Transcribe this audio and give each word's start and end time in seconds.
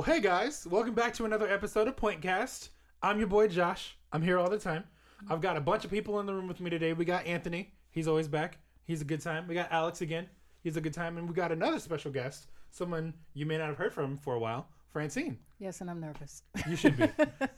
Well, 0.00 0.14
hey 0.14 0.22
guys, 0.22 0.66
welcome 0.66 0.94
back 0.94 1.12
to 1.16 1.26
another 1.26 1.46
episode 1.46 1.86
of 1.86 1.94
Pointcast. 1.94 2.70
I'm 3.02 3.18
your 3.18 3.26
boy 3.26 3.48
Josh. 3.48 3.98
I'm 4.14 4.22
here 4.22 4.38
all 4.38 4.48
the 4.48 4.58
time. 4.58 4.84
I've 5.28 5.42
got 5.42 5.58
a 5.58 5.60
bunch 5.60 5.84
of 5.84 5.90
people 5.90 6.18
in 6.20 6.24
the 6.24 6.32
room 6.32 6.48
with 6.48 6.58
me 6.58 6.70
today. 6.70 6.94
We 6.94 7.04
got 7.04 7.26
Anthony. 7.26 7.74
He's 7.90 8.08
always 8.08 8.26
back. 8.26 8.56
He's 8.86 9.02
a 9.02 9.04
good 9.04 9.20
time. 9.20 9.46
We 9.46 9.54
got 9.54 9.70
Alex 9.70 10.00
again. 10.00 10.26
He's 10.62 10.78
a 10.78 10.80
good 10.80 10.94
time. 10.94 11.18
And 11.18 11.28
we 11.28 11.34
got 11.34 11.52
another 11.52 11.78
special 11.78 12.10
guest, 12.10 12.46
someone 12.70 13.12
you 13.34 13.44
may 13.44 13.58
not 13.58 13.66
have 13.66 13.76
heard 13.76 13.92
from 13.92 14.16
for 14.16 14.34
a 14.34 14.38
while, 14.38 14.68
Francine. 14.90 15.38
Yes, 15.58 15.82
and 15.82 15.90
I'm 15.90 16.00
nervous. 16.00 16.44
You 16.66 16.76
should 16.76 16.96
be. 16.96 17.06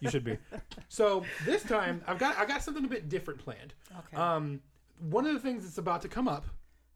you 0.01 0.11
should 0.11 0.25
be. 0.25 0.37
So 0.89 1.25
this 1.45 1.63
time, 1.63 2.03
I've 2.09 2.19
got 2.19 2.37
I 2.39 2.45
got 2.45 2.61
something 2.61 2.85
a 2.85 2.89
bit 2.89 3.09
different 3.09 3.39
planned. 3.39 3.73
Okay. 3.97 4.17
Um, 4.21 4.61
one 4.99 5.27
of 5.27 5.33
the 5.33 5.39
things 5.39 5.63
that's 5.63 5.79
about 5.79 6.03
to 6.03 6.09
come 6.09 6.27
up 6.27 6.47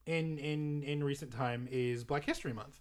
in 0.06 0.38
in 0.38 0.82
in 0.82 1.04
recent 1.04 1.32
time 1.32 1.68
is 1.70 2.02
Black 2.02 2.24
History 2.24 2.52
Month, 2.52 2.80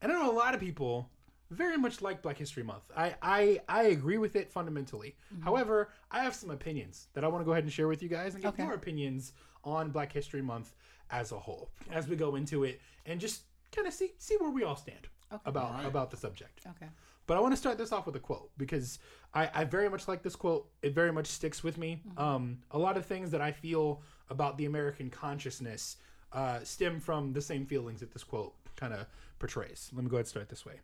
and 0.00 0.12
I 0.12 0.14
know 0.14 0.30
a 0.30 0.32
lot 0.32 0.54
of 0.54 0.60
people 0.60 1.10
very 1.50 1.76
much 1.76 2.00
like 2.02 2.22
Black 2.22 2.38
History 2.38 2.62
Month. 2.62 2.90
I 2.96 3.14
I, 3.22 3.60
I 3.68 3.82
agree 3.84 4.18
with 4.18 4.36
it 4.36 4.50
fundamentally. 4.50 5.16
However, 5.42 5.90
I 6.10 6.22
have 6.22 6.34
some 6.34 6.50
opinions 6.50 7.08
that 7.14 7.24
I 7.24 7.28
want 7.28 7.42
to 7.42 7.44
go 7.44 7.52
ahead 7.52 7.64
and 7.64 7.72
share 7.72 7.88
with 7.88 8.02
you 8.02 8.08
guys 8.08 8.34
and 8.34 8.42
get 8.42 8.54
Okay. 8.54 8.64
your 8.64 8.74
opinions 8.74 9.32
on 9.64 9.90
Black 9.90 10.12
History 10.12 10.42
Month 10.42 10.74
as 11.10 11.32
a 11.32 11.38
whole 11.38 11.70
as 11.90 12.08
we 12.08 12.16
go 12.16 12.34
into 12.36 12.64
it 12.64 12.80
and 13.06 13.20
just 13.20 13.42
kind 13.72 13.86
of 13.86 13.92
see 13.94 14.12
see 14.18 14.36
where 14.38 14.50
we 14.50 14.62
all 14.64 14.76
stand 14.76 15.06
Okay. 15.32 15.42
about 15.46 15.84
about 15.84 16.10
the 16.10 16.16
subject. 16.16 16.60
okay. 16.70 16.86
But 17.26 17.38
I 17.38 17.40
want 17.40 17.52
to 17.54 17.56
start 17.56 17.78
this 17.78 17.90
off 17.90 18.04
with 18.04 18.16
a 18.16 18.20
quote 18.20 18.50
because 18.58 18.98
I, 19.32 19.50
I 19.54 19.64
very 19.64 19.88
much 19.88 20.08
like 20.08 20.22
this 20.22 20.36
quote. 20.36 20.68
It 20.82 20.94
very 20.94 21.10
much 21.10 21.26
sticks 21.26 21.64
with 21.64 21.78
me. 21.78 22.02
Um, 22.18 22.58
a 22.70 22.78
lot 22.78 22.98
of 22.98 23.06
things 23.06 23.30
that 23.30 23.40
I 23.40 23.50
feel 23.50 24.02
about 24.28 24.58
the 24.58 24.66
American 24.66 25.08
consciousness 25.08 25.96
uh, 26.34 26.60
stem 26.64 27.00
from 27.00 27.32
the 27.32 27.40
same 27.40 27.64
feelings 27.64 28.00
that 28.00 28.12
this 28.12 28.22
quote 28.24 28.52
kind 28.76 28.92
of 28.92 29.06
portrays. 29.38 29.90
Let 29.94 30.04
me 30.04 30.10
go 30.10 30.16
ahead 30.16 30.24
and 30.24 30.28
start 30.28 30.48
this 30.50 30.66
way. 30.66 30.74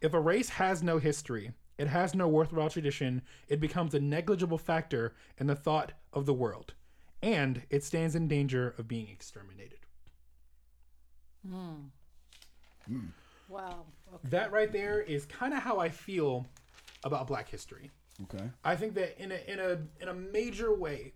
If 0.00 0.14
a 0.14 0.20
race 0.20 0.48
has 0.50 0.82
no 0.82 0.98
history, 0.98 1.52
it 1.78 1.88
has 1.88 2.14
no 2.14 2.28
worthwhile 2.28 2.70
tradition, 2.70 3.22
it 3.48 3.60
becomes 3.60 3.94
a 3.94 4.00
negligible 4.00 4.58
factor 4.58 5.14
in 5.38 5.46
the 5.46 5.54
thought 5.54 5.92
of 6.12 6.26
the 6.26 6.34
world, 6.34 6.74
and 7.22 7.62
it 7.70 7.82
stands 7.82 8.14
in 8.14 8.28
danger 8.28 8.74
of 8.78 8.88
being 8.88 9.08
exterminated. 9.08 9.78
Hmm. 11.48 11.86
Hmm. 12.86 13.06
Wow. 13.48 13.84
Okay. 14.14 14.28
That 14.30 14.52
right 14.52 14.72
there 14.72 15.00
is 15.00 15.26
kind 15.26 15.52
of 15.52 15.60
how 15.60 15.78
I 15.78 15.88
feel 15.88 16.46
about 17.04 17.26
Black 17.26 17.48
history. 17.48 17.90
Okay. 18.22 18.44
I 18.64 18.76
think 18.76 18.94
that 18.94 19.20
in 19.20 19.32
a 19.32 19.38
in 19.50 19.58
a 19.58 19.78
in 20.00 20.08
a 20.08 20.14
major 20.14 20.74
way, 20.74 21.12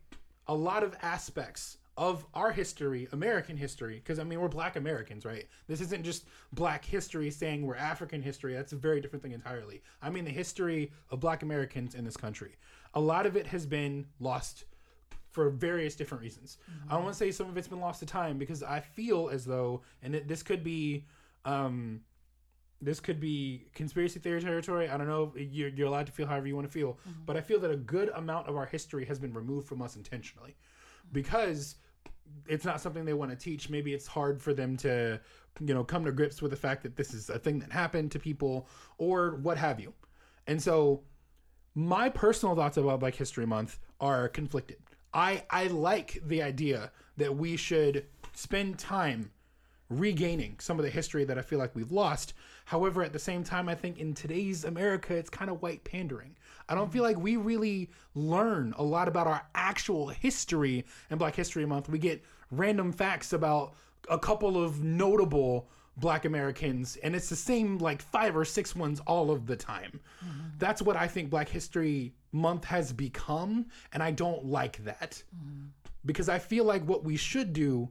a 0.47 0.55
lot 0.55 0.83
of 0.83 0.97
aspects 1.03 1.79
of 1.97 2.27
our 2.35 2.53
history, 2.53 3.09
American 3.13 3.57
history, 3.57 3.97
because 3.97 4.19
I 4.19 4.25
mean 4.25 4.41
we're 4.41 4.49
Black 4.49 4.77
Americans, 4.77 5.25
right? 5.25 5.47
This 5.67 5.81
isn't 5.81 6.05
just 6.05 6.27
Black 6.53 6.85
history 6.85 7.31
saying 7.31 7.65
we're 7.65 7.77
African 7.77 8.21
history. 8.21 8.55
That's 8.55 8.73
a 8.73 8.77
very 8.77 9.01
different 9.01 9.23
thing 9.23 9.33
entirely. 9.33 9.83
I 10.03 10.11
mean 10.11 10.25
the 10.25 10.31
history 10.31 10.93
of 11.11 11.21
Black 11.21 11.43
Americans 11.43 11.95
in 11.95 12.05
this 12.05 12.17
country. 12.17 12.57
A 12.95 13.01
lot 13.01 13.27
of 13.27 13.37
it 13.37 13.47
has 13.47 13.65
been 13.65 14.07
lost 14.21 14.65
for 15.31 15.51
various 15.51 15.95
different 15.95 16.23
reasons. 16.23 16.59
I 16.89 16.95
don't 16.95 17.05
want 17.05 17.15
to 17.15 17.19
say 17.19 17.31
some 17.31 17.49
of 17.49 17.57
it's 17.57 17.69
been 17.69 17.81
lost 17.81 18.01
to 18.01 18.07
time 18.07 18.39
because 18.39 18.63
I 18.63 18.81
feel 18.81 19.29
as 19.29 19.45
though, 19.45 19.83
and 20.03 20.15
it, 20.15 20.29
this 20.29 20.43
could 20.43 20.65
be. 20.65 21.05
Um, 21.45 22.01
this 22.83 23.01
could 23.01 23.19
be 23.21 23.65
conspiracy 23.75 24.19
theory 24.19 24.43
territory. 24.43 24.91
I 24.91 24.99
don't 24.99 25.07
know. 25.07 25.33
You're, 25.35 25.71
you're 25.71 25.87
allowed 25.87 26.07
to 26.07 26.13
feel 26.13 26.27
however 26.27 26.47
you 26.47 26.55
want 26.55 26.67
to 26.67 26.73
feel, 26.73 26.99
but 27.25 27.35
I 27.35 27.41
feel 27.41 27.59
that 27.61 27.71
a 27.71 27.77
good 27.77 28.11
amount 28.11 28.49
of 28.49 28.57
our 28.57 28.67
history 28.67 29.07
has 29.07 29.19
been 29.19 29.33
removed 29.33 29.67
from 29.67 29.81
us 29.81 29.97
intentionally 29.97 30.57
because 31.11 31.77
it's 32.49 32.65
not 32.65 32.81
something 32.81 33.05
they 33.05 33.15
want 33.15 33.31
to 33.31 33.37
teach. 33.37 33.69
Maybe 33.69 33.95
it's 33.95 34.07
hard 34.07 34.41
for 34.41 34.55
them 34.55 34.77
to, 34.79 35.21
you 35.61 35.75
know, 35.75 35.85
come 35.85 36.05
to 36.05 36.13
grips 36.13 36.41
with 36.43 36.51
the 36.51 36.57
fact 36.57 36.83
that 36.83 36.97
this 36.97 37.13
is 37.13 37.31
a 37.31 37.39
thing 37.39 37.59
that 37.61 37.73
happened 37.73 38.13
to 38.13 38.19
people 38.19 38.69
or 38.99 39.37
what 39.37 39.59
have 39.59 39.81
you. 39.81 39.93
And 40.47 40.63
so, 40.63 41.03
my 41.75 42.09
personal 42.09 42.55
thoughts 42.55 42.77
about 42.77 43.01
Black 43.01 43.15
History 43.15 43.47
Month 43.47 43.79
are 44.01 44.29
conflicted. 44.29 44.79
I 45.13 45.45
I 45.51 45.67
like 45.69 46.21
the 46.27 46.43
idea 46.43 46.93
that 47.17 47.37
we 47.37 47.56
should 47.56 48.06
spend 48.34 48.79
time 48.79 49.31
regaining 49.89 50.57
some 50.59 50.79
of 50.79 50.85
the 50.85 50.91
history 50.91 51.25
that 51.25 51.39
I 51.39 51.43
feel 51.43 51.59
like 51.59 51.75
we've 51.75 51.93
lost. 51.93 52.35
However, 52.65 53.03
at 53.03 53.13
the 53.13 53.19
same 53.19 53.45
time, 53.45 53.69
I 53.69 53.75
think 53.75 53.99
in 53.99 54.15
today's 54.15 54.65
America, 54.65 55.15
it's 55.15 55.31
kind 55.31 55.51
of 55.51 55.63
white 55.63 55.85
pandering. 55.85 56.37
I 56.69 56.75
don't 56.75 56.93
feel 56.93 57.05
like 57.05 57.19
we 57.19 57.37
really 57.37 57.91
learn 58.15 58.75
a 58.77 58.83
lot 58.83 59.07
about 59.07 59.27
our 59.27 59.47
actual 59.55 60.09
history 60.09 60.85
in 61.11 61.19
Black 61.19 61.37
History 61.37 61.65
Month. 61.65 61.89
We 61.89 61.99
get 61.99 62.25
random 62.51 62.93
facts 62.93 63.33
about 63.33 63.75
a 64.11 64.19
couple 64.19 64.63
of 64.63 64.83
notable 64.83 65.69
black 65.97 66.25
Americans, 66.25 66.97
and 66.97 67.15
it's 67.15 67.29
the 67.29 67.37
same 67.37 67.79
like 67.79 68.03
five 68.03 68.37
or 68.37 68.45
six 68.45 68.75
ones 68.75 69.01
all 69.07 69.31
of 69.31 69.47
the 69.47 69.57
time. 69.57 70.01
Mm-hmm. 70.25 70.49
That's 70.59 70.83
what 70.83 70.97
I 70.97 71.07
think 71.07 71.31
Black 71.31 71.49
History 71.49 72.15
Month 72.33 72.65
has 72.65 72.93
become, 72.93 73.67
and 73.93 74.03
I 74.03 74.11
don't 74.11 74.45
like 74.45 74.85
that 74.85 75.23
mm-hmm. 75.35 75.67
because 76.05 76.29
I 76.29 76.39
feel 76.39 76.65
like 76.65 76.85
what 76.85 77.05
we 77.05 77.17
should 77.17 77.53
do 77.53 77.89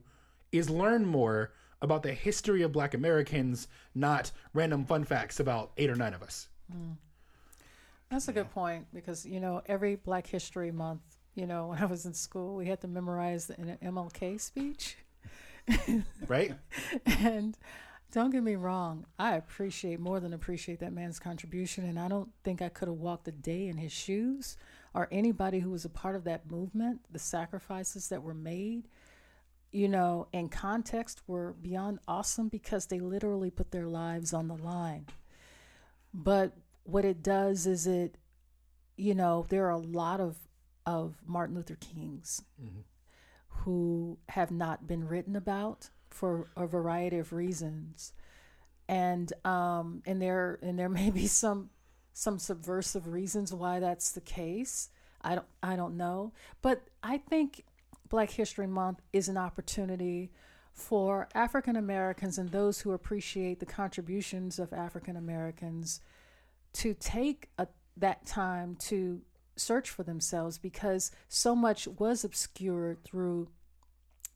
is 0.52 0.70
learn 0.70 1.04
more 1.04 1.52
about 1.82 2.02
the 2.02 2.12
history 2.12 2.62
of 2.62 2.72
black 2.72 2.94
Americans, 2.94 3.68
not 3.94 4.30
random 4.54 4.84
fun 4.84 5.04
facts 5.04 5.40
about 5.40 5.72
eight 5.76 5.90
or 5.90 5.96
nine 5.96 6.14
of 6.14 6.22
us. 6.22 6.48
Mm. 6.72 6.96
That's 8.10 8.28
a 8.28 8.32
good 8.32 8.50
point 8.50 8.86
because 8.94 9.26
you 9.26 9.40
know 9.40 9.62
every 9.66 9.96
Black 9.96 10.26
History 10.26 10.70
Month, 10.70 11.02
you 11.34 11.46
know, 11.46 11.68
when 11.68 11.78
I 11.78 11.86
was 11.86 12.06
in 12.06 12.14
school, 12.14 12.54
we 12.54 12.66
had 12.66 12.80
to 12.82 12.88
memorize 12.88 13.50
an 13.50 13.78
MLK 13.82 14.40
speech, 14.40 14.96
Right? 16.28 16.54
and 17.04 17.56
don't 18.12 18.30
get 18.30 18.42
me 18.42 18.54
wrong, 18.54 19.04
I 19.18 19.34
appreciate 19.34 19.98
more 19.98 20.20
than 20.20 20.32
appreciate 20.32 20.78
that 20.80 20.92
man's 20.92 21.18
contribution, 21.18 21.84
and 21.84 21.98
I 21.98 22.08
don't 22.08 22.30
think 22.44 22.62
I 22.62 22.68
could 22.68 22.88
have 22.88 22.96
walked 22.98 23.26
a 23.28 23.32
day 23.32 23.66
in 23.66 23.76
his 23.76 23.92
shoes 23.92 24.56
or 24.94 25.08
anybody 25.10 25.58
who 25.58 25.70
was 25.70 25.84
a 25.84 25.90
part 25.90 26.14
of 26.16 26.24
that 26.24 26.50
movement. 26.50 27.00
The 27.10 27.18
sacrifices 27.18 28.08
that 28.08 28.22
were 28.22 28.32
made, 28.34 28.88
you 29.76 29.88
know, 29.88 30.26
in 30.32 30.48
context 30.48 31.20
were 31.26 31.52
beyond 31.52 31.98
awesome 32.08 32.48
because 32.48 32.86
they 32.86 32.98
literally 32.98 33.50
put 33.50 33.72
their 33.72 33.86
lives 33.86 34.32
on 34.32 34.48
the 34.48 34.56
line. 34.56 35.04
But 36.14 36.56
what 36.84 37.04
it 37.04 37.22
does 37.22 37.66
is 37.66 37.86
it, 37.86 38.16
you 38.96 39.14
know, 39.14 39.44
there 39.50 39.66
are 39.66 39.72
a 39.72 39.76
lot 39.76 40.18
of 40.18 40.38
of 40.86 41.16
Martin 41.26 41.56
Luther 41.56 41.76
Kings 41.76 42.40
who 43.48 44.16
have 44.30 44.50
not 44.50 44.86
been 44.86 45.06
written 45.06 45.36
about 45.36 45.90
for 46.08 46.48
a 46.56 46.66
variety 46.66 47.18
of 47.18 47.34
reasons, 47.34 48.14
and 48.88 49.30
um, 49.44 50.02
and 50.06 50.22
there 50.22 50.58
and 50.62 50.78
there 50.78 50.88
may 51.02 51.10
be 51.10 51.26
some 51.26 51.68
some 52.14 52.38
subversive 52.38 53.08
reasons 53.08 53.52
why 53.52 53.78
that's 53.80 54.12
the 54.12 54.22
case. 54.22 54.88
I 55.20 55.34
don't 55.34 55.48
I 55.62 55.76
don't 55.76 55.98
know, 55.98 56.32
but 56.62 56.88
I 57.02 57.18
think 57.18 57.62
Black 58.08 58.30
History 58.30 58.66
Month 58.66 59.02
is 59.12 59.28
an 59.28 59.36
opportunity 59.36 60.30
for 60.72 61.28
African 61.34 61.76
Americans 61.76 62.38
and 62.38 62.50
those 62.50 62.80
who 62.80 62.92
appreciate 62.92 63.60
the 63.60 63.66
contributions 63.66 64.58
of 64.58 64.72
African 64.72 65.16
Americans 65.16 66.00
to 66.74 66.94
take 66.94 67.48
a, 67.58 67.66
that 67.96 68.26
time 68.26 68.76
to 68.76 69.22
search 69.56 69.88
for 69.88 70.02
themselves 70.02 70.58
because 70.58 71.10
so 71.28 71.56
much 71.56 71.88
was 71.88 72.24
obscured 72.24 73.02
through 73.04 73.48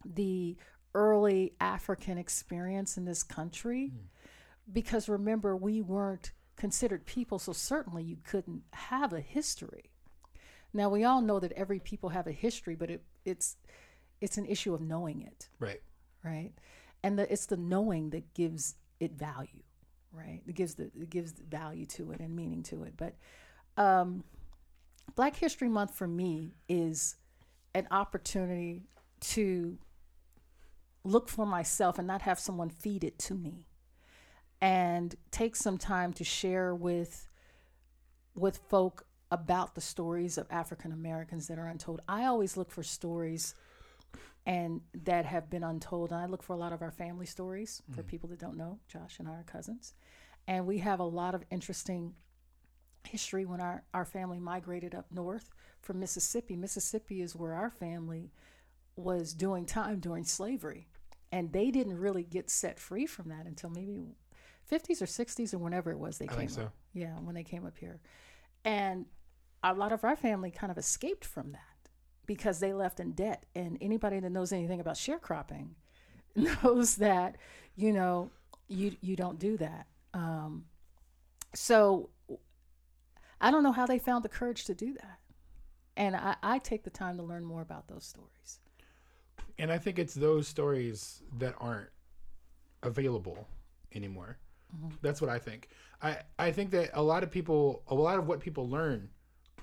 the 0.04 0.56
early 0.94 1.52
African 1.60 2.16
experience 2.16 2.96
in 2.96 3.04
this 3.04 3.22
country. 3.22 3.88
Hmm. 3.88 3.96
Because 4.72 5.08
remember, 5.08 5.56
we 5.56 5.82
weren't 5.82 6.32
considered 6.56 7.04
people, 7.04 7.38
so 7.38 7.52
certainly 7.52 8.02
you 8.02 8.18
couldn't 8.24 8.62
have 8.72 9.12
a 9.12 9.20
history. 9.20 9.90
Now 10.72 10.88
we 10.88 11.04
all 11.04 11.20
know 11.20 11.40
that 11.40 11.52
every 11.52 11.80
people 11.80 12.10
have 12.10 12.26
a 12.26 12.32
history, 12.32 12.74
but 12.74 12.90
it, 12.90 13.02
it's 13.24 13.56
it's 14.20 14.36
an 14.36 14.46
issue 14.46 14.74
of 14.74 14.80
knowing 14.80 15.22
it 15.22 15.48
Right. 15.58 15.80
right? 16.22 16.52
And 17.02 17.18
the, 17.18 17.32
it's 17.32 17.46
the 17.46 17.56
knowing 17.56 18.10
that 18.10 18.34
gives 18.34 18.74
it 19.00 19.12
value, 19.12 19.62
right? 20.12 20.42
It 20.46 20.54
gives 20.54 20.74
the 20.74 20.84
it 20.84 21.10
gives 21.10 21.32
value 21.32 21.86
to 21.86 22.12
it 22.12 22.20
and 22.20 22.36
meaning 22.36 22.62
to 22.64 22.82
it. 22.84 22.94
But 22.96 23.14
um, 23.76 24.24
Black 25.14 25.36
History 25.36 25.68
Month 25.68 25.94
for 25.94 26.06
me 26.06 26.54
is 26.68 27.16
an 27.74 27.88
opportunity 27.90 28.82
to 29.20 29.78
look 31.02 31.28
for 31.28 31.46
myself 31.46 31.98
and 31.98 32.06
not 32.06 32.22
have 32.22 32.38
someone 32.38 32.68
feed 32.68 33.02
it 33.04 33.18
to 33.18 33.34
me, 33.34 33.66
and 34.60 35.14
take 35.30 35.56
some 35.56 35.78
time 35.78 36.12
to 36.12 36.24
share 36.24 36.74
with 36.74 37.26
with 38.34 38.58
folk 38.68 39.06
about 39.30 39.74
the 39.74 39.80
stories 39.80 40.38
of 40.38 40.46
African 40.50 40.92
Americans 40.92 41.46
that 41.48 41.58
are 41.58 41.66
untold. 41.66 42.00
I 42.08 42.24
always 42.24 42.56
look 42.56 42.70
for 42.70 42.82
stories 42.82 43.54
and 44.46 44.80
that 45.04 45.26
have 45.26 45.50
been 45.50 45.62
untold. 45.62 46.10
And 46.10 46.20
I 46.20 46.26
look 46.26 46.42
for 46.42 46.54
a 46.54 46.58
lot 46.58 46.72
of 46.72 46.82
our 46.82 46.90
family 46.90 47.26
stories 47.26 47.82
for 47.90 48.00
mm-hmm. 48.00 48.08
people 48.08 48.28
that 48.30 48.38
don't 48.38 48.56
know. 48.56 48.78
Josh 48.88 49.18
and 49.18 49.28
I 49.28 49.32
are 49.32 49.44
cousins. 49.44 49.94
And 50.48 50.66
we 50.66 50.78
have 50.78 51.00
a 51.00 51.04
lot 51.04 51.34
of 51.34 51.44
interesting 51.50 52.14
history 53.04 53.44
when 53.44 53.60
our, 53.60 53.84
our 53.94 54.04
family 54.04 54.38
migrated 54.38 54.94
up 54.94 55.06
north 55.12 55.50
from 55.80 56.00
Mississippi. 56.00 56.56
Mississippi 56.56 57.22
is 57.22 57.36
where 57.36 57.54
our 57.54 57.70
family 57.70 58.32
was 58.96 59.32
doing 59.32 59.66
time 59.66 60.00
during 60.00 60.24
slavery. 60.24 60.88
And 61.32 61.52
they 61.52 61.70
didn't 61.70 61.98
really 61.98 62.24
get 62.24 62.50
set 62.50 62.80
free 62.80 63.06
from 63.06 63.28
that 63.28 63.46
until 63.46 63.70
maybe 63.70 64.00
50s 64.70 65.00
or 65.00 65.06
60s 65.06 65.54
or 65.54 65.58
whenever 65.58 65.90
it 65.92 65.98
was 65.98 66.18
they 66.18 66.24
I 66.24 66.28
came 66.28 66.38
think 66.38 66.50
up. 66.50 66.56
so. 66.56 66.70
Yeah, 66.92 67.14
when 67.20 67.34
they 67.34 67.44
came 67.44 67.64
up 67.64 67.78
here. 67.78 68.00
And 68.64 69.06
a 69.62 69.74
lot 69.74 69.92
of 69.92 70.04
our 70.04 70.16
family 70.16 70.50
kind 70.50 70.70
of 70.70 70.78
escaped 70.78 71.24
from 71.24 71.52
that 71.52 71.90
because 72.26 72.60
they 72.60 72.72
left 72.72 73.00
in 73.00 73.12
debt. 73.12 73.44
And 73.54 73.78
anybody 73.80 74.20
that 74.20 74.30
knows 74.30 74.52
anything 74.52 74.80
about 74.80 74.94
sharecropping 74.94 75.70
knows 76.36 76.96
that, 76.96 77.36
you 77.76 77.92
know, 77.92 78.30
you 78.68 78.96
you 79.00 79.16
don't 79.16 79.38
do 79.38 79.56
that. 79.56 79.86
Um, 80.14 80.64
so 81.54 82.10
I 83.40 83.50
don't 83.50 83.62
know 83.62 83.72
how 83.72 83.86
they 83.86 83.98
found 83.98 84.24
the 84.24 84.28
courage 84.28 84.64
to 84.66 84.74
do 84.74 84.94
that. 84.94 85.18
And 85.96 86.14
I, 86.14 86.36
I 86.42 86.58
take 86.58 86.84
the 86.84 86.90
time 86.90 87.16
to 87.16 87.22
learn 87.22 87.44
more 87.44 87.62
about 87.62 87.88
those 87.88 88.04
stories. 88.04 88.60
And 89.58 89.70
I 89.70 89.78
think 89.78 89.98
it's 89.98 90.14
those 90.14 90.48
stories 90.48 91.22
that 91.38 91.54
aren't 91.58 91.90
available 92.82 93.46
anymore. 93.94 94.38
That's 95.02 95.20
what 95.20 95.28
I 95.28 95.38
think. 95.38 95.68
I, 96.00 96.18
I 96.38 96.52
think 96.52 96.70
that 96.70 96.90
a 96.94 97.02
lot 97.02 97.22
of 97.22 97.30
people, 97.30 97.82
a 97.88 97.94
lot 97.94 98.18
of 98.18 98.26
what 98.26 98.40
people 98.40 98.68
learn 98.68 99.08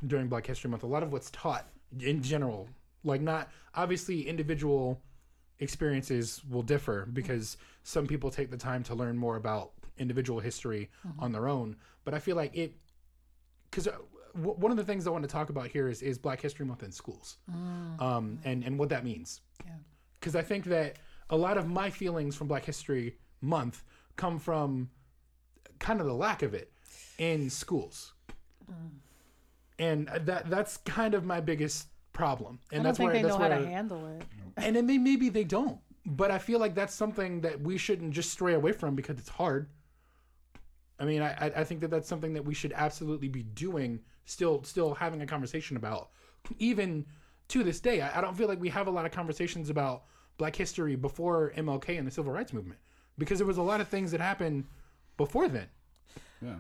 during 0.06 0.28
Black 0.28 0.46
History 0.46 0.70
Month, 0.70 0.84
a 0.84 0.88
lot 0.88 1.04
of 1.04 1.12
what's 1.12 1.32
taught 1.32 1.68
in 2.00 2.22
general, 2.22 2.68
like 3.04 3.22
not 3.22 3.50
obviously 3.74 4.28
individual 4.28 5.02
experiences 5.60 6.42
will 6.50 6.62
differ 6.62 7.08
because 7.14 7.58
some 7.84 8.06
people 8.06 8.30
take 8.30 8.52
the 8.52 8.58
time 8.58 8.84
to 8.84 8.96
learn 8.96 9.18
more 9.18 9.38
about 9.38 9.72
individual 9.98 10.40
history 10.40 10.90
mm-hmm. 11.08 11.20
on 11.24 11.32
their 11.32 11.48
own. 11.48 11.76
But 12.06 12.14
I 12.14 12.20
feel 12.20 12.36
like 12.36 12.56
it, 12.56 12.74
because 13.70 13.88
uh, 13.88 13.94
w- 14.36 14.56
one 14.56 14.72
of 14.72 14.78
the 14.78 14.84
things 14.84 15.08
I 15.08 15.10
want 15.10 15.24
to 15.24 15.30
talk 15.30 15.50
about 15.50 15.68
here 15.68 15.88
is, 15.88 16.02
is 16.02 16.18
Black 16.18 16.42
History 16.42 16.66
Month 16.66 16.84
in 16.84 16.92
schools, 16.92 17.38
mm. 17.52 18.02
um, 18.02 18.40
and 18.46 18.64
and 18.64 18.78
what 18.78 18.90
that 18.90 19.04
means. 19.04 19.42
Yeah. 19.66 19.74
Because 20.20 20.36
I 20.36 20.42
think 20.42 20.66
that 20.66 20.98
a 21.30 21.38
lot 21.38 21.58
of 21.58 21.68
my 21.68 21.90
feelings 21.90 22.36
from 22.36 22.48
Black 22.48 22.66
History 22.66 23.18
Month 23.42 23.84
come 24.16 24.40
from 24.40 24.90
kind 25.80 26.00
of 26.00 26.08
the 26.08 26.14
lack 26.14 26.42
of 26.44 26.54
it 26.54 26.72
in 27.18 27.50
schools, 27.50 28.14
mm. 28.72 28.90
And 29.80 30.08
that 30.26 30.50
that's 30.50 30.78
kind 30.78 31.14
of 31.14 31.24
my 31.26 31.40
biggest 31.40 31.88
problem. 32.14 32.60
And 32.72 32.82
I 32.82 32.84
don't 32.84 32.84
that's 32.86 32.98
think 32.98 33.08
where 33.08 33.14
they 33.16 33.22
that's 33.28 33.38
know 33.38 33.44
how 33.44 33.50
to 33.50 33.66
handle 33.68 34.06
it. 34.08 34.24
and 34.58 34.76
then 34.76 34.86
may, 34.88 34.98
maybe 34.98 35.30
they 35.30 35.44
don't 35.44 35.80
but 36.10 36.32
i 36.32 36.40
feel 36.40 36.58
like 36.58 36.74
that's 36.74 36.94
something 36.96 37.42
that 37.42 37.60
we 37.62 37.78
shouldn't 37.78 38.12
just 38.14 38.32
stray 38.32 38.54
away 38.54 38.72
from 38.72 38.96
because 38.96 39.20
it's 39.20 39.28
hard 39.30 39.68
i 41.00 41.06
mean 41.06 41.22
i 41.22 41.32
I- 41.34 41.54
i 41.58 41.64
think 41.64 41.82
that 41.82 41.90
that's 41.92 42.08
something 42.08 42.34
that 42.34 42.44
we 42.46 42.54
should 42.54 42.72
absolutely 42.74 43.28
be 43.28 43.44
doing 43.44 44.00
still 44.26 44.64
still 44.64 44.94
having 44.94 45.22
a 45.22 45.26
conversation 45.28 45.76
about 45.78 46.10
even 46.60 47.06
to 47.50 47.62
this 47.64 47.80
day 47.80 48.02
i, 48.02 48.18
I 48.18 48.22
don't 48.22 48.36
feel 48.38 48.48
like 48.48 48.60
we 48.62 48.70
have 48.70 48.88
a 48.88 48.92
lot 48.92 49.06
of 49.06 49.12
conversations 49.12 49.70
about 49.70 50.04
black 50.38 50.56
history 50.56 50.96
before 50.96 51.52
mlk 51.58 51.98
and 51.98 52.08
the 52.08 52.12
civil 52.12 52.32
rights 52.32 52.54
movement 52.54 52.80
because 53.18 53.38
there 53.38 53.48
was 53.48 53.58
a 53.58 53.62
lot 53.62 53.82
of 53.82 53.88
things 53.90 54.12
that 54.12 54.22
happened 54.22 54.64
before 55.18 55.48
then 55.50 55.68
Yeah. 56.42 56.56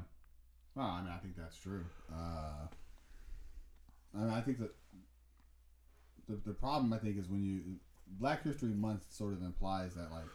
Well, 0.75 0.86
I 0.88 1.02
mean, 1.02 1.12
I 1.12 1.18
think 1.18 1.36
that's 1.36 1.58
true. 1.58 1.86
Uh, 2.14 2.68
I 4.18 4.22
mean, 4.22 4.34
I 4.34 4.42
think 4.42 4.60
that 4.60 4.74
the, 6.28 6.40
the 6.46 6.54
problem, 6.54 6.92
I 6.92 6.98
think, 6.98 7.18
is 7.18 7.30
when 7.30 7.44
you 7.44 7.62
Black 8.19 8.44
History 8.44 8.69
Month 8.69 9.06
sort 9.10 9.34
of 9.34 9.42
implies 9.42 9.94
that 9.96 10.12
like 10.12 10.25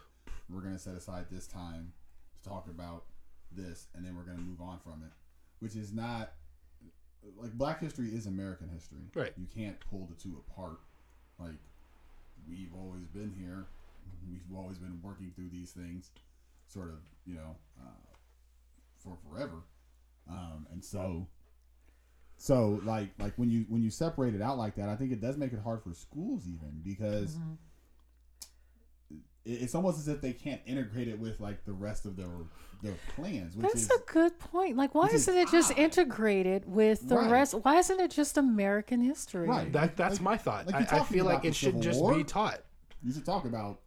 we're 0.48 0.60
going 0.60 0.74
to 0.74 0.78
set 0.78 0.94
aside 0.94 1.26
this 1.30 1.46
time 1.46 1.92
to 2.42 2.48
talk 2.48 2.68
about 2.68 3.04
this, 3.50 3.88
and 3.94 4.04
then 4.04 4.16
we're 4.16 4.22
going 4.22 4.38
to 4.38 4.42
move 4.42 4.60
on 4.60 4.78
from 4.82 5.02
it, 5.04 5.12
which 5.58 5.74
is 5.74 5.92
not 5.92 6.32
like 7.36 7.52
Black 7.52 7.80
history 7.80 8.08
is 8.08 8.26
American 8.26 8.68
history. 8.68 9.10
Right. 9.14 9.32
You 9.36 9.46
can't 9.54 9.76
pull 9.90 10.08
the 10.10 10.20
two 10.20 10.42
apart. 10.48 10.78
Like 11.38 11.58
we've 12.48 12.72
always 12.74 13.06
been 13.06 13.32
here. 13.38 13.66
We've 14.28 14.56
always 14.56 14.78
been 14.78 15.00
working 15.02 15.32
through 15.34 15.50
these 15.52 15.70
things, 15.72 16.10
sort 16.68 16.88
of, 16.88 16.98
you 17.26 17.34
know, 17.34 17.56
uh, 17.80 18.16
for 18.98 19.16
forever. 19.28 19.62
Um, 20.28 20.66
and 20.70 20.84
so, 20.84 21.26
so 22.42 22.80
like 22.84 23.10
like 23.20 23.34
when 23.36 23.48
you 23.48 23.66
when 23.68 23.82
you 23.84 23.90
separate 23.90 24.34
it 24.34 24.42
out 24.42 24.58
like 24.58 24.74
that, 24.74 24.88
I 24.88 24.96
think 24.96 25.12
it 25.12 25.20
does 25.20 25.36
make 25.36 25.52
it 25.52 25.60
hard 25.60 25.80
for 25.80 25.94
schools 25.94 26.42
even 26.48 26.80
because 26.82 27.36
mm-hmm. 27.36 27.52
it- 29.44 29.62
it's 29.62 29.76
almost 29.76 30.00
as 30.00 30.08
if 30.08 30.20
they 30.20 30.32
can't 30.32 30.60
integrate 30.66 31.06
it 31.06 31.20
with 31.20 31.38
like 31.38 31.64
the 31.64 31.72
rest 31.72 32.04
of 32.04 32.16
their 32.16 32.26
their 32.82 32.96
plans, 33.14 33.54
which 33.54 33.62
That's 33.62 33.82
is 33.82 33.90
a 33.92 34.00
good 34.12 34.40
point. 34.40 34.76
Like, 34.76 34.92
why 34.92 35.04
which 35.04 35.14
is 35.14 35.28
isn't 35.28 35.36
it 35.40 35.50
just 35.52 35.70
odd. 35.70 35.78
integrated 35.78 36.64
with 36.66 37.08
the 37.08 37.14
Right. 37.14 37.30
rest? 37.30 37.54
Why 37.54 37.78
isn't 37.78 38.00
it 38.00 38.10
just 38.10 38.36
American 38.36 39.00
history? 39.00 39.46
Right. 39.46 39.72
that 39.72 39.96
that's 39.96 40.14
Like- 40.16 40.22
my 40.22 40.36
thought 40.36 40.66
like 40.66 40.92
I, 40.92 40.98
I 40.98 41.04
feel 41.04 41.24
like 41.24 41.44
it 41.44 41.54
should 41.54 41.66
Civil 41.74 41.80
just 41.80 42.00
War. 42.00 42.16
be 42.16 42.24
taught 42.24 42.60
you 43.04 43.12
should 43.12 43.24
talk 43.24 43.44
about 43.44 43.82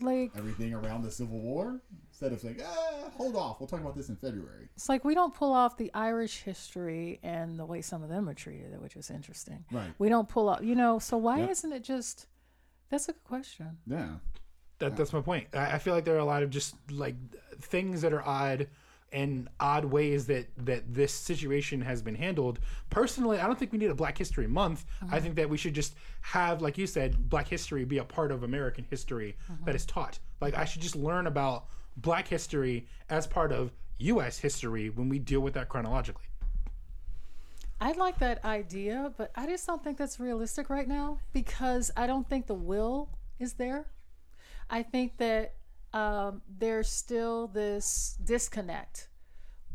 Like, 0.00 0.32
everything 0.34 0.72
around 0.72 1.02
the 1.02 1.10
Civil 1.10 1.40
War 1.40 1.82
instead 2.20 2.32
of 2.32 2.40
saying, 2.40 2.60
eh, 2.60 3.08
hold 3.16 3.36
off, 3.36 3.60
we'll 3.60 3.68
talk 3.68 3.80
about 3.80 3.94
this 3.94 4.08
in 4.08 4.16
February. 4.16 4.68
it's 4.74 4.88
like 4.88 5.04
we 5.04 5.14
don't 5.14 5.32
pull 5.34 5.52
off 5.52 5.76
the 5.76 5.88
Irish 5.94 6.40
history 6.42 7.20
and 7.22 7.56
the 7.56 7.64
way 7.64 7.80
some 7.80 8.02
of 8.02 8.08
them 8.08 8.28
are 8.28 8.34
treated, 8.34 8.80
which 8.82 8.96
is 8.96 9.08
interesting. 9.08 9.64
Right. 9.70 9.92
We 9.98 10.08
don't 10.08 10.28
pull 10.28 10.48
off, 10.48 10.60
you 10.62 10.74
know. 10.74 10.98
So 10.98 11.16
why 11.16 11.38
Yep. 11.40 11.50
isn't 11.50 11.72
it 11.72 11.84
just? 11.84 12.26
That's 12.90 13.08
a 13.08 13.12
good 13.12 13.22
question. 13.24 13.78
Yeah. 13.86 14.08
That, 14.80 14.96
that's 14.96 15.12
my 15.12 15.20
point. 15.20 15.46
I, 15.54 15.74
I 15.74 15.78
feel 15.78 15.94
like 15.94 16.04
there 16.04 16.16
are 16.16 16.18
a 16.20 16.24
lot 16.24 16.42
of 16.42 16.50
just 16.50 16.74
like 16.90 17.14
things 17.60 18.00
that 18.02 18.12
are 18.12 18.22
odd 18.26 18.66
and 19.12 19.48
odd 19.60 19.84
ways 19.84 20.26
that 20.26 20.48
that 20.66 20.92
this 20.92 21.12
situation 21.14 21.80
has 21.80 22.02
been 22.02 22.16
handled. 22.16 22.58
Personally, 22.90 23.38
I 23.38 23.46
don't 23.46 23.56
think 23.58 23.70
we 23.70 23.78
need 23.78 23.90
a 23.90 23.94
Black 23.94 24.18
History 24.18 24.48
Month. 24.48 24.84
I 25.10 25.20
think 25.20 25.36
that 25.36 25.48
we 25.48 25.56
should 25.56 25.74
just 25.74 25.94
have, 26.20 26.62
like 26.62 26.76
you 26.78 26.86
said, 26.88 27.28
Black 27.28 27.46
history 27.46 27.84
be 27.84 27.98
a 27.98 28.04
part 28.04 28.32
of 28.32 28.42
American 28.42 28.84
history 28.90 29.36
that 29.64 29.76
is 29.76 29.86
taught. 29.86 30.18
Like 30.40 30.56
I 30.58 30.64
should 30.64 30.82
just 30.82 30.96
learn 30.96 31.28
about 31.28 31.66
Black 31.98 32.28
history 32.28 32.86
as 33.10 33.26
part 33.26 33.52
of 33.52 33.72
U.S. 33.98 34.38
history 34.38 34.90
when 34.90 35.08
we 35.08 35.18
deal 35.18 35.40
with 35.40 35.54
that 35.54 35.68
chronologically. 35.68 36.24
I 37.80 37.92
like 37.92 38.18
that 38.18 38.44
idea, 38.44 39.12
but 39.16 39.30
I 39.36 39.46
just 39.46 39.66
don't 39.66 39.82
think 39.82 39.98
that's 39.98 40.18
realistic 40.18 40.68
right 40.68 40.88
now 40.88 41.18
because 41.32 41.90
I 41.96 42.06
don't 42.06 42.28
think 42.28 42.46
the 42.46 42.54
will 42.54 43.08
is 43.38 43.54
there. 43.54 43.86
I 44.68 44.82
think 44.82 45.18
that 45.18 45.54
um, 45.92 46.42
there's 46.58 46.88
still 46.88 47.46
this 47.46 48.18
disconnect 48.22 49.08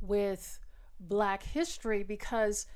with 0.02 0.60
Black 1.00 1.44
history 1.44 2.04
because 2.04 2.68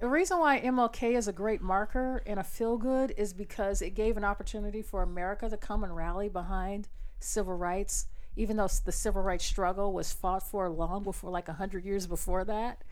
the 0.00 0.08
reason 0.08 0.38
why 0.38 0.60
MLK 0.60 1.16
is 1.16 1.28
a 1.28 1.32
great 1.32 1.60
marker 1.62 2.22
and 2.26 2.40
a 2.40 2.44
feel 2.44 2.76
good 2.76 3.14
is 3.16 3.32
because 3.32 3.80
it 3.80 3.94
gave 3.94 4.16
an 4.16 4.24
opportunity 4.24 4.82
for 4.82 5.02
America 5.02 5.48
to 5.48 5.56
come 5.56 5.84
and 5.84 5.94
rally 5.94 6.28
behind 6.28 6.88
civil 7.20 7.54
rights, 7.54 8.06
even 8.36 8.56
though 8.56 8.68
the 8.84 8.92
civil 8.92 9.22
rights 9.22 9.44
struggle 9.44 9.92
was 9.92 10.12
fought 10.12 10.42
for 10.42 10.68
long 10.68 11.02
before, 11.02 11.30
like 11.30 11.48
100 11.48 11.84
years 11.84 12.06
before 12.06 12.44
that, 12.44 12.82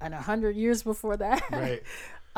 and 0.00 0.14
100 0.14 0.56
years 0.56 0.82
before 0.82 1.16
that. 1.16 1.42
Right. 1.50 1.82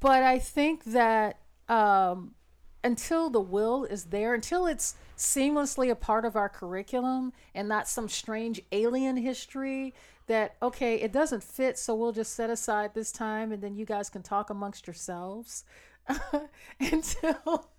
but 0.00 0.22
I 0.22 0.38
think 0.38 0.84
that 0.84 1.40
um, 1.68 2.34
until 2.82 3.30
the 3.30 3.40
will 3.40 3.84
is 3.84 4.04
there, 4.04 4.34
until 4.34 4.66
it's 4.66 4.94
seamlessly 5.16 5.90
a 5.90 5.94
part 5.94 6.24
of 6.24 6.36
our 6.36 6.48
curriculum 6.48 7.32
and 7.54 7.68
not 7.68 7.88
some 7.88 8.08
strange 8.08 8.60
alien 8.72 9.16
history 9.16 9.94
that, 10.26 10.56
okay, 10.62 10.96
it 10.96 11.12
doesn't 11.12 11.42
fit, 11.42 11.78
so 11.78 11.94
we'll 11.94 12.12
just 12.12 12.34
set 12.34 12.50
aside 12.50 12.94
this 12.94 13.12
time 13.12 13.52
and 13.52 13.62
then 13.62 13.74
you 13.74 13.84
guys 13.84 14.08
can 14.08 14.22
talk 14.22 14.50
amongst 14.50 14.86
yourselves. 14.86 15.64
until, 16.80 17.70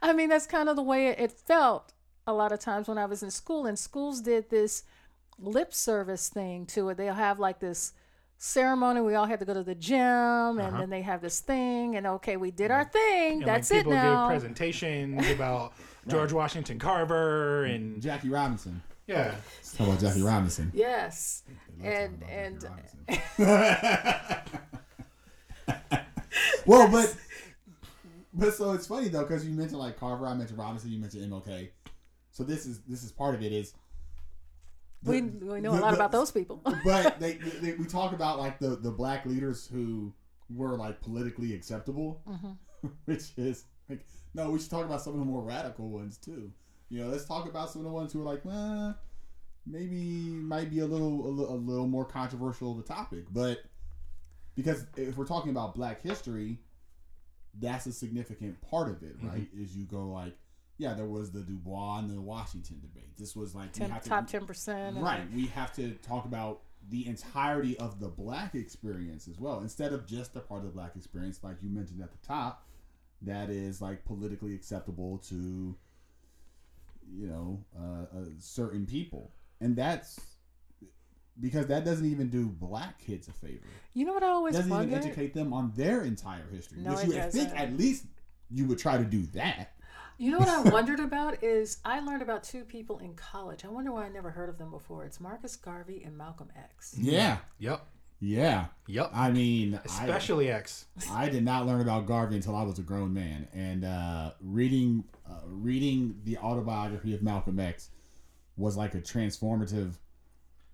I 0.00 0.12
mean, 0.12 0.30
that's 0.30 0.46
kind 0.46 0.68
of 0.68 0.76
the 0.76 0.82
way 0.82 1.08
it, 1.08 1.20
it 1.20 1.32
felt 1.32 1.92
a 2.26 2.32
lot 2.32 2.52
of 2.52 2.60
times 2.60 2.88
when 2.88 2.98
I 2.98 3.06
was 3.06 3.22
in 3.22 3.30
school, 3.30 3.66
and 3.66 3.78
schools 3.78 4.20
did 4.20 4.50
this 4.50 4.84
lip 5.38 5.72
service 5.72 6.28
thing 6.28 6.66
to 6.66 6.88
it. 6.90 6.96
They'll 6.96 7.14
have 7.14 7.38
like 7.38 7.60
this 7.60 7.92
ceremony. 8.38 9.00
We 9.00 9.14
all 9.14 9.26
had 9.26 9.38
to 9.40 9.44
go 9.44 9.54
to 9.54 9.62
the 9.62 9.74
gym, 9.74 9.98
and 9.98 10.60
uh-huh. 10.60 10.78
then 10.78 10.90
they 10.90 11.02
have 11.02 11.20
this 11.20 11.40
thing, 11.40 11.96
and 11.96 12.06
okay, 12.06 12.36
we 12.36 12.50
did 12.50 12.70
our 12.70 12.84
thing. 12.84 13.38
And 13.38 13.46
That's 13.46 13.70
like 13.70 13.80
it 13.80 13.84
people 13.84 13.92
now. 13.92 14.28
give 14.28 14.40
presentations 14.40 15.30
about 15.30 15.74
George 16.08 16.32
Washington 16.32 16.78
Carver 16.78 17.64
and 17.64 18.00
Jackie 18.02 18.30
Robinson. 18.30 18.82
yeah. 19.06 19.34
Let's 19.58 19.76
talk 19.76 19.86
about 19.86 20.00
Jackie 20.00 20.22
Robinson. 20.22 20.72
yes, 20.74 21.42
and 21.82 22.16
about 22.16 22.30
and 22.30 22.60
Jackie 22.60 23.22
Robinson. 23.38 24.44
well, 26.66 26.90
but 26.90 27.16
but 28.32 28.54
so 28.54 28.72
it's 28.72 28.86
funny 28.86 29.08
though 29.08 29.22
because 29.22 29.46
you 29.46 29.52
mentioned 29.52 29.78
like 29.78 29.98
Carver, 29.98 30.26
I 30.26 30.34
mentioned 30.34 30.58
Robinson, 30.58 30.90
you 30.90 30.98
mentioned 30.98 31.30
MLK. 31.30 31.70
So 32.40 32.44
this 32.46 32.64
is 32.64 32.80
this 32.88 33.02
is 33.02 33.12
part 33.12 33.34
of 33.34 33.42
it 33.42 33.52
is. 33.52 33.74
the- 35.02 35.10
we 35.10 35.20
we 35.20 35.60
know 35.60 35.72
a 35.72 35.74
lot 35.78 35.90
the- 35.90 35.96
about 35.96 36.10
those 36.10 36.30
people. 36.30 36.62
but 36.84 37.20
they, 37.20 37.34
they 37.34 37.74
we 37.74 37.84
talk 37.84 38.14
about 38.14 38.38
like 38.38 38.58
the 38.58 38.76
the 38.76 38.90
black 38.90 39.26
leaders 39.26 39.66
who 39.70 40.10
were 40.48 40.74
like 40.78 41.02
politically 41.02 41.52
acceptable, 41.54 42.22
Mm-hmm. 42.26 42.88
which 43.04 43.32
is 43.36 43.66
like 43.90 44.06
no, 44.32 44.48
we 44.52 44.58
should 44.58 44.70
talk 44.70 44.86
about 44.86 45.02
some 45.02 45.12
of 45.12 45.18
the 45.18 45.26
more 45.26 45.42
radical 45.42 45.90
ones 45.90 46.16
too. 46.16 46.50
You 46.88 47.04
know, 47.04 47.10
let's 47.10 47.26
talk 47.26 47.46
about 47.46 47.68
some 47.68 47.80
of 47.82 47.84
the 47.84 47.92
ones 47.92 48.10
who 48.14 48.22
are 48.22 48.24
like, 48.24 48.42
well, 48.42 48.96
maybe 49.66 50.30
might 50.30 50.70
be 50.70 50.78
a 50.78 50.86
little 50.86 51.26
a, 51.26 51.28
li- 51.28 51.46
a 51.46 51.56
little 51.56 51.86
more 51.88 52.06
controversial 52.06 52.72
of 52.72 52.78
a 52.78 52.82
topic, 52.82 53.24
but 53.30 53.58
because 54.54 54.86
if 54.96 55.18
we're 55.18 55.26
talking 55.26 55.50
about 55.50 55.74
Black 55.74 56.00
history, 56.00 56.58
that's 57.60 57.84
a 57.84 57.92
significant 57.92 58.58
part 58.62 58.88
of 58.88 59.02
it, 59.02 59.16
right? 59.22 59.46
Is 59.54 59.76
you 59.76 59.84
go 59.84 60.08
like, 60.08 60.36
yeah, 60.80 60.94
there 60.94 61.06
was 61.06 61.30
the 61.30 61.40
Du 61.40 61.58
Bois 61.58 61.98
and 61.98 62.10
the 62.10 62.20
Washington 62.20 62.80
debate. 62.80 63.16
This 63.18 63.36
was 63.36 63.54
like 63.54 63.74
we 63.74 63.80
Ten, 63.80 64.00
to- 64.00 64.08
top 64.08 64.26
ten 64.26 64.46
percent. 64.46 64.96
right. 64.96 65.30
We 65.34 65.46
have 65.48 65.74
to 65.74 65.90
talk 65.96 66.24
about 66.24 66.62
the 66.88 67.06
entirety 67.06 67.78
of 67.78 68.00
the 68.00 68.08
black 68.08 68.54
experience 68.54 69.28
as 69.28 69.38
well, 69.38 69.60
instead 69.60 69.92
of 69.92 70.06
just 70.06 70.32
the 70.32 70.40
part 70.40 70.60
of 70.60 70.66
the 70.68 70.72
black 70.72 70.96
experience, 70.96 71.38
like 71.42 71.62
you 71.62 71.68
mentioned 71.68 72.00
at 72.02 72.10
the 72.10 72.26
top, 72.26 72.66
that 73.20 73.50
is 73.50 73.82
like 73.82 74.06
politically 74.06 74.54
acceptable 74.54 75.18
to, 75.28 75.76
you 77.14 77.26
know, 77.26 77.62
uh, 77.78 78.16
uh, 78.18 78.24
certain 78.38 78.86
people, 78.86 79.30
and 79.60 79.76
that's 79.76 80.18
because 81.38 81.66
that 81.66 81.84
doesn't 81.84 82.06
even 82.06 82.30
do 82.30 82.46
black 82.46 82.98
kids 82.98 83.28
a 83.28 83.32
favor. 83.32 83.66
You 83.92 84.06
know 84.06 84.14
what 84.14 84.22
I 84.22 84.28
always 84.28 84.54
doesn't 84.54 84.72
even 84.72 84.94
educate 84.94 85.34
them 85.34 85.52
on 85.52 85.72
their 85.76 86.02
entire 86.04 86.46
history. 86.50 86.80
No, 86.80 86.94
which 86.94 87.04
you 87.04 87.12
would 87.12 87.30
think 87.32 87.50
at 87.54 87.76
least 87.76 88.06
you 88.50 88.64
would 88.64 88.78
try 88.78 88.96
to 88.96 89.04
do 89.04 89.26
that. 89.34 89.74
You 90.20 90.32
know 90.32 90.38
what 90.38 90.48
I 90.48 90.60
wondered 90.68 91.00
about 91.00 91.42
is 91.42 91.78
I 91.82 92.00
learned 92.00 92.20
about 92.20 92.42
two 92.44 92.64
people 92.64 92.98
in 92.98 93.14
college. 93.14 93.64
I 93.64 93.68
wonder 93.68 93.90
why 93.90 94.04
I 94.04 94.10
never 94.10 94.30
heard 94.30 94.50
of 94.50 94.58
them 94.58 94.70
before. 94.70 95.06
It's 95.06 95.18
Marcus 95.18 95.56
Garvey 95.56 96.02
and 96.04 96.14
Malcolm 96.14 96.50
X. 96.54 96.94
Yeah, 97.00 97.38
Yep. 97.58 97.86
yeah. 98.20 98.66
Yep. 98.86 99.12
I 99.14 99.30
mean, 99.30 99.80
Especially 99.82 100.50
X. 100.50 100.84
I 101.10 101.30
did 101.30 101.42
not 101.42 101.64
learn 101.66 101.80
about 101.80 102.04
Garvey 102.04 102.36
until 102.36 102.54
I 102.54 102.64
was 102.64 102.78
a 102.78 102.82
grown 102.82 103.14
man, 103.14 103.48
and 103.54 103.82
uh, 103.82 104.32
reading 104.42 105.04
uh, 105.26 105.40
reading 105.46 106.20
the 106.24 106.36
autobiography 106.36 107.14
of 107.14 107.22
Malcolm 107.22 107.58
X 107.58 107.88
was 108.58 108.76
like 108.76 108.94
a 108.94 109.00
transformative 109.00 109.92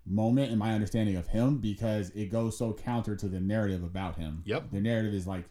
moment 0.04 0.50
in 0.50 0.58
my 0.58 0.72
understanding 0.72 1.14
of 1.14 1.28
him 1.28 1.58
because 1.58 2.10
it 2.16 2.32
goes 2.32 2.58
so 2.58 2.72
counter 2.72 3.14
to 3.14 3.28
the 3.28 3.38
narrative 3.38 3.84
about 3.84 4.16
him. 4.16 4.42
Yep. 4.44 4.72
The 4.72 4.80
narrative 4.80 5.14
is 5.14 5.24
like 5.28 5.44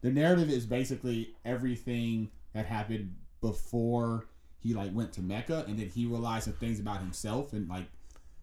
the 0.00 0.12
narrative 0.12 0.48
is 0.48 0.64
basically 0.64 1.34
everything 1.44 2.30
that 2.52 2.66
happened 2.66 3.16
before 3.42 4.26
he 4.58 4.72
like 4.72 4.94
went 4.94 5.12
to 5.14 5.20
Mecca, 5.20 5.66
and 5.68 5.78
then 5.78 5.90
he 5.90 6.06
realized 6.06 6.44
some 6.44 6.54
things 6.54 6.80
about 6.80 7.00
himself 7.00 7.52
and 7.52 7.68
like 7.68 7.84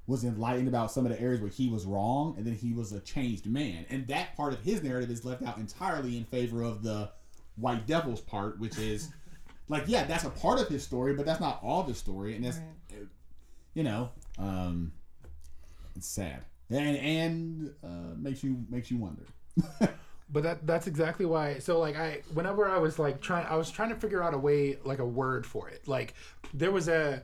was 0.06 0.24
enlightened 0.24 0.68
about 0.68 0.92
some 0.92 1.06
of 1.06 1.12
the 1.12 1.20
areas 1.20 1.42
where 1.42 1.50
he 1.50 1.68
was 1.68 1.86
wrong, 1.86 2.36
and 2.38 2.46
then 2.46 2.54
he 2.54 2.74
was 2.74 2.92
a 2.92 3.00
changed 3.00 3.48
man. 3.48 3.86
And 3.90 4.08
that 4.08 4.36
part 4.38 4.54
of 4.54 4.60
his 4.62 4.84
narrative 4.84 5.10
is 5.10 5.26
left 5.26 5.42
out 5.44 5.58
entirely 5.58 6.18
in 6.18 6.26
favor 6.26 6.62
of 6.62 6.84
the 6.84 7.10
white 7.56 7.88
devil's 7.88 8.22
part, 8.22 8.60
which 8.60 8.78
is 8.78 9.10
like, 9.68 9.84
yeah, 9.88 10.04
that's 10.04 10.26
a 10.26 10.30
part 10.30 10.60
of 10.60 10.68
his 10.68 10.84
story, 10.84 11.16
but 11.16 11.26
that's 11.26 11.40
not 11.40 11.60
all 11.64 11.82
the 11.84 11.96
story, 11.96 12.36
and 12.36 12.46
that's 12.46 12.60
you 13.74 13.84
know, 13.84 14.10
um, 14.38 14.92
it's 15.96 16.08
sad 16.08 16.44
and 16.70 16.98
and 16.98 17.74
uh, 17.84 18.16
makes 18.18 18.44
you 18.44 18.64
makes 18.70 18.92
you 18.92 18.98
wonder. 18.98 19.24
But 20.32 20.44
that 20.44 20.68
that's 20.68 20.88
exactly 20.88 21.26
why. 21.26 21.60
So 21.60 21.80
like 21.80 21.98
I, 21.98 22.22
whenever 22.34 22.70
I 22.70 22.78
was 22.78 23.00
like 23.00 23.20
trying, 23.22 23.48
I 23.48 23.56
was 23.56 23.72
trying 23.72 23.90
to 23.90 23.96
figure 23.96 24.22
out 24.22 24.34
a 24.34 24.38
way, 24.38 24.78
like 24.84 25.00
a 25.00 25.06
word 25.06 25.46
for 25.46 25.70
it. 25.70 25.88
Like 25.88 26.14
there 26.54 26.72
was 26.72 26.88
a, 26.88 27.24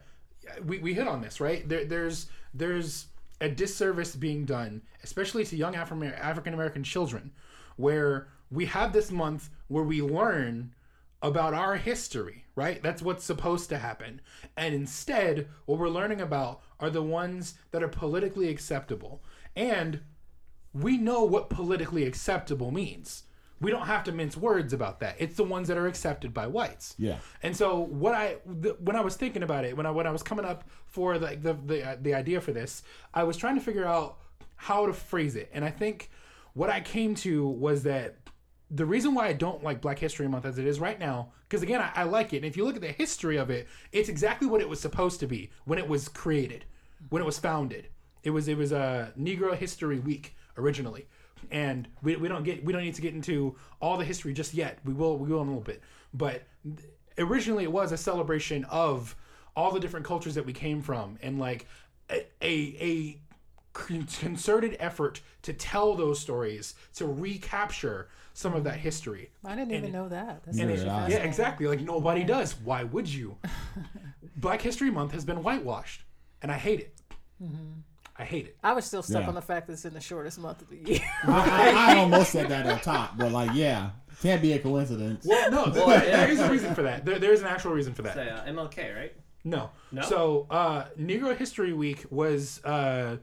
we, 0.66 0.80
we 0.80 0.94
hit 0.94 1.08
on 1.08 1.22
this 1.22 1.40
right. 1.40 1.68
There 1.68 1.86
there's 1.86 2.28
there's 2.54 3.08
a 3.42 3.50
disservice 3.50 4.16
being 4.16 4.46
done, 4.46 4.82
especially 5.04 5.46
to 5.46 5.56
young 5.56 5.76
African 5.76 6.54
American 6.54 6.84
children, 6.84 7.32
where 7.76 8.30
we 8.52 8.66
have 8.66 8.94
this 8.94 9.12
month 9.12 9.50
where 9.68 9.84
we 9.84 10.02
learn 10.02 10.74
about 11.22 11.54
our 11.54 11.76
history, 11.76 12.46
right? 12.56 12.82
That's 12.84 13.02
what's 13.02 13.24
supposed 13.24 13.70
to 13.70 13.78
happen. 13.78 14.22
And 14.58 14.76
instead, 14.76 15.48
what 15.66 15.80
we're 15.80 15.90
learning 15.90 16.22
about 16.22 16.62
are 16.80 16.90
the 16.90 17.02
ones 17.02 17.56
that 17.72 17.84
are 17.84 17.88
politically 17.88 18.50
acceptable. 18.50 19.24
And 19.56 20.02
we 20.76 20.98
know 20.98 21.24
what 21.24 21.50
politically 21.50 22.04
acceptable 22.04 22.70
means. 22.70 23.24
We 23.62 23.72
don't 23.72 23.86
have 23.88 24.04
to 24.04 24.12
mince 24.12 24.36
words 24.36 24.74
about 24.74 25.00
that. 25.00 25.16
It's 25.18 25.38
the 25.38 25.44
ones 25.44 25.70
that 25.70 25.78
are 25.78 25.88
accepted 25.88 26.34
by 26.34 26.48
whites. 26.48 26.94
Yeah. 26.98 27.18
And 27.42 27.56
so 27.56 27.80
what 27.80 28.14
I 28.14 28.38
th- 28.62 28.76
when 28.80 28.98
I 28.98 29.02
was 29.02 29.16
thinking 29.16 29.44
about 29.44 29.64
it, 29.64 29.78
when 29.78 29.86
I 29.86 29.92
when 29.92 30.06
I 30.06 30.12
was 30.12 30.22
coming 30.22 30.44
up 30.44 30.66
for 30.86 31.18
the 31.18 31.38
the 31.38 31.54
the, 31.54 31.90
uh, 31.90 31.96
the 32.02 32.14
idea 32.14 32.42
for 32.42 32.52
this, 32.52 32.84
I 33.14 33.24
was 33.24 33.38
trying 33.38 33.56
to 33.56 33.62
figure 33.62 33.86
out 33.86 34.18
how 34.58 34.86
to 34.86 34.94
phrase 34.94 35.38
it. 35.38 35.50
And 35.54 35.64
I 35.64 35.72
think 35.72 36.12
what 36.54 36.70
I 36.70 36.82
came 36.82 37.16
to 37.16 37.48
was 37.48 37.84
that 37.84 38.18
the 38.70 38.86
reason 38.86 39.14
why 39.14 39.28
I 39.28 39.34
don't 39.34 39.64
like 39.64 39.80
Black 39.80 40.00
History 40.00 40.28
Month 40.28 40.46
as 40.46 40.58
it 40.58 40.68
is 40.68 40.80
right 40.82 41.00
now, 41.00 41.32
because 41.48 41.64
again, 41.64 41.80
I, 41.80 41.92
I 41.96 42.04
like 42.04 42.34
it. 42.34 42.38
And 42.38 42.46
if 42.46 42.58
you 42.58 42.66
look 42.66 42.76
at 42.76 42.82
the 42.82 42.92
history 42.92 43.38
of 43.38 43.50
it, 43.50 43.68
it's 43.94 44.10
exactly 44.10 44.48
what 44.48 44.60
it 44.60 44.68
was 44.68 44.82
supposed 44.82 45.22
to 45.22 45.28
be 45.28 45.50
when 45.64 45.80
it 45.80 45.88
was 45.88 46.10
created, 46.10 46.66
when 47.10 47.22
it 47.22 47.26
was 47.26 47.40
founded. 47.40 47.88
It 48.24 48.32
was 48.32 48.50
it 48.50 48.58
was 48.58 48.74
a 48.74 49.14
Negro 49.18 49.56
History 49.56 50.00
Week 50.00 50.35
originally, 50.58 51.08
and 51.52 51.88
we, 52.02 52.16
we 52.16 52.28
don't 52.28 52.44
get 52.44 52.64
we 52.64 52.74
don't 52.74 52.84
need 52.84 52.96
to 52.96 53.02
get 53.02 53.14
into 53.14 53.56
all 53.82 53.98
the 53.98 54.06
history 54.06 54.34
just 54.34 54.54
yet. 54.54 54.80
We 54.86 54.94
will 54.94 55.18
we 55.18 55.30
will 55.30 55.42
in 55.42 55.48
a 55.48 55.52
little 55.52 55.64
bit, 55.64 55.82
but 56.14 56.44
originally 57.18 57.64
it 57.64 57.72
was 57.72 57.92
a 57.92 57.98
celebration 57.98 58.66
of 58.66 59.16
all 59.56 59.72
the 59.72 59.80
different 59.80 60.06
cultures 60.06 60.36
that 60.36 60.46
we 60.46 60.54
came 60.54 60.82
from, 60.82 61.18
and 61.22 61.40
like 61.40 61.66
a 62.10 62.26
a, 62.42 62.78
a 62.80 63.20
concerted 63.74 64.78
effort 64.80 65.22
to 65.42 65.52
tell 65.54 65.96
those 65.96 66.20
stories 66.20 66.76
to 66.96 67.06
recapture 67.06 68.08
some 68.34 68.54
of 68.54 68.64
that 68.64 68.78
history. 68.78 69.32
I 69.44 69.56
didn't 69.56 69.74
even 69.74 69.92
know 69.92 70.10
that. 70.10 70.44
That's 70.46 70.58
Neither 70.58 70.72
actually 70.74 70.86
did 70.86 70.94
I. 70.94 71.08
Yeah, 71.10 71.24
exactly. 71.24 71.68
Like 71.68 71.82
nobody 71.82 72.24
does. 72.24 72.54
Why 72.64 72.84
would 72.84 73.08
you? 73.08 73.38
Black 74.38 74.62
History 74.62 74.92
Month 74.92 75.14
has 75.14 75.24
been 75.24 75.42
whitewashed, 75.42 76.04
and 76.42 76.52
I 76.52 76.58
hate 76.58 76.80
it. 76.82 76.96
Mm-hmm. 77.42 77.80
I 78.18 78.24
hate 78.24 78.48
it. 78.48 78.58
I 78.64 78.74
was 78.74 78.86
still 78.86 79.04
stuck 79.04 79.24
Yeah. 79.24 79.28
on 79.30 79.36
the 79.36 79.42
fact 79.42 79.68
that 79.68 79.74
it's 79.74 79.84
in 79.86 79.94
the 79.94 80.00
shortest 80.02 80.40
month 80.40 80.62
of 80.62 80.70
the 80.70 80.78
year. 80.78 81.00
I, 81.24 81.94
I 81.96 81.98
almost 82.00 82.32
said 82.32 82.48
that 82.50 82.66
up 82.66 82.82
top, 82.82 83.18
but 83.18 83.32
like, 83.32 83.52
yeah, 83.54 83.90
can't 84.22 84.42
be 84.42 84.54
a 84.54 84.60
coincidence. 84.60 85.26
Well, 85.28 85.52
no, 85.52 85.70
there, 85.70 85.86
Well, 85.88 86.00
there 86.00 86.30
is 86.30 86.40
a 86.40 86.50
reason 86.50 86.74
for 86.76 86.84
that. 86.84 87.04
There, 87.06 87.20
there 87.20 87.34
is 87.34 87.42
an 87.42 87.48
actual 87.48 87.72
reason 87.74 87.94
for 87.94 88.04
that. 88.04 88.14
Say 88.16 88.30
uh, 88.30 88.46
MLK, 88.46 88.96
right? 88.96 89.14
No. 89.44 89.70
No? 89.92 90.02
So, 90.04 90.48
uh, 90.50 90.86
Negro 91.00 91.36
History 91.36 91.74
Week 91.74 92.06
was 92.10 92.64
uh, 92.64 93.18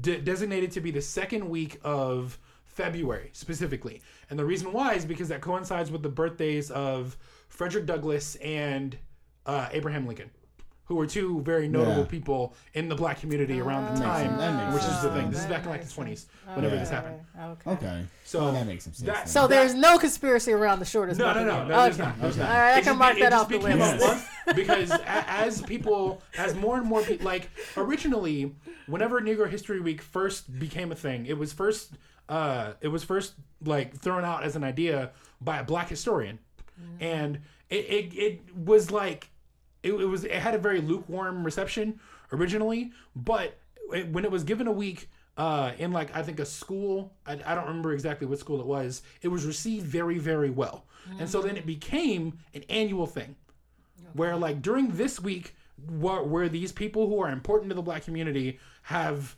de- 0.00 0.20
designated 0.20 0.70
to 0.72 0.80
be 0.80 0.90
the 0.90 1.02
second 1.02 1.48
week 1.48 1.78
of 1.84 2.38
February, 2.64 3.28
specifically. 3.34 4.00
And 4.30 4.38
the 4.38 4.44
reason 4.44 4.72
why 4.72 4.94
is 4.94 5.04
because 5.04 5.28
that 5.28 5.42
coincides 5.42 5.90
with 5.90 6.02
the 6.02 6.08
birthdays 6.08 6.70
of 6.70 7.16
Frederick 7.48 7.84
Douglass 7.86 8.36
and 8.36 8.96
uh, 9.46 9.68
Abraham 9.70 10.06
Lincoln, 10.06 10.30
who 10.86 10.94
were 10.96 11.06
two 11.06 11.40
very 11.42 11.66
notable 11.66 11.98
Yeah. 12.02 12.04
people 12.04 12.54
in 12.74 12.88
the 12.88 12.94
black 12.94 13.18
community 13.20 13.60
around 13.60 13.94
the 13.94 14.00
time, 14.02 14.26
sense. 14.28 14.38
That 14.40 14.70
makes 14.72 14.74
which 14.84 14.92
is 14.94 15.02
the 15.02 15.10
thing. 15.12 15.30
This 15.30 15.40
is 15.40 15.46
back 15.46 15.64
in 15.64 15.70
like 15.70 15.82
the 15.82 15.88
20s, 15.90 16.26
whenever 16.54 16.74
Yeah. 16.74 16.80
this 16.80 16.90
happened. 16.90 17.20
Okay. 17.40 17.70
Okay, 17.70 18.06
So, 18.24 18.40
Well, 18.40 18.52
that 18.52 18.66
makes 18.66 18.84
some 18.84 18.92
sense. 18.92 19.06
that- 19.06 19.16
then. 19.16 19.26
So 19.26 19.46
there's 19.46 19.74
no 19.74 19.98
conspiracy 19.98 20.52
around 20.52 20.80
the 20.80 20.84
shortest 20.84 21.18
No, 21.18 21.32
no, 21.32 21.44
no, 21.44 21.44
no. 21.44 21.56
year. 21.66 21.66
There's 21.84 21.98
not. 21.98 22.20
There's 22.20 22.36
not. 22.36 22.50
All 22.50 22.56
right, 22.56 22.72
I 22.72 22.74
can 22.76 22.84
just 22.84 22.98
mark 22.98 23.14
be- 23.14 23.20
that 23.22 23.32
it 23.32 23.32
off 23.32 23.48
the 23.48 23.58
list. 23.58 24.02
a 24.04 24.06
month 24.06 24.28
because 24.54 24.90
as 25.06 25.62
people, 25.62 26.22
as 26.36 26.54
more 26.54 26.76
and 26.76 26.86
more 26.86 27.02
people, 27.02 27.24
like 27.24 27.48
originally, 27.76 28.54
whenever 28.86 29.20
Negro 29.20 29.48
History 29.48 29.80
Week 29.80 30.02
first 30.02 30.58
became 30.58 30.92
a 30.92 30.94
thing, 30.96 31.24
it 31.26 31.38
was 31.38 31.52
first, 31.52 31.92
uh, 32.28 32.72
it 32.82 32.88
was 32.88 33.04
first 33.04 33.34
like 33.64 33.96
thrown 33.96 34.24
out 34.24 34.42
as 34.44 34.54
an 34.56 34.64
idea 34.64 35.10
by 35.40 35.58
a 35.58 35.64
black 35.64 35.88
historian, 35.88 36.38
and 37.00 37.38
it, 37.70 37.76
it, 37.86 38.14
it 38.14 38.40
was 38.56 38.90
like, 38.90 39.30
it, 39.84 39.92
it 39.92 40.06
was 40.06 40.24
it 40.24 40.32
had 40.32 40.54
a 40.54 40.58
very 40.58 40.80
lukewarm 40.80 41.44
reception 41.44 42.00
originally, 42.32 42.92
but 43.14 43.58
it, 43.92 44.08
when 44.10 44.24
it 44.24 44.30
was 44.30 44.42
given 44.42 44.66
a 44.66 44.72
week 44.72 45.08
uh, 45.36 45.72
in 45.78 45.92
like 45.92 46.14
I 46.16 46.22
think 46.22 46.40
a 46.40 46.46
school. 46.46 47.12
I, 47.26 47.38
I 47.44 47.54
don't 47.54 47.66
remember 47.66 47.92
exactly 47.92 48.26
what 48.26 48.38
school 48.38 48.60
it 48.60 48.66
was. 48.66 49.02
It 49.22 49.28
was 49.28 49.44
received 49.44 49.86
very 49.86 50.18
very 50.18 50.50
well, 50.50 50.86
and 51.20 51.28
so 51.28 51.42
then 51.42 51.56
it 51.56 51.66
became 51.66 52.38
an 52.54 52.64
annual 52.68 53.06
thing, 53.06 53.36
where 54.14 54.36
like 54.36 54.62
during 54.62 54.96
this 54.96 55.20
week, 55.20 55.54
where, 55.98 56.22
where 56.22 56.48
these 56.48 56.72
people 56.72 57.08
who 57.08 57.20
are 57.20 57.30
important 57.30 57.68
to 57.70 57.74
the 57.74 57.82
black 57.82 58.04
community 58.04 58.58
have, 58.82 59.36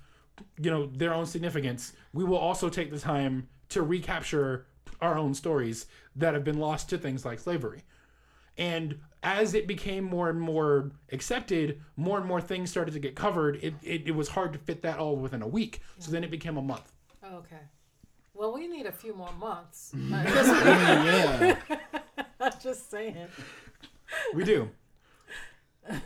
you 0.59 0.71
know, 0.71 0.87
their 0.87 1.13
own 1.13 1.27
significance, 1.27 1.93
we 2.13 2.25
will 2.25 2.39
also 2.39 2.69
take 2.69 2.91
the 2.91 2.99
time 2.99 3.49
to 3.71 3.83
recapture 3.83 4.67
our 5.01 5.19
own 5.19 5.35
stories 5.35 5.87
that 6.15 6.35
have 6.35 6.45
been 6.45 6.59
lost 6.59 6.89
to 6.91 6.99
things 6.99 7.25
like 7.25 7.39
slavery. 7.39 7.83
And 8.59 9.01
as 9.23 9.55
it 9.55 9.67
became 9.67 10.05
more 10.05 10.29
and 10.31 10.41
more 10.41 10.91
accepted, 11.13 11.81
more 11.97 12.19
and 12.19 12.27
more 12.27 12.41
things 12.41 12.71
started 12.71 12.93
to 12.93 13.01
get 13.01 13.15
covered. 13.17 13.57
It, 13.63 13.75
it, 13.83 14.03
it 14.09 14.11
was 14.15 14.29
hard 14.29 14.53
to 14.53 14.59
fit 14.59 14.83
that 14.83 14.99
all 14.99 15.17
within 15.17 15.43
a 15.43 15.49
week. 15.49 15.81
So 15.99 16.11
then 16.11 16.23
it 16.25 16.31
became 16.31 16.57
a 16.57 16.63
month. 16.63 16.93
Okay. 17.25 17.57
Well, 18.35 18.53
we 18.53 18.69
need 18.69 18.87
a 18.87 18.93
few 18.93 19.15
more 19.15 19.33
months. 19.33 19.93
yeah, 19.97 21.57
I'm 22.41 22.53
just 22.63 22.91
saying. 22.91 23.17
We 24.35 24.45
do. 24.45 24.71
I, 25.91 25.99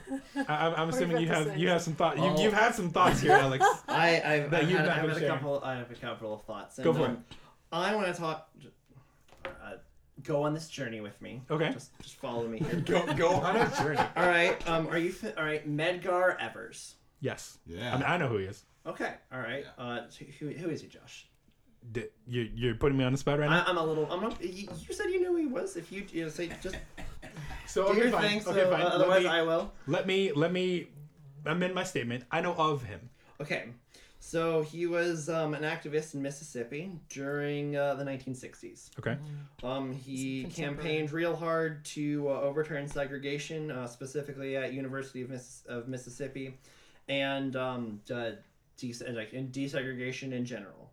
I'm- 0.48 0.74
I'm 0.76 0.88
assuming 0.90 1.18
you 1.22 1.28
have 1.28 1.56
you 1.56 1.68
have 1.68 1.82
some 1.82 1.94
thoughts. 1.94 2.18
You, 2.18 2.24
Oh. 2.24 2.40
you've 2.42 2.52
had 2.52 2.74
some 2.74 2.90
thoughts 2.90 3.20
here, 3.20 3.32
Alex. 3.32 3.64
I 3.88 4.20
I've, 4.24 4.50
That 4.50 4.62
I've 4.62 4.70
you've 4.70 4.78
had, 4.78 4.88
I've 4.88 5.08
had 5.08 5.22
a 5.22 5.26
couple. 5.26 5.60
I 5.64 5.76
have 5.76 5.90
a 5.90 5.94
couple 5.94 6.34
of 6.34 6.42
thoughts. 6.44 6.78
And, 6.78 6.84
Go 6.84 6.92
for 6.94 7.06
um, 7.06 7.24
I 7.72 7.94
want 7.94 8.06
to 8.14 8.20
talk. 8.20 8.48
Uh, 9.44 9.48
go 10.22 10.42
on 10.42 10.54
this 10.54 10.68
journey 10.68 11.00
with 11.00 11.20
me. 11.22 11.42
Okay. 11.50 11.70
Just 11.72 11.90
just 12.02 12.16
follow 12.16 12.46
me 12.46 12.58
here. 12.58 12.80
go 12.86 13.04
go 13.14 13.30
on 13.34 13.56
a 13.56 13.70
journey. 13.76 13.98
all 14.16 14.26
right. 14.26 14.68
Um. 14.68 14.88
Are 14.88 14.98
you? 14.98 15.12
Fi- 15.12 15.32
all 15.36 15.44
right. 15.44 15.68
Medgar 15.68 16.36
Evers. 16.40 16.94
Yes. 17.20 17.58
yeah. 17.66 17.94
I 17.94 17.96
mean, 17.98 18.04
I 18.06 18.16
know 18.16 18.28
who 18.28 18.38
he 18.38 18.44
is. 18.46 18.64
Okay. 18.86 19.14
All 19.32 19.40
right. 19.40 19.64
Uh. 19.78 20.00
so 20.08 20.24
Who, 20.38 20.48
who 20.48 20.70
is 20.70 20.80
he, 20.82 20.88
Josh? 20.88 21.26
D- 21.92 22.04
You, 22.26 22.48
you're 22.54 22.74
putting 22.74 22.96
me 22.98 23.04
on 23.04 23.12
the 23.12 23.18
spot 23.18 23.38
right 23.38 23.48
now. 23.48 23.62
I, 23.66 23.70
I'm 23.70 23.76
a 23.78 23.84
little. 23.84 24.10
I'm. 24.10 24.20
Not, 24.22 24.42
you, 24.42 24.68
you 24.88 24.94
said 24.94 25.06
you 25.06 25.20
knew 25.20 25.28
who 25.28 25.36
he 25.36 25.46
was. 25.46 25.76
If 25.76 25.90
you, 25.92 26.04
you 26.12 26.24
know, 26.24 26.28
say 26.30 26.50
just. 26.62 26.76
So 27.66 27.84
Do 27.84 27.90
okay, 27.92 28.00
your 28.00 28.10
fine. 28.10 28.22
thing. 28.28 28.40
So 28.40 28.50
okay, 28.50 28.68
fine. 28.68 28.82
uh, 28.82 28.86
otherwise, 28.88 29.22
me- 29.22 29.28
I 29.28 29.42
will. 29.42 29.72
Let 29.86 30.04
me 30.06 30.32
let 30.32 30.52
me 30.52 30.88
amend 31.46 31.72
my 31.74 31.84
statement. 31.84 32.24
I 32.30 32.40
know 32.40 32.54
of 32.54 32.82
him. 32.82 33.08
Okay. 33.40 33.66
So 34.22 34.60
he 34.62 34.86
was 34.86 35.28
um, 35.30 35.54
an 35.54 35.62
activist 35.62 36.14
in 36.14 36.20
Mississippi 36.22 36.92
during 37.08 37.74
uh, 37.74 37.94
the 37.94 38.04
1960s. 38.04 38.90
Okay. 38.98 39.16
Um, 39.64 39.92
he 39.92 40.44
campaigned 40.44 41.10
real 41.10 41.34
hard 41.34 41.82
to 41.86 42.28
uh, 42.28 42.40
overturn 42.42 42.86
segregation, 42.86 43.70
uh, 43.70 43.86
specifically 43.86 44.56
at 44.56 44.74
University 44.74 45.22
of, 45.22 45.30
Miss- 45.30 45.62
of 45.68 45.88
Mississippi, 45.88 46.54
and 47.08 47.56
um, 47.56 48.00
des- 48.06 49.04
and, 49.06 49.16
like, 49.16 49.32
and 49.32 49.50
desegregation 49.52 50.32
in 50.32 50.44
general, 50.44 50.90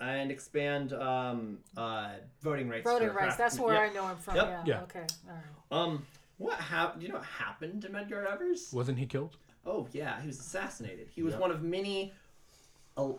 and 0.00 0.30
expand 0.30 0.94
um, 0.94 1.58
uh, 1.76 2.12
voting 2.42 2.68
rights. 2.70 2.84
Voting 2.90 3.08
rights. 3.08 3.18
craft- 3.18 3.38
That's 3.38 3.58
where 3.60 3.74
yeah. 3.74 3.90
I 3.90 3.92
know 3.92 4.08
him 4.08 4.16
from. 4.16 4.36
Yep. 4.36 4.46
Yeah. 4.46 4.62
Yeah. 4.66 4.82
Okay. 4.84 5.04
All 5.28 5.34
right. 5.34 5.82
Um, 5.84 6.06
what 6.38 6.58
happened? 6.58 7.00
Do 7.02 7.06
you 7.06 7.12
know 7.12 7.18
what 7.18 7.26
happened 7.28 7.82
to 7.82 7.88
Medgar 7.90 8.24
Evers? 8.32 8.70
Wasn't 8.72 8.98
he 8.98 9.04
killed? 9.06 9.36
Oh 9.66 9.86
yeah, 9.92 10.20
he 10.20 10.26
was 10.26 10.38
assassinated. 10.40 11.08
He 11.14 11.22
was 11.22 11.32
Yep. 11.32 11.40
one 11.40 11.50
of 11.50 11.62
many 11.62 12.06
el- 12.08 12.12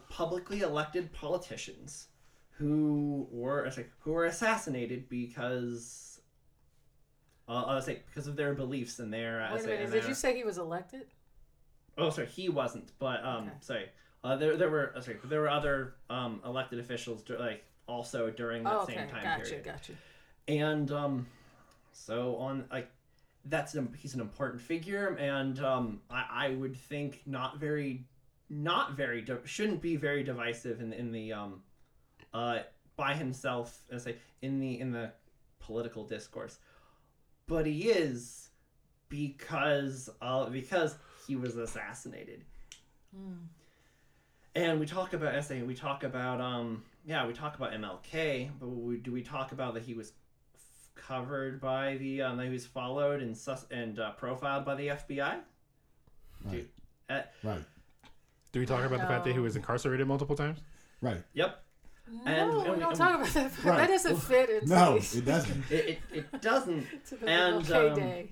publicly 0.10 0.62
elected 0.62 1.12
politicians 1.13 2.08
who 2.51 3.27
were 3.32 3.70
who 4.00 4.12
were 4.13 4.25
assassinated 4.25 5.10
because 5.10 6.22
uh, 7.50 7.63
I 7.67 7.75
was 7.75 7.88
like 7.88 8.05
because 8.08 8.27
of 8.27 8.36
their 8.36 8.53
beliefs 8.53 9.00
and 9.00 9.13
their. 9.13 9.41
uh, 9.41 9.51
Wait 9.51 9.60
a 9.60 9.63
say- 9.63 9.67
minute. 9.70 9.91
Did 9.91 10.01
their- 10.03 10.10
you 10.10 10.15
say 10.15 10.36
he 10.36 10.44
was 10.44 10.58
elected? 10.58 11.08
Oh, 11.98 12.10
sorry, 12.10 12.27
he 12.27 12.50
wasn't. 12.50 12.91
But 13.00 13.24
um, 13.24 13.44
Okay. 13.48 13.51
sorry, 13.62 13.89
uh, 14.24 14.36
there 14.38 14.58
there 14.58 14.70
were 14.70 14.94
uh, 14.96 15.01
sorry 15.01 15.17
there 15.25 15.41
were 15.41 15.50
other 15.50 15.96
um 16.10 16.41
elected 16.46 16.79
officials 16.79 17.24
like 17.29 17.63
also 17.88 18.29
during 18.32 18.63
that 18.63 18.74
Oh, 18.74 18.79
okay. 18.82 18.96
same 18.96 19.10
time 19.10 19.24
Gotcha. 19.24 19.44
period. 19.44 19.63
Gotcha, 19.65 19.91
gotcha. 19.91 19.94
and 20.48 20.91
um 20.91 21.27
so 21.91 22.36
on 22.38 22.65
like 22.72 22.89
that's 23.46 23.75
an, 23.75 23.94
he's 23.98 24.15
an 24.15 24.22
important 24.22 24.60
figure 24.62 25.10
and 25.20 25.60
um 25.60 26.01
I, 26.10 26.48
I 26.48 26.50
would 26.50 26.75
think 26.75 27.22
not 27.27 27.60
very 27.60 28.05
not 28.50 28.94
very 28.96 29.22
di- 29.22 29.38
shouldn't 29.46 29.82
be 29.82 29.96
very 29.96 30.24
divisive 30.24 30.80
in 30.82 30.94
in 30.94 31.12
the 31.12 31.34
um 31.34 31.62
uh 32.34 32.60
by 32.96 33.14
himself 33.14 33.84
and 33.90 34.02
say 34.02 34.16
in 34.42 34.60
the 34.60 34.80
in 34.80 34.92
the 34.92 35.12
political 35.60 36.04
discourse 36.06 36.60
but 37.48 37.66
he 37.66 37.90
is 37.90 38.50
because 39.10 40.10
uh 40.22 40.46
because 40.50 40.96
he 41.28 41.36
was 41.36 41.56
assassinated 41.58 42.44
Hmm. 43.16 43.46
and 44.56 44.80
we 44.80 44.86
talk 44.86 45.14
about 45.14 45.34
essay 45.36 45.62
we 45.64 45.74
talk 45.74 46.04
about 46.04 46.42
um 46.42 46.84
yeah 47.06 47.25
we 47.25 47.34
talk 47.34 47.56
about 47.56 47.72
mlk 47.74 48.50
but 48.60 48.68
we, 48.68 48.98
do 48.98 49.12
we 49.12 49.22
talk 49.22 49.52
about 49.52 49.74
that 49.74 49.84
he 49.84 49.94
was 49.94 50.14
covered 50.96 51.60
by 51.62 51.96
the 51.98 52.22
um 52.22 52.38
that 52.38 52.46
he 52.46 52.50
was 52.52 52.66
followed 52.66 53.22
and 53.22 53.38
sus- 53.38 53.68
and 53.72 54.00
uh, 54.00 54.12
profiled 54.12 54.66
by 54.66 54.75
the 54.75 54.88
fbi 54.88 55.40
Right. 56.44 56.68
uh, 57.10 57.22
Right. 57.44 57.64
Do 58.55 58.62
we 58.62 58.65
talk 58.65 58.85
about 58.85 59.01
the 59.01 59.05
fact 59.07 59.25
that 59.25 59.33
he 59.33 59.39
was 59.39 59.57
incarcerated 59.57 60.07
multiple 60.07 60.33
times? 60.33 60.59
Right. 61.01 61.21
yep 61.33 61.62
No, 62.09 62.21
And- 62.25 62.53
we 62.53 62.59
and 62.62 62.71
we- 62.75 62.79
don't 62.79 62.83
and- 62.91 62.95
talk 62.97 63.15
about 63.15 63.27
that. 63.33 63.63
Right. 63.65 63.77
That 63.79 63.88
doesn't 63.89 64.15
fit 64.15 64.50
into 64.50 64.69
No, 64.69 64.93
these- 64.93 65.13
it 65.17 65.25
doesn't. 65.25 65.69
it, 65.69 65.89
it, 65.89 66.00
it 66.13 66.41
doesn't 66.41 66.88
to 67.07 67.17
the 67.17 67.27
And, 67.27 67.65
MLK 67.65 67.89
um, 67.91 67.95
day. 67.97 68.29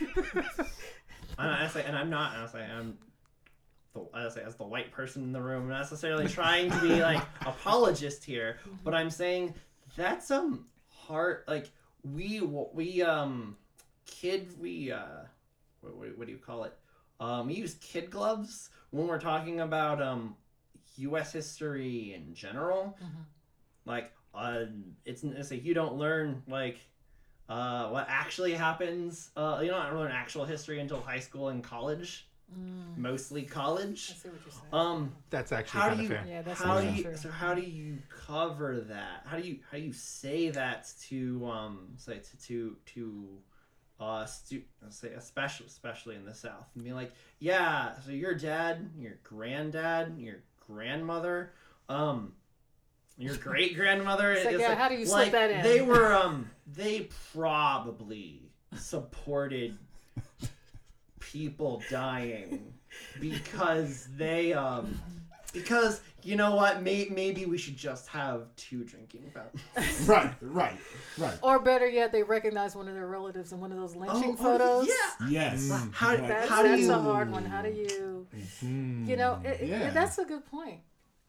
and 1.38 1.50
I 1.50 1.66
say, 1.68 1.84
and 1.84 1.94
I'm 1.94 2.08
not. 2.08 2.34
I 2.36 2.46
say, 2.46 2.64
I'm. 2.64 2.96
The, 3.92 4.06
I 4.14 4.26
say, 4.30 4.40
as 4.46 4.56
the 4.56 4.64
white 4.64 4.90
person 4.92 5.22
in 5.24 5.32
the 5.32 5.42
room, 5.42 5.68
not 5.68 5.80
necessarily 5.80 6.26
trying 6.26 6.70
to 6.70 6.80
be 6.80 7.02
like 7.02 7.22
apologist 7.44 8.24
here, 8.24 8.60
but 8.82 8.94
I'm 8.94 9.10
saying 9.10 9.52
that's 9.94 10.30
um 10.30 10.64
hard. 10.88 11.44
Like 11.46 11.70
we 12.02 12.40
we 12.40 13.02
um 13.02 13.58
kid 14.06 14.58
we 14.58 14.90
uh 14.90 15.04
what, 15.82 15.94
what, 15.96 16.16
what 16.18 16.26
do 16.28 16.32
you 16.32 16.38
call 16.38 16.64
it? 16.64 16.72
Um, 17.24 17.46
we 17.46 17.54
use 17.54 17.74
kid 17.80 18.10
gloves 18.10 18.68
when 18.90 19.06
we're 19.08 19.20
talking 19.20 19.60
about 19.60 20.02
um 20.02 20.36
U.S. 20.98 21.32
history 21.32 22.12
in 22.14 22.34
general. 22.34 22.96
Like 23.86 24.12
uh, 24.34 24.64
it's 25.04 25.22
it's 25.24 25.50
like 25.50 25.64
you 25.64 25.74
don't 25.74 25.94
learn 25.96 26.42
like 26.48 26.78
uh, 27.48 27.88
what 27.88 28.06
actually 28.08 28.52
happens. 28.54 29.30
Uh, 29.36 29.60
you 29.62 29.68
don't 29.70 29.94
learn 29.94 30.12
actual 30.12 30.44
history 30.44 30.80
until 30.80 31.00
high 31.00 31.20
school 31.20 31.48
and 31.48 31.62
college, 31.62 32.28
Mm, 32.54 32.98
mostly 32.98 33.42
I 33.42 33.48
college. 33.48 34.00
see 34.08 34.28
what 34.28 34.40
you're 34.44 34.52
saying. 34.52 34.72
Um, 34.72 35.12
That's 35.30 35.50
actually 35.50 35.80
how 35.80 35.88
kind 35.88 35.98
do 35.98 36.04
of 36.04 36.10
you 36.10 36.16
fair. 36.16 36.26
yeah, 36.28 36.42
that's 36.42 36.62
how 36.62 36.80
do 36.80 36.86
you 36.88 37.02
true. 37.02 37.16
so 37.16 37.30
how 37.30 37.54
do 37.54 37.62
you 37.62 37.98
cover 38.26 38.80
that? 38.82 39.22
How 39.24 39.38
do 39.38 39.48
you 39.48 39.58
how 39.70 39.78
do 39.78 39.84
you 39.84 39.92
say 39.94 40.50
that 40.50 40.92
to 41.08 41.46
um 41.46 41.88
say 41.96 42.18
to 42.18 42.36
to 42.48 42.76
to 42.94 43.04
uh 44.00 44.24
stu- 44.24 44.62
say 44.90 45.08
especially 45.08 45.66
especially 45.66 46.16
in 46.16 46.24
the 46.24 46.34
South 46.34 46.66
and 46.74 46.84
be 46.84 46.92
like 46.92 47.12
yeah 47.38 47.94
so 48.04 48.10
your 48.10 48.34
dad 48.34 48.90
your 48.98 49.18
granddad 49.22 50.18
your 50.18 50.36
grandmother 50.66 51.52
um 51.88 52.32
your 53.16 53.36
great 53.38 53.76
grandmother 53.76 54.36
like, 54.44 54.58
yeah, 54.58 54.74
how 54.74 54.88
do 54.88 54.96
you 54.96 55.06
slip 55.06 55.32
that 55.32 55.50
in? 55.50 55.62
They 55.62 55.80
were 55.80 56.12
um 56.22 56.50
they 56.66 57.08
probably 57.32 58.42
supported 58.76 59.78
people 61.20 61.82
dying 61.90 62.72
because 63.20 64.08
they 64.16 64.52
um 64.52 65.00
because 65.52 66.00
you 66.24 66.36
know 66.36 66.54
what 66.56 66.82
May- 66.82 67.08
maybe 67.10 67.44
we 67.46 67.58
should 67.58 67.76
just 67.76 68.08
have 68.08 68.46
two 68.56 68.82
drinking 68.84 69.30
fountains. 69.32 69.62
Right. 70.08 70.32
Right. 70.40 70.78
Right. 71.18 71.38
Or 71.42 71.58
better 71.58 71.88
yet, 71.88 72.10
they 72.12 72.22
recognize 72.22 72.74
one 72.74 72.88
of 72.88 72.94
their 72.94 73.06
relatives 73.06 73.52
in 73.52 73.60
one 73.60 73.70
of 73.72 73.78
those 73.78 73.94
lynching 73.94 74.36
photos. 74.36 74.88
Oh, 74.90 75.16
yeah. 75.20 75.28
Yes. 75.28 75.68
Mm. 75.70 75.92
How- 75.92 76.08
Like, 76.14 76.28
That's, 76.28 76.48
How 76.48 76.62
do 76.62 76.68
that's 76.70 76.82
you- 76.82 76.92
a 76.92 76.98
hard 76.98 77.30
one. 77.30 77.44
How 77.44 77.62
do 77.62 77.70
you, 77.70 78.26
Mm. 78.64 79.06
you 79.06 79.16
know, 79.16 79.40
it, 79.44 79.60
it- 79.60 79.94
that's 79.94 80.18
a 80.18 80.24
good 80.24 80.44
point, 80.46 80.80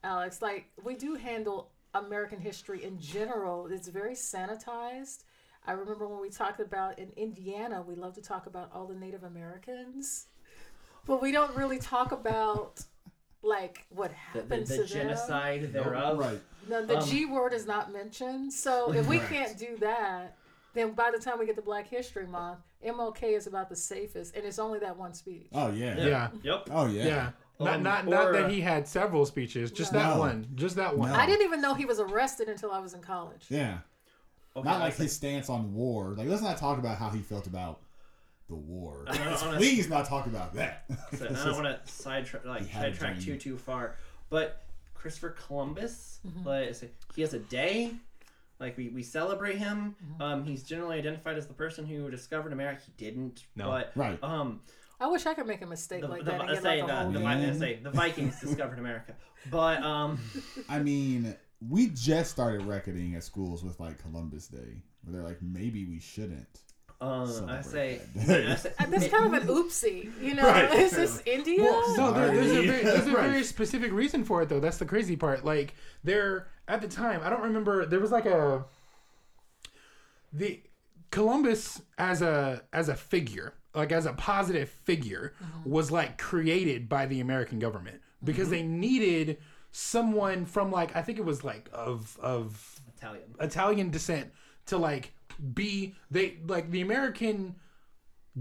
Alex. 0.04 0.42
Like, 0.42 0.66
we 0.84 0.96
do 0.96 1.16
handle 1.16 1.72
American 1.94 2.40
history 2.40 2.84
in 2.84 3.00
general, 3.00 3.68
it's 3.68 3.88
very 3.88 4.14
sanitized. 4.16 5.24
I 5.68 5.72
remember 5.72 6.08
when 6.08 6.22
we 6.22 6.30
talked 6.30 6.60
about 6.60 7.00
in 7.00 7.10
Indiana, 7.16 7.82
we 7.82 7.96
love 7.96 8.14
to 8.16 8.22
talk 8.22 8.46
about 8.48 8.70
all 8.74 8.86
the 8.86 8.94
Native 8.96 9.24
Americans, 9.24 10.28
but 11.08 11.22
we 11.22 11.32
don't 11.32 11.56
really 11.56 11.80
talk 11.80 12.12
about 12.12 12.84
like 13.46 13.86
what 13.90 14.10
The, 14.10 14.16
happened 14.16 14.68
the, 14.68 14.78
the 14.78 14.88
to 14.88 14.94
them. 14.94 15.08
genocide 15.08 15.74
thereof. 15.74 16.18
Right. 16.18 16.42
No, 16.68 16.86
the 16.86 16.98
Um, 16.98 17.06
G 17.06 17.26
word 17.26 17.54
is 17.54 17.66
not 17.68 17.94
mentioned. 17.94 18.52
So 18.52 18.92
if 18.92 19.08
we 19.08 19.20
Right. 19.20 19.30
can't 19.30 19.58
do 19.58 19.78
that, 19.78 20.36
then 20.74 20.92
by 20.94 21.12
the 21.12 21.20
time 21.20 21.40
we 21.40 21.46
get 21.46 21.56
to 21.56 21.62
Black 21.62 21.88
History 21.88 22.26
Month, 22.28 22.60
MLK 22.84 23.24
is 23.36 23.48
about 23.48 23.70
the 23.70 23.76
safest, 23.76 24.36
and 24.36 24.46
it's 24.46 24.60
only 24.60 24.80
that 24.80 24.98
one 24.98 25.14
speech. 25.14 25.48
Oh 25.54 25.72
yeah. 25.72 25.98
Yeah. 25.98 26.30
Yep. 26.44 26.70
Oh 26.72 26.88
yeah. 26.88 27.06
Yeah. 27.06 27.30
Not 27.60 27.76
Um, 27.76 27.84
not 27.84 28.08
not 28.08 28.26
or, 28.28 28.34
that 28.34 28.46
uh, 28.46 28.50
he 28.50 28.60
had 28.62 28.86
several 28.88 29.26
speeches, 29.26 29.72
just 29.72 29.94
that 29.94 30.14
No. 30.16 30.20
one. 30.20 30.46
Just 30.56 30.76
that 30.76 30.98
one. 30.98 31.10
No. 31.12 31.16
I 31.16 31.26
didn't 31.26 31.46
even 31.46 31.62
know 31.62 31.74
he 31.74 31.86
was 31.86 32.00
arrested 32.00 32.50
until 32.50 32.72
I 32.72 32.80
was 32.80 32.94
in 32.94 33.02
college. 33.02 33.46
Yeah. 33.50 33.78
Okay, 34.58 34.68
Not 34.68 34.80
like 34.82 34.96
his 34.96 35.14
stance 35.14 35.50
on 35.50 35.74
war. 35.74 36.16
Like 36.18 36.28
let's 36.28 36.42
not 36.42 36.58
talk 36.58 36.78
about 36.80 36.98
how 36.98 37.10
he 37.10 37.20
felt 37.22 37.46
about 37.48 37.80
the 38.48 38.56
war. 38.56 39.06
I 39.08 39.18
don't 39.18 39.26
Let's 39.28 39.44
wanna- 39.44 39.58
Please 39.58 39.90
not 39.90 40.06
talk 40.08 40.26
about 40.28 40.54
that. 40.56 40.86
So, 41.18 41.26
I 41.30 41.46
don't 41.46 41.64
want 41.64 41.86
to 41.86 41.92
sidetrack 41.92 42.46
like 42.46 42.62
He 42.64 42.68
had 42.70 42.92
a 42.92 42.96
sidetrack 42.96 43.20
too 43.22 43.38
too 43.38 43.58
far, 43.58 43.96
but 44.30 44.64
Christopher 44.94 45.30
Columbus, 45.48 46.20
Mm-hmm. 46.26 46.48
like 46.48 46.92
he 47.16 47.22
has 47.22 47.34
a 47.36 47.40
day, 47.40 47.92
like 48.60 48.76
we, 48.78 48.90
we 48.90 49.04
celebrate 49.04 49.58
him. 49.58 49.96
Mm-hmm. 50.14 50.22
Um, 50.22 50.44
he's 50.44 50.64
generally 50.64 50.98
identified 50.98 51.38
as 51.38 51.46
the 51.48 51.54
person 51.54 51.86
who 51.86 52.10
discovered 52.10 52.52
America. 52.54 52.82
He 52.86 52.94
didn't, 52.98 53.46
No. 53.56 53.68
but 53.70 53.92
Right. 53.96 54.18
um, 54.24 54.62
I 55.00 55.08
wish 55.08 55.26
I 55.26 55.34
could 55.36 55.46
make 55.46 55.62
a 55.62 55.66
mistake 55.68 56.02
the, 56.02 56.08
like 56.08 56.24
the, 56.24 56.32
that 56.32 56.40
and 56.42 56.50
let's 56.50 56.62
say 56.62 56.82
like 56.82 56.92
a 56.92 57.06
the, 57.06 57.12
the, 57.12 57.20
Yeah. 57.20 57.36
Vi- 57.36 57.46
let's 57.46 57.60
say 57.60 57.80
the 57.84 57.92
Vikings 57.92 58.40
discovered 58.40 58.80
America, 58.80 59.14
but 59.52 59.84
um, 59.84 60.20
I 60.70 60.80
mean, 60.80 61.36
we 61.68 61.88
just 61.88 62.32
started 62.32 62.64
reckoning 62.66 63.16
at 63.16 63.24
schools 63.24 63.64
with 63.64 63.80
like 63.80 64.00
Columbus 64.02 64.48
Day, 64.48 64.82
where 65.04 65.14
they're 65.14 65.24
like, 65.28 65.42
maybe 65.42 65.86
we 65.86 66.00
shouldn't. 66.00 66.62
Um, 67.06 67.50
I 67.50 67.62
say, 67.62 68.02
that 68.16 68.28
day. 68.28 68.48
I 68.52 68.56
say 68.56 68.74
Uh, 68.80 68.86
That's 68.88 69.08
kind 69.08 69.26
of 69.36 69.42
an 69.42 69.48
oopsie, 69.48 70.12
you 70.22 70.34
know? 70.34 70.44
Right. 70.44 70.72
Is 70.74 70.92
this 70.92 71.22
India? 71.26 71.62
No, 71.98 72.12
there, 72.12 72.32
there's 72.34 72.52
a, 72.52 72.62
very, 72.66 72.84
there's 72.84 73.08
a 73.08 73.12
Right. 73.12 73.30
very 73.32 73.44
specific 73.56 73.92
reason 73.92 74.24
for 74.24 74.42
it, 74.42 74.50
though. 74.50 74.60
That's 74.60 74.78
the 74.78 74.86
crazy 74.86 75.16
part. 75.16 75.46
Like, 75.46 75.76
there, 76.04 76.48
at 76.68 76.82
the 76.82 76.88
time, 76.88 77.22
I 77.24 77.30
don't 77.30 77.42
remember, 77.44 77.86
there 77.86 78.00
was 78.00 78.12
like 78.12 78.26
a. 78.26 78.66
The. 80.34 80.62
Columbus 81.12 81.82
as 81.98 82.22
a 82.22 82.64
as 82.74 82.90
a 82.90 82.96
figure, 82.96 83.54
like 83.74 83.94
as 83.94 84.06
a 84.06 84.12
positive 84.14 84.68
figure, 84.68 85.34
was 85.64 85.90
like 85.90 86.18
created 86.18 86.90
by 86.90 87.06
the 87.06 87.22
American 87.22 87.58
government 87.58 88.02
because 88.22 88.50
they 88.50 88.62
needed 88.62 89.38
someone 89.72 90.46
from 90.46 90.72
like 90.72 90.94
I 90.94 91.02
think 91.04 91.18
it 91.20 91.24
was 91.24 91.46
like 91.46 91.70
of 91.72 92.18
of 92.22 92.82
Italian. 92.98 93.24
Italian 93.40 93.90
descent 93.92 94.34
to 94.66 94.78
like 94.78 95.14
be 95.54 95.96
they 96.12 96.38
like 96.48 96.72
the 96.72 96.82
American 96.82 97.56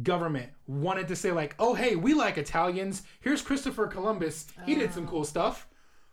government 0.02 0.50
wanted 0.66 1.09
to 1.09 1.16
say 1.16 1.30
like, 1.33 1.54
oh 1.59 1.74
hey, 1.74 1.96
we 1.96 2.14
like 2.14 2.38
Italians. 2.38 3.02
Here's 3.20 3.42
Christopher 3.42 3.87
Columbus. 3.87 4.46
He 4.66 4.74
did 4.74 4.92
some 4.92 5.07
cool 5.07 5.24
stuff. 5.24 5.66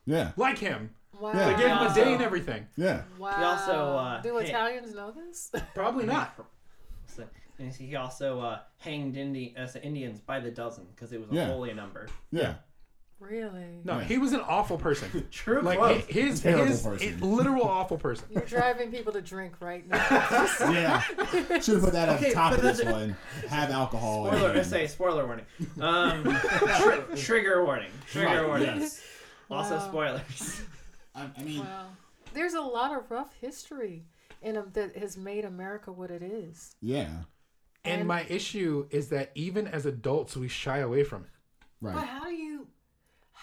yeah. 0.06 0.32
Like 0.38 0.58
him. 0.58 0.92
Wow. 1.20 1.34
Yeah. 1.34 1.46
They 1.54 1.58
gave 1.62 1.68
him 1.72 1.78
a 1.88 1.94
day 1.94 2.14
and 2.14 2.22
everything. 2.24 2.68
Yeah. 2.76 3.04
Wow. 3.20 3.38
He 3.38 3.44
also, 3.44 3.72
uh, 3.98 4.22
Do 4.22 4.38
hey- 4.40 4.46
Italians 4.46 4.96
know 4.96 5.12
this? 5.12 5.52
Probably 5.76 6.06
not. 6.06 6.40
So, 7.06 7.26
and 7.60 7.72
he 7.74 7.96
also 7.96 8.40
uh, 8.40 8.60
hanged 8.78 9.18
Indi- 9.18 9.56
uh, 9.56 9.68
Indians 9.84 10.20
by 10.20 10.40
the 10.40 10.50
dozen 10.50 10.88
because 10.96 11.14
it 11.14 11.20
was 11.22 11.30
a 11.32 11.36
Yeah. 11.36 11.46
holy 11.48 11.74
number. 11.74 12.08
Yeah. 12.32 12.56
Really? 13.22 13.80
No, 13.84 14.00
he 14.00 14.18
was 14.18 14.34
an 14.34 14.42
awful 14.42 14.78
person. 14.78 15.28
True 15.32 15.62
like 15.62 15.78
quote. 15.78 15.98
hi- 15.98 16.06
his 16.12 16.42
Terrible 16.42 16.66
his 16.66 16.82
person. 16.82 17.20
literal 17.22 17.64
awful 17.64 17.98
person. 17.98 18.26
You're 18.32 18.44
driving 18.46 18.92
people 18.92 19.14
to 19.14 19.22
drink 19.22 19.54
right 19.62 19.88
now. 19.88 19.98
Yeah. 20.72 21.02
Should 21.62 21.76
have 21.76 21.84
put 21.84 21.94
that 21.94 22.10
at 22.10 22.16
Okay, 22.18 22.30
the 22.30 22.34
top 22.36 22.54
of 22.54 22.62
this 22.64 22.80
the- 22.82 22.92
one. 22.92 23.16
Have 23.48 23.70
alcohol. 23.70 24.26
Spoiler, 24.28 24.52
I 24.54 24.62
say 24.64 24.88
spoiler 24.88 25.26
warning. 25.26 25.46
Um, 25.80 26.24
tr- 26.82 27.16
trigger 27.16 27.64
warning. 27.64 27.92
Trigger 28.10 28.28
Right, 28.28 28.48
warning. 28.48 28.82
yes. 28.82 29.02
Also 29.50 29.76
Wow. 29.78 29.88
spoilers. 29.88 30.62
I, 31.16 31.30
I 31.38 31.44
mean, 31.44 31.60
Wow. 31.60 31.86
There's 32.34 32.54
a 32.54 32.62
lot 32.62 32.96
of 32.98 33.12
rough 33.12 33.34
history 33.40 34.06
in 34.42 34.56
a, 34.58 34.64
that 34.74 34.96
has 34.98 35.16
made 35.18 35.46
America 35.46 35.92
what 35.92 36.10
it 36.10 36.24
is. 36.24 36.76
yeah. 36.82 37.10
And 37.84 38.00
And- 38.00 38.08
my 38.08 38.24
issue 38.30 38.88
is 38.92 39.10
that 39.10 39.32
even 39.36 39.68
as 39.68 39.86
adults, 39.86 40.36
we 40.36 40.48
shy 40.48 40.80
away 40.80 41.04
from 41.04 41.24
it. 41.24 41.30
Right. 41.82 41.94
But 41.94 42.00
Right. 42.02 42.08
how 42.10 42.26
do 42.26 42.32
you 42.34 42.51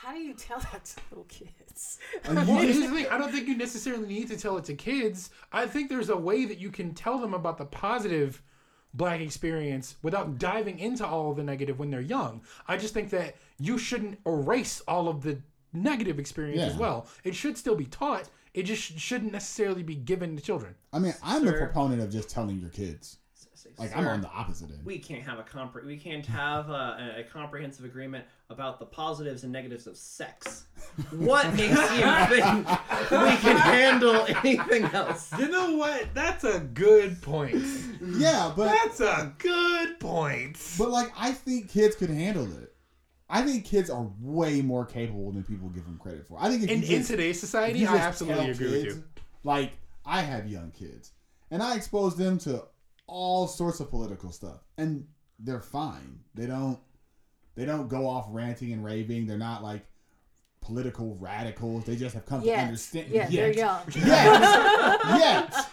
how 0.03 0.13
do 0.13 0.21
you 0.21 0.33
tell 0.35 0.61
that 0.61 0.85
to 0.85 1.01
little 1.11 1.25
kids? 1.25 1.99
Uh, 2.25 2.45
well, 2.47 2.59
here's 2.59 2.79
the 2.79 2.89
thing. 2.89 3.07
I 3.11 3.19
don't 3.19 3.33
think 3.33 3.49
you 3.49 3.57
necessarily 3.57 4.07
need 4.07 4.29
to 4.29 4.37
tell 4.37 4.57
it 4.57 4.65
to 4.67 4.75
kids. 4.75 5.31
I 5.53 5.67
think 5.67 5.89
there's 5.89 6.09
a 6.09 6.17
way 6.17 6.45
that 6.45 6.59
you 6.59 6.71
can 6.71 6.95
tell 6.95 7.19
them 7.19 7.35
about 7.35 7.59
the 7.59 7.65
positive 7.65 8.43
black 8.95 9.21
experience 9.21 9.97
without 10.03 10.39
diving 10.39 10.79
into 10.79 11.07
all 11.07 11.31
of 11.31 11.37
the 11.37 11.43
negative 11.43 11.79
when 11.79 11.91
they're 11.91 12.01
young. 12.01 12.43
I 12.67 12.77
just 12.77 12.95
think 12.95 13.11
that 13.11 13.37
you 13.59 13.77
shouldn't 13.77 14.19
erase 14.25 14.81
all 14.87 15.09
of 15.09 15.23
the 15.23 15.41
negative 15.73 16.19
experience 16.19 16.63
as 16.63 16.77
well. 16.77 17.07
It 17.25 17.35
should 17.35 17.59
still 17.59 17.75
be 17.75 17.85
taught. 17.87 18.29
It 18.55 18.63
just 18.63 18.99
shouldn't 18.99 19.33
necessarily 19.33 19.83
be 19.83 19.95
given 19.95 20.37
to 20.37 20.43
children. 20.43 20.75
I 20.93 21.01
mean, 21.01 21.15
I'm 21.23 21.47
a 21.47 21.53
proponent 21.53 22.03
of 22.03 22.11
just 22.11 22.31
telling 22.31 22.61
your 22.61 22.71
kids. 22.71 23.18
Like, 23.79 23.97
I'm 23.97 24.07
on 24.09 24.21
the 24.21 24.29
opposite 24.29 24.71
end. 24.71 24.85
We 24.85 24.99
can't 24.99 25.23
have 25.23 25.39
a 25.39 25.43
compre- 25.43 25.87
we 25.87 25.97
can't 25.97 26.27
have 26.27 26.69
a, 26.71 27.15
a, 27.17 27.21
a 27.21 27.25
comprehensive 27.25 27.85
agreement 27.85 28.25
about 28.51 28.79
the 28.79 28.87
positives 28.87 29.45
and 29.45 29.53
negatives 29.53 29.87
of 29.87 29.97
sex. 29.97 30.65
What 31.13 31.47
makes 31.55 31.71
you 31.71 31.77
think 31.77 32.67
we 33.11 33.37
can 33.37 33.57
handle 33.57 34.27
anything 34.29 34.85
else? 34.85 35.33
You 35.39 35.49
know 35.49 35.77
what? 35.77 36.13
That's 36.15 36.45
a 36.45 36.61
good 36.61 37.21
point. 37.23 37.63
Yeah, 38.03 38.53
but 38.57 38.67
That's 38.67 39.01
a 39.01 39.35
good 39.39 40.01
point. 40.01 40.59
but 40.79 40.91
like 40.91 41.13
I 41.17 41.33
think 41.33 41.71
kids 41.71 41.95
could 41.95 42.11
handle 42.11 42.45
it. 42.59 42.75
I 43.31 43.43
think 43.43 43.65
kids 43.67 43.91
are 43.91 44.11
way 44.21 44.63
more 44.63 44.87
capable 44.87 45.31
than 45.33 45.45
people 45.45 45.69
give 45.69 45.85
them 45.85 45.99
credit 45.99 46.27
for. 46.27 46.39
I 46.41 46.49
think 46.49 46.63
if 46.63 46.71
In, 46.71 46.83
you 46.83 46.97
in 46.97 47.05
today's 47.05 47.39
society, 47.39 47.81
you 47.81 47.89
I 47.89 47.99
absolutely 47.99 48.45
tell 48.45 48.51
agree 48.55 48.71
with 48.71 48.85
you. 48.87 49.05
Like 49.45 49.73
I 50.07 50.23
have 50.23 50.49
young 50.49 50.71
kids, 50.71 51.13
and 51.51 51.63
I 51.63 51.77
expose 51.77 52.17
them 52.17 52.39
to 52.39 52.65
all 53.09 53.47
sorts 53.49 53.81
of 53.81 53.91
political 53.91 54.31
stuff, 54.31 54.61
and 54.77 55.07
they're 55.41 55.61
fine. 55.61 56.21
They 56.35 56.47
don't 56.47 56.79
they 57.57 57.65
don't 57.65 57.89
go 57.89 58.07
off 58.07 58.27
ranting 58.31 58.73
and 58.73 58.85
raving. 58.85 59.27
They're 59.27 59.37
not 59.39 59.63
like 59.65 59.85
political 60.61 61.17
radicals. 61.17 61.85
They 61.85 61.97
just 61.97 62.15
have 62.15 62.27
come 62.27 62.43
to 62.43 62.53
understand. 62.55 63.09
Yeah, 63.11 63.27
they're 63.29 63.49
Yet. 63.49 63.57
young. 63.57 63.81
Yes, 63.97 65.05
yes. 65.05 65.67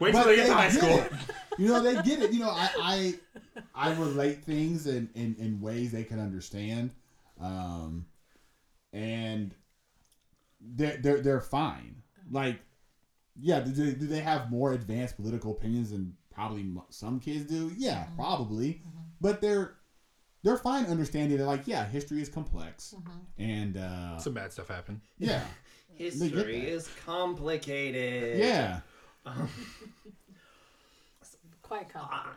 Wait 0.00 0.12
till 0.12 0.20
But 0.20 0.26
they 0.28 0.36
get 0.36 0.46
to 0.46 0.54
high 0.54 0.68
school. 0.70 0.88
it. 0.98 1.12
You 1.58 1.68
know, 1.68 1.82
they 1.82 1.94
get 2.02 2.20
it. 2.22 2.32
You 2.32 2.40
know, 2.40 2.50
I 2.50 3.14
I, 3.74 3.90
I 3.90 3.92
relate 3.94 4.44
things 4.44 4.86
in, 4.86 5.08
in, 5.14 5.36
in 5.38 5.60
ways 5.60 5.92
they 5.92 6.04
can 6.04 6.18
understand, 6.18 6.90
um, 7.40 8.06
and 8.92 9.54
they're 10.60 10.96
they're 10.96 11.20
they're 11.20 11.40
fine. 11.40 11.96
Like, 12.30 12.60
yeah, 13.40 13.60
do 13.60 13.70
they, 13.72 13.92
do 13.92 14.06
they 14.06 14.20
have 14.20 14.50
more 14.50 14.72
advanced 14.72 15.16
political 15.16 15.52
opinions 15.52 15.90
than 15.90 16.16
probably 16.34 16.66
some 16.90 17.20
kids 17.20 17.44
do? 17.44 17.72
Yeah, 17.76 18.06
probably, 18.16 18.82
but 19.20 19.40
they're 19.40 19.74
they're 20.42 20.56
fine 20.56 20.86
understanding 20.86 21.38
that 21.38 21.44
like 21.46 21.66
yeah, 21.66 21.86
history 21.86 22.22
is 22.22 22.28
complex, 22.28 22.94
and 23.38 23.76
uh, 23.76 24.18
Some 24.18 24.34
bad 24.34 24.52
stuff 24.52 24.68
happened. 24.68 25.00
yeah, 25.18 25.42
History 25.94 26.66
is 26.68 26.88
complicated. 27.04 28.38
yeah. 28.38 28.80
Quite 31.62 31.92
complicated. 31.92 32.36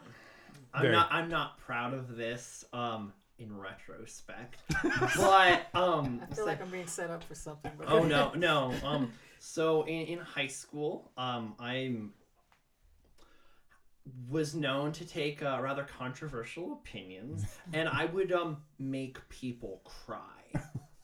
I'm 0.74 0.82
Very. 0.82 0.94
not. 0.94 1.08
I'm 1.12 1.30
not 1.30 1.58
proud 1.60 1.94
of 1.94 2.16
this. 2.16 2.66
Um, 2.74 3.14
in 3.40 3.58
retrospect, 3.58 4.58
but 5.18 5.68
um, 5.74 6.22
I 6.30 6.36
feel 6.36 6.46
like 6.46 6.62
I'm 6.62 6.70
being 6.70 6.86
set 6.88 7.10
up 7.10 7.24
for 7.24 7.34
something. 7.36 7.72
But 7.78 7.90
oh 7.90 8.04
no 8.04 8.32
no 8.36 8.74
um 8.84 9.12
so 9.40 9.82
in, 9.84 10.06
in 10.06 10.20
high 10.20 10.48
school 10.48 11.12
um 11.18 11.56
i'm 11.60 12.14
was 14.30 14.54
known 14.54 14.92
to 14.92 15.06
take 15.06 15.42
uh, 15.42 15.60
rather 15.62 15.84
controversial 15.98 16.74
opinions 16.74 17.46
and 17.74 17.88
i 17.88 18.06
would 18.06 18.32
um 18.32 18.58
make 18.80 19.18
people 19.30 19.82
cry. 19.86 20.20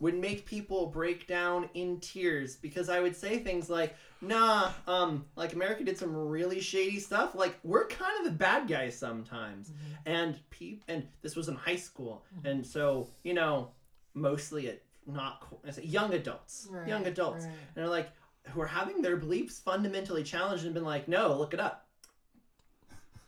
Would 0.02 0.16
make 0.18 0.46
people 0.46 0.86
break 0.88 1.28
down 1.28 1.70
in 1.74 2.00
tears 2.00 2.56
because 2.56 2.88
i 2.88 3.02
would 3.02 3.16
say 3.16 3.40
things 3.40 3.70
like 3.70 3.96
nah 4.22 4.72
um 4.88 5.26
like 5.36 5.52
america 5.54 5.84
did 5.84 5.98
some 5.98 6.16
really 6.16 6.62
shady 6.62 7.00
stuff. 7.00 7.36
Like 7.36 7.60
we're 7.64 7.86
kind 7.88 8.14
of 8.20 8.24
the 8.26 8.38
bad 8.38 8.68
guys 8.70 8.98
sometimes. 8.98 9.72
And 10.06 10.40
pe- 10.52 10.80
and 10.88 11.06
this 11.22 11.36
was 11.36 11.50
in 11.50 11.56
high 11.56 11.76
school. 11.76 12.24
And 12.46 12.66
so 12.66 13.10
you 13.24 13.34
know 13.34 13.72
mostly 14.14 14.70
at 14.70 14.82
not 15.06 15.46
I 15.68 15.72
say 15.72 15.84
young 15.84 16.14
adults 16.14 16.70
Right, 16.72 16.88
young 16.88 17.06
adults. 17.06 17.44
right. 17.46 17.54
and 17.54 17.76
they're 17.76 17.90
like 17.90 18.10
who 18.52 18.62
are 18.62 18.68
having 18.68 19.02
their 19.02 19.18
beliefs 19.18 19.60
fundamentally 19.60 20.24
challenged 20.24 20.64
and 20.64 20.74
been 20.74 20.86
like 20.86 21.10
no 21.10 21.36
look 21.38 21.54
it 21.54 21.60
up 21.60 21.89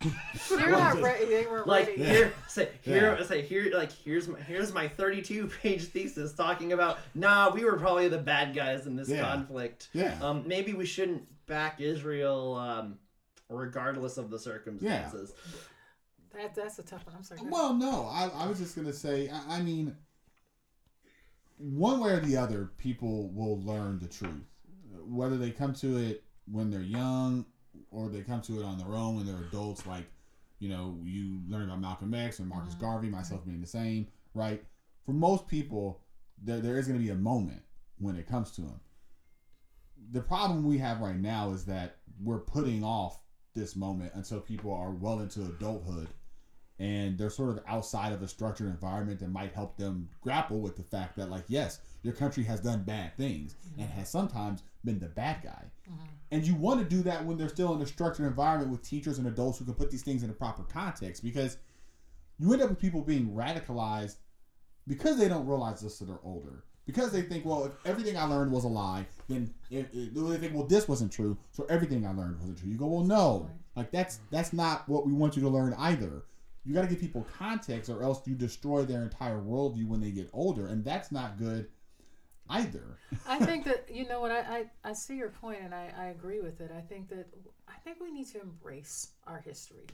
They're 0.49 0.69
not 0.71 1.01
ready. 1.01 1.25
They 1.25 1.45
weren't 1.45 1.67
like 1.67 1.87
ready. 1.87 2.03
here 2.03 2.33
say 2.47 2.69
here 2.81 3.17
Yeah. 3.19 3.25
say 3.25 3.41
here 3.41 3.71
like 3.73 3.91
here's 3.91 4.27
my 4.27 4.39
here's 4.39 4.73
my 4.73 4.87
32 4.87 5.47
page 5.61 5.83
thesis 5.85 6.33
talking 6.33 6.73
about 6.73 6.99
nah 7.15 7.49
we 7.53 7.63
were 7.63 7.77
probably 7.77 8.07
the 8.07 8.17
bad 8.17 8.55
guys 8.55 8.87
in 8.87 8.95
this 8.95 9.09
Yeah. 9.09 9.21
conflict 9.21 9.89
Yeah. 9.93 10.17
um 10.21 10.43
maybe 10.47 10.73
we 10.73 10.85
shouldn't 10.85 11.23
back 11.45 11.79
israel 11.81 12.55
um 12.55 12.97
regardless 13.49 14.17
of 14.17 14.29
the 14.29 14.39
circumstances 14.39 15.33
That, 16.33 16.55
that's 16.55 16.79
a 16.79 16.83
tough 16.83 17.05
one. 17.05 17.15
I'm 17.17 17.23
sorry. 17.23 17.41
Well, 17.43 17.73
no, 17.73 18.05
I, 18.05 18.29
I 18.33 18.47
was 18.47 18.57
just 18.57 18.73
gonna 18.75 18.93
say. 18.93 19.29
I, 19.29 19.57
I 19.57 19.61
mean, 19.61 19.93
one 21.57 21.99
way 21.99 22.11
or 22.11 22.19
the 22.21 22.37
other, 22.37 22.71
people 22.77 23.29
will 23.33 23.61
learn 23.61 23.99
the 23.99 24.07
truth, 24.07 24.47
whether 25.05 25.37
they 25.37 25.51
come 25.51 25.73
to 25.75 25.97
it 25.97 26.23
when 26.49 26.71
they're 26.71 26.81
young 26.81 27.45
or 27.91 28.09
they 28.09 28.21
come 28.21 28.41
to 28.41 28.59
it 28.59 28.65
on 28.65 28.77
their 28.77 28.95
own 28.95 29.17
when 29.17 29.25
they're 29.25 29.47
adults. 29.47 29.85
Like, 29.85 30.05
you 30.59 30.69
know, 30.69 30.97
you 31.03 31.41
learn 31.47 31.63
about 31.63 31.81
Malcolm 31.81 32.13
X 32.13 32.39
or 32.39 32.43
Marcus 32.43 32.73
mm-hmm. 32.73 32.85
Garvey, 32.85 33.09
myself 33.09 33.45
being 33.45 33.61
the 33.61 33.67
same, 33.67 34.07
right? 34.33 34.63
For 35.05 35.11
most 35.11 35.47
people, 35.47 36.01
there 36.41 36.59
there 36.59 36.77
is 36.77 36.87
gonna 36.87 36.99
be 36.99 37.09
a 37.09 37.15
moment 37.15 37.61
when 37.99 38.15
it 38.15 38.27
comes 38.27 38.51
to 38.51 38.61
them. 38.61 38.79
The 40.11 40.21
problem 40.21 40.65
we 40.65 40.79
have 40.79 41.01
right 41.01 41.15
now 41.15 41.51
is 41.51 41.65
that 41.65 41.97
we're 42.23 42.39
putting 42.39 42.83
off 42.83 43.19
this 43.53 43.75
moment 43.75 44.11
until 44.15 44.39
people 44.39 44.73
are 44.73 44.91
well 44.91 45.19
into 45.19 45.41
adulthood 45.41 46.07
and 46.79 47.15
they're 47.15 47.29
sort 47.29 47.49
of 47.49 47.63
outside 47.67 48.11
of 48.11 48.23
a 48.23 48.27
structured 48.27 48.67
environment 48.67 49.19
that 49.19 49.29
might 49.29 49.53
help 49.53 49.77
them 49.77 50.09
grapple 50.19 50.61
with 50.61 50.75
the 50.75 50.83
fact 50.83 51.15
that 51.15 51.29
like 51.29 51.43
yes 51.47 51.79
your 52.01 52.13
country 52.13 52.43
has 52.43 52.59
done 52.59 52.83
bad 52.83 53.15
things 53.17 53.55
and 53.77 53.87
mm-hmm. 53.87 53.99
has 53.99 54.09
sometimes 54.09 54.63
been 54.83 54.99
the 54.99 55.07
bad 55.07 55.43
guy. 55.43 55.65
Mm-hmm. 55.89 56.05
And 56.31 56.47
you 56.47 56.55
want 56.55 56.79
to 56.79 56.85
do 56.85 57.03
that 57.03 57.25
when 57.25 57.37
they're 57.37 57.49
still 57.49 57.73
in 57.75 57.81
a 57.81 57.85
structured 57.85 58.25
environment 58.25 58.71
with 58.71 58.81
teachers 58.81 59.17
and 59.17 59.27
adults 59.27 59.59
who 59.59 59.65
can 59.65 59.73
put 59.73 59.91
these 59.91 60.03
things 60.03 60.23
in 60.23 60.29
a 60.29 60.33
proper 60.33 60.63
context 60.63 61.23
because 61.23 61.57
you 62.39 62.51
end 62.53 62.61
up 62.61 62.69
with 62.69 62.79
people 62.79 63.01
being 63.01 63.29
radicalized 63.31 64.15
because 64.87 65.17
they 65.17 65.27
don't 65.27 65.45
realize 65.45 65.81
this 65.81 65.97
till 65.97 66.07
they're 66.07 66.19
older. 66.23 66.63
Because 66.85 67.11
they 67.11 67.21
think 67.21 67.45
well 67.45 67.65
if 67.65 67.73
everything 67.85 68.17
i 68.17 68.23
learned 68.23 68.51
was 68.51 68.63
a 68.63 68.67
lie 68.67 69.05
then 69.29 69.53
they 69.69 69.83
think 69.83 70.53
well 70.53 70.65
this 70.65 70.87
wasn't 70.87 71.11
true 71.11 71.37
so 71.51 71.63
everything 71.69 72.05
i 72.05 72.11
learned 72.11 72.39
wasn't 72.39 72.57
true. 72.57 72.69
You 72.69 72.77
go 72.77 72.87
well 72.87 73.03
no. 73.03 73.49
Like 73.75 73.91
that's 73.91 74.19
that's 74.31 74.51
not 74.51 74.89
what 74.89 75.05
we 75.05 75.13
want 75.13 75.35
you 75.35 75.43
to 75.43 75.49
learn 75.49 75.75
either. 75.77 76.23
You 76.65 76.73
got 76.73 76.81
to 76.81 76.87
give 76.87 76.99
people 76.99 77.25
context 77.37 77.89
or 77.89 78.03
else 78.03 78.21
you 78.25 78.35
destroy 78.35 78.83
their 78.83 79.03
entire 79.03 79.39
worldview 79.39 79.87
when 79.87 80.01
they 80.01 80.11
get 80.11 80.29
older 80.33 80.67
and 80.67 80.83
that's 80.83 81.11
not 81.11 81.37
good 81.37 81.67
either 82.51 82.97
I 83.27 83.39
think 83.39 83.65
that 83.65 83.87
you 83.91 84.07
know 84.07 84.21
what 84.21 84.31
I, 84.31 84.39
I, 84.39 84.89
I 84.89 84.93
see 84.93 85.17
your 85.17 85.29
point 85.29 85.59
and 85.63 85.73
I, 85.73 85.91
I 85.97 86.05
agree 86.07 86.39
with 86.39 86.61
it. 86.61 86.71
I 86.75 86.81
think 86.81 87.09
that 87.09 87.27
I 87.67 87.77
think 87.83 87.97
we 87.99 88.11
need 88.11 88.27
to 88.29 88.41
embrace 88.41 89.11
our 89.27 89.39
history 89.39 89.87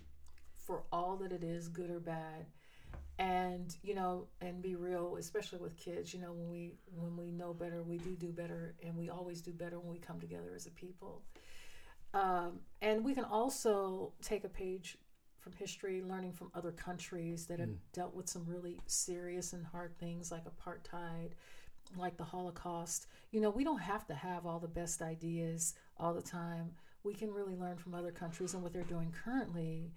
for 0.56 0.84
all 0.92 1.16
that 1.18 1.32
it 1.32 1.44
is, 1.44 1.68
good 1.68 1.90
or 1.90 2.00
bad, 2.00 2.46
and 3.20 3.76
you 3.84 3.96
know, 3.96 4.28
and 4.42 4.62
be 4.62 4.76
real, 4.76 5.16
especially 5.18 5.60
with 5.60 5.76
kids. 5.78 6.14
You 6.14 6.22
know, 6.22 6.32
when 6.32 6.50
we 6.50 6.74
when 6.96 7.18
we 7.18 7.32
know 7.32 7.54
better, 7.54 7.84
we 7.84 7.98
do 7.98 8.16
do 8.16 8.32
better, 8.32 8.76
and 8.84 8.96
we 8.96 9.10
always 9.10 9.42
do 9.42 9.52
better 9.52 9.80
when 9.80 9.92
we 9.92 10.00
come 10.00 10.20
together 10.20 10.52
as 10.56 10.66
a 10.68 10.72
people. 10.72 11.22
Um, 12.14 12.60
and 12.82 13.04
we 13.04 13.14
can 13.14 13.26
also 13.26 14.14
take 14.22 14.44
a 14.44 14.50
page 14.50 14.98
from 15.40 15.54
history, 15.54 16.02
learning 16.02 16.34
from 16.34 16.52
other 16.54 16.72
countries 16.72 17.46
that 17.46 17.60
have 17.60 17.70
dealt 17.94 18.14
with 18.14 18.28
some 18.28 18.46
really 18.46 18.80
serious 18.86 19.54
and 19.54 19.66
hard 19.66 19.98
things 19.98 20.32
like 20.32 20.44
apartheid, 20.46 21.32
like 21.96 22.18
the 22.18 22.24
Holocaust. 22.24 23.08
You 23.32 23.42
know, 23.42 23.50
we 23.50 23.64
don't 23.64 23.80
have 23.80 24.06
to 24.08 24.14
have 24.14 24.46
all 24.46 24.60
the 24.60 24.68
best 24.68 25.02
ideas 25.02 25.76
all 25.98 26.14
the 26.14 26.22
time. 26.22 26.72
We 27.04 27.14
can 27.14 27.32
really 27.32 27.56
learn 27.56 27.78
from 27.78 27.94
other 27.94 28.12
countries 28.12 28.54
and 28.54 28.64
what 28.64 28.74
they're 28.74 28.84
doing 28.84 29.14
currently 29.24 29.92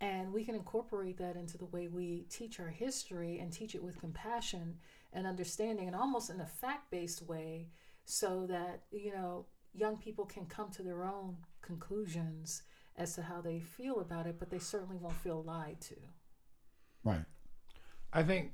and 0.00 0.32
we 0.32 0.44
can 0.44 0.54
incorporate 0.54 1.18
that 1.18 1.36
into 1.36 1.58
the 1.58 1.64
way 1.66 1.88
we 1.88 2.24
teach 2.30 2.60
our 2.60 2.68
history 2.68 3.38
and 3.38 3.52
teach 3.52 3.74
it 3.74 3.82
with 3.82 3.98
compassion 3.98 4.76
and 5.12 5.26
understanding 5.26 5.86
and 5.86 5.96
almost 5.96 6.30
in 6.30 6.40
a 6.40 6.46
fact-based 6.46 7.22
way 7.22 7.68
so 8.04 8.46
that 8.46 8.82
you 8.92 9.12
know 9.12 9.46
young 9.74 9.96
people 9.96 10.24
can 10.24 10.46
come 10.46 10.70
to 10.70 10.82
their 10.82 11.04
own 11.04 11.36
conclusions 11.62 12.62
as 12.96 13.14
to 13.14 13.22
how 13.22 13.40
they 13.40 13.60
feel 13.60 14.00
about 14.00 14.26
it 14.26 14.38
but 14.38 14.50
they 14.50 14.58
certainly 14.58 14.96
won't 14.96 15.16
feel 15.16 15.42
lied 15.42 15.80
to 15.80 15.96
Right. 17.04 17.24
I 18.12 18.22
think 18.22 18.52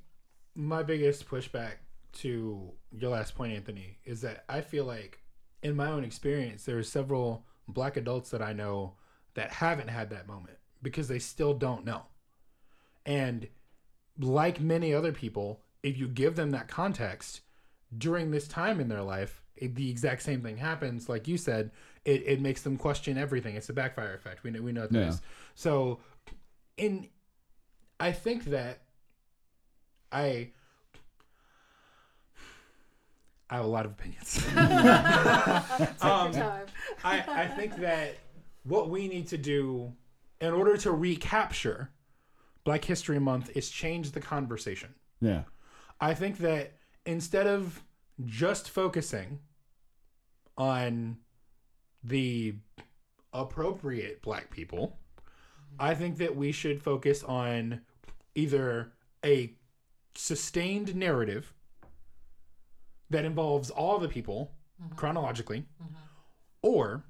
my 0.55 0.83
biggest 0.83 1.29
pushback 1.29 1.75
to 2.15 2.73
your 2.93 3.11
last 3.11 3.35
point, 3.35 3.53
Anthony, 3.53 3.99
is 4.05 4.21
that 4.23 4.45
I 4.49 4.61
feel 4.61 4.85
like 4.85 5.21
in 5.63 5.77
my 5.77 5.89
own 5.89 6.05
experience, 6.05 6.65
there 6.65 6.79
are 6.79 6.83
several 6.83 7.45
black 7.69 7.97
adults 7.97 8.31
that 8.31 8.43
I 8.43 8.53
know 8.53 8.95
that 9.35 9.51
haven't 9.53 9.89
had 9.89 10.11
that 10.11 10.27
moment 10.27 10.59
because 10.83 11.09
they 11.09 11.19
still 11.19 11.55
don't 11.55 11.85
know. 11.85 12.03
And 13.07 13.49
like 14.19 14.61
many 14.61 14.95
other 14.95 15.13
people, 15.13 15.61
if 15.83 15.99
you 15.99 16.07
give 16.07 16.37
them 16.37 16.51
that 16.51 16.69
context 16.69 17.41
during 17.97 18.31
this 18.31 18.47
time 18.47 18.81
in 18.81 18.89
their 18.89 19.03
life, 19.03 19.43
it, 19.57 19.75
the 19.75 19.91
exact 19.91 20.23
same 20.23 20.43
thing 20.43 20.57
happens. 20.57 21.09
Like 21.09 21.29
you 21.29 21.37
said, 21.37 21.71
it, 22.05 22.23
it 22.27 22.41
makes 22.41 22.63
them 22.63 22.77
question 22.77 23.17
everything. 23.17 23.57
It's 23.57 23.69
a 23.69 23.73
backfire 23.73 24.15
effect. 24.15 24.43
We 24.43 24.51
know, 24.51 24.63
we 24.63 24.73
know 24.73 24.87
that 24.87 24.99
Yeah. 24.99 25.13
So, 25.55 26.01
in 26.77 27.09
I 28.01 28.13
think 28.13 28.45
that 28.47 28.83
I 30.11 30.51
I 33.51 33.57
have 33.57 33.65
a 33.65 33.69
lot 33.69 33.85
of 33.85 33.93
opinions. 33.93 34.45
Um. 36.01 36.33
I, 37.03 37.25
I 37.29 37.47
think 37.49 37.77
that 37.77 38.17
what 38.65 38.89
we 38.89 39.09
need 39.09 39.29
to 39.29 39.39
do 39.39 39.93
in 40.41 40.53
order 40.53 40.77
to 40.79 40.91
recapture 40.91 41.91
Black 42.65 42.85
History 42.85 43.19
Month 43.19 43.51
is 43.55 43.69
change 43.69 44.13
the 44.13 44.21
conversation. 44.21 44.95
Yeah. 45.21 45.43
I 46.01 46.15
think 46.15 46.39
that 46.39 46.73
instead 47.07 47.47
of 47.47 47.83
just 48.25 48.71
focusing 48.71 49.41
on 50.57 51.19
the 52.03 52.55
appropriate 53.33 54.23
black 54.23 54.51
people, 54.51 54.99
I 55.79 55.95
think 55.95 56.19
that 56.19 56.37
we 56.37 56.53
should 56.53 56.83
focus 56.83 57.23
on 57.23 57.81
either 58.35 58.93
a 59.25 59.55
sustained 60.15 60.95
narrative 60.95 61.53
that 63.11 63.25
involves 63.25 63.71
all 63.71 63.99
the 63.99 64.09
people 64.09 64.53
mm-hmm. 64.83 64.95
chronologically, 64.95 65.65
mm-hmm. 65.83 65.95
or 66.63 67.05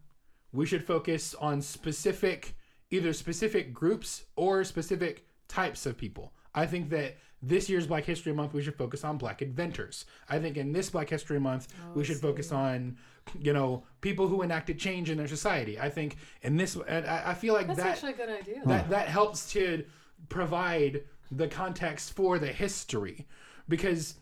we 0.52 0.66
should 0.66 0.84
focus 0.84 1.34
on 1.34 1.60
specific, 1.60 2.56
either 2.90 3.12
specific 3.12 3.72
groups 3.72 4.24
or 4.36 4.64
specific 4.64 5.26
types 5.48 5.86
of 5.86 5.96
people. 5.96 6.32
I 6.54 6.66
think 6.66 6.90
that 6.90 7.16
this 7.42 7.68
year's 7.68 7.86
Black 7.86 8.04
History 8.04 8.32
Month, 8.32 8.54
we 8.54 8.62
should 8.62 8.76
focus 8.76 9.04
on 9.04 9.18
Black 9.18 9.42
inventors. 9.42 10.06
I 10.28 10.38
think 10.38 10.56
in 10.56 10.72
this 10.72 10.90
Black 10.90 11.10
History 11.10 11.38
Month, 11.40 11.68
oh, 11.82 11.92
we 11.94 12.04
should 12.04 12.16
focus 12.16 12.52
on, 12.52 12.96
you 13.38 13.52
know, 13.52 13.84
people 14.00 14.28
who 14.28 14.42
enacted 14.42 14.78
change 14.78 15.10
in 15.10 15.18
their 15.18 15.28
society. 15.28 15.78
I 15.78 15.90
think 15.90 16.16
in 16.42 16.56
this, 16.56 16.76
and 16.88 17.06
I, 17.06 17.30
I 17.30 17.34
feel 17.34 17.52
like 17.54 17.66
That's 17.66 17.80
that 17.80 17.88
actually 17.88 18.12
a 18.12 18.16
good 18.16 18.30
idea. 18.30 18.62
that 18.66 18.88
that 18.90 19.08
helps 19.08 19.50
to 19.52 19.84
provide 20.28 21.02
the 21.30 21.48
context 21.48 22.14
for 22.14 22.38
the 22.38 22.46
history 22.46 23.26
because 23.68 24.14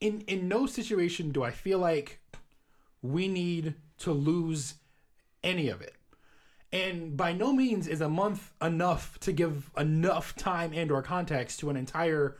in 0.00 0.22
in 0.22 0.48
no 0.48 0.66
situation 0.66 1.30
do 1.30 1.42
I 1.42 1.50
feel 1.50 1.78
like 1.78 2.20
we 3.02 3.28
need 3.28 3.74
to 3.98 4.12
lose 4.12 4.74
any 5.42 5.68
of 5.68 5.80
it. 5.80 5.94
And 6.72 7.16
by 7.16 7.32
no 7.32 7.52
means 7.52 7.86
is 7.86 8.00
a 8.00 8.08
month 8.08 8.52
enough 8.60 9.18
to 9.20 9.32
give 9.32 9.70
enough 9.76 10.34
time 10.34 10.72
and 10.74 10.90
or 10.90 11.02
context 11.02 11.60
to 11.60 11.70
an 11.70 11.76
entire 11.76 12.36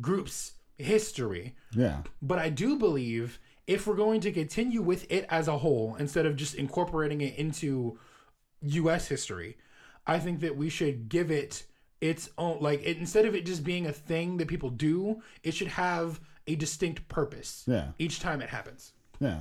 group's 0.00 0.52
history. 0.78 1.54
Yeah. 1.74 2.02
But 2.22 2.38
I 2.38 2.48
do 2.48 2.78
believe 2.78 3.38
if 3.66 3.86
we're 3.86 3.96
going 3.96 4.20
to 4.20 4.32
continue 4.32 4.82
with 4.82 5.10
it 5.10 5.26
as 5.28 5.48
a 5.48 5.58
whole 5.58 5.96
instead 5.96 6.26
of 6.26 6.36
just 6.36 6.54
incorporating 6.54 7.20
it 7.20 7.36
into 7.36 7.98
US 8.62 9.08
history, 9.08 9.56
I 10.06 10.18
think 10.18 10.40
that 10.40 10.56
we 10.56 10.68
should 10.68 11.08
give 11.08 11.30
it 11.30 11.64
its 12.00 12.28
own 12.36 12.58
like 12.60 12.82
it, 12.84 12.98
instead 12.98 13.24
of 13.24 13.34
it 13.34 13.46
just 13.46 13.64
being 13.64 13.86
a 13.86 13.92
thing 13.92 14.36
that 14.36 14.48
people 14.48 14.70
do, 14.70 15.22
it 15.42 15.54
should 15.54 15.68
have 15.68 16.20
a 16.46 16.54
distinct 16.56 17.08
purpose 17.08 17.64
Yeah. 17.66 17.92
each 17.98 18.20
time 18.20 18.40
it 18.42 18.50
happens. 18.50 18.92
Yeah. 19.20 19.40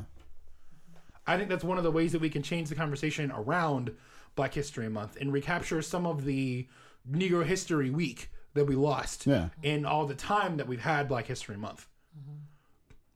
I 1.26 1.38
think 1.38 1.50
that's 1.50 1.64
one 1.64 1.78
of 1.78 1.84
the 1.84 1.92
ways 1.92 2.12
that 2.12 2.22
we 2.22 2.30
can 2.30 2.44
change 2.44 2.70
the 2.70 2.76
conversation 2.76 3.32
around 3.32 3.96
Black 4.36 4.54
History 4.54 4.90
Month 4.90 5.18
and 5.20 5.32
recapture 5.32 5.82
some 5.82 6.06
of 6.06 6.26
the 6.26 6.68
Negro 7.10 7.46
History 7.46 7.90
Week 7.90 8.30
that 8.54 8.66
we 8.66 8.76
lost 8.76 9.26
Yeah. 9.26 9.50
in 9.62 9.86
all 9.86 10.06
the 10.06 10.16
time 10.16 10.58
that 10.58 10.68
we've 10.68 10.82
had 10.82 11.08
Black 11.08 11.26
History 11.28 11.58
Month. 11.58 11.88
Mm-hmm. 12.18 12.40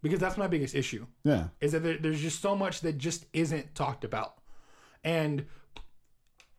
Because 0.02 0.19
that's 0.19 0.38
my 0.38 0.47
biggest 0.47 0.76
issue 0.76 1.06
Yeah. 1.23 1.47
is 1.60 1.71
that 1.73 1.84
there, 1.84 1.97
there's 1.97 2.21
just 2.21 2.41
so 2.41 2.56
much 2.56 2.82
that 2.82 2.97
just 2.97 3.26
isn't 3.34 3.76
talked 3.76 4.04
about. 4.04 4.38
And 5.04 5.45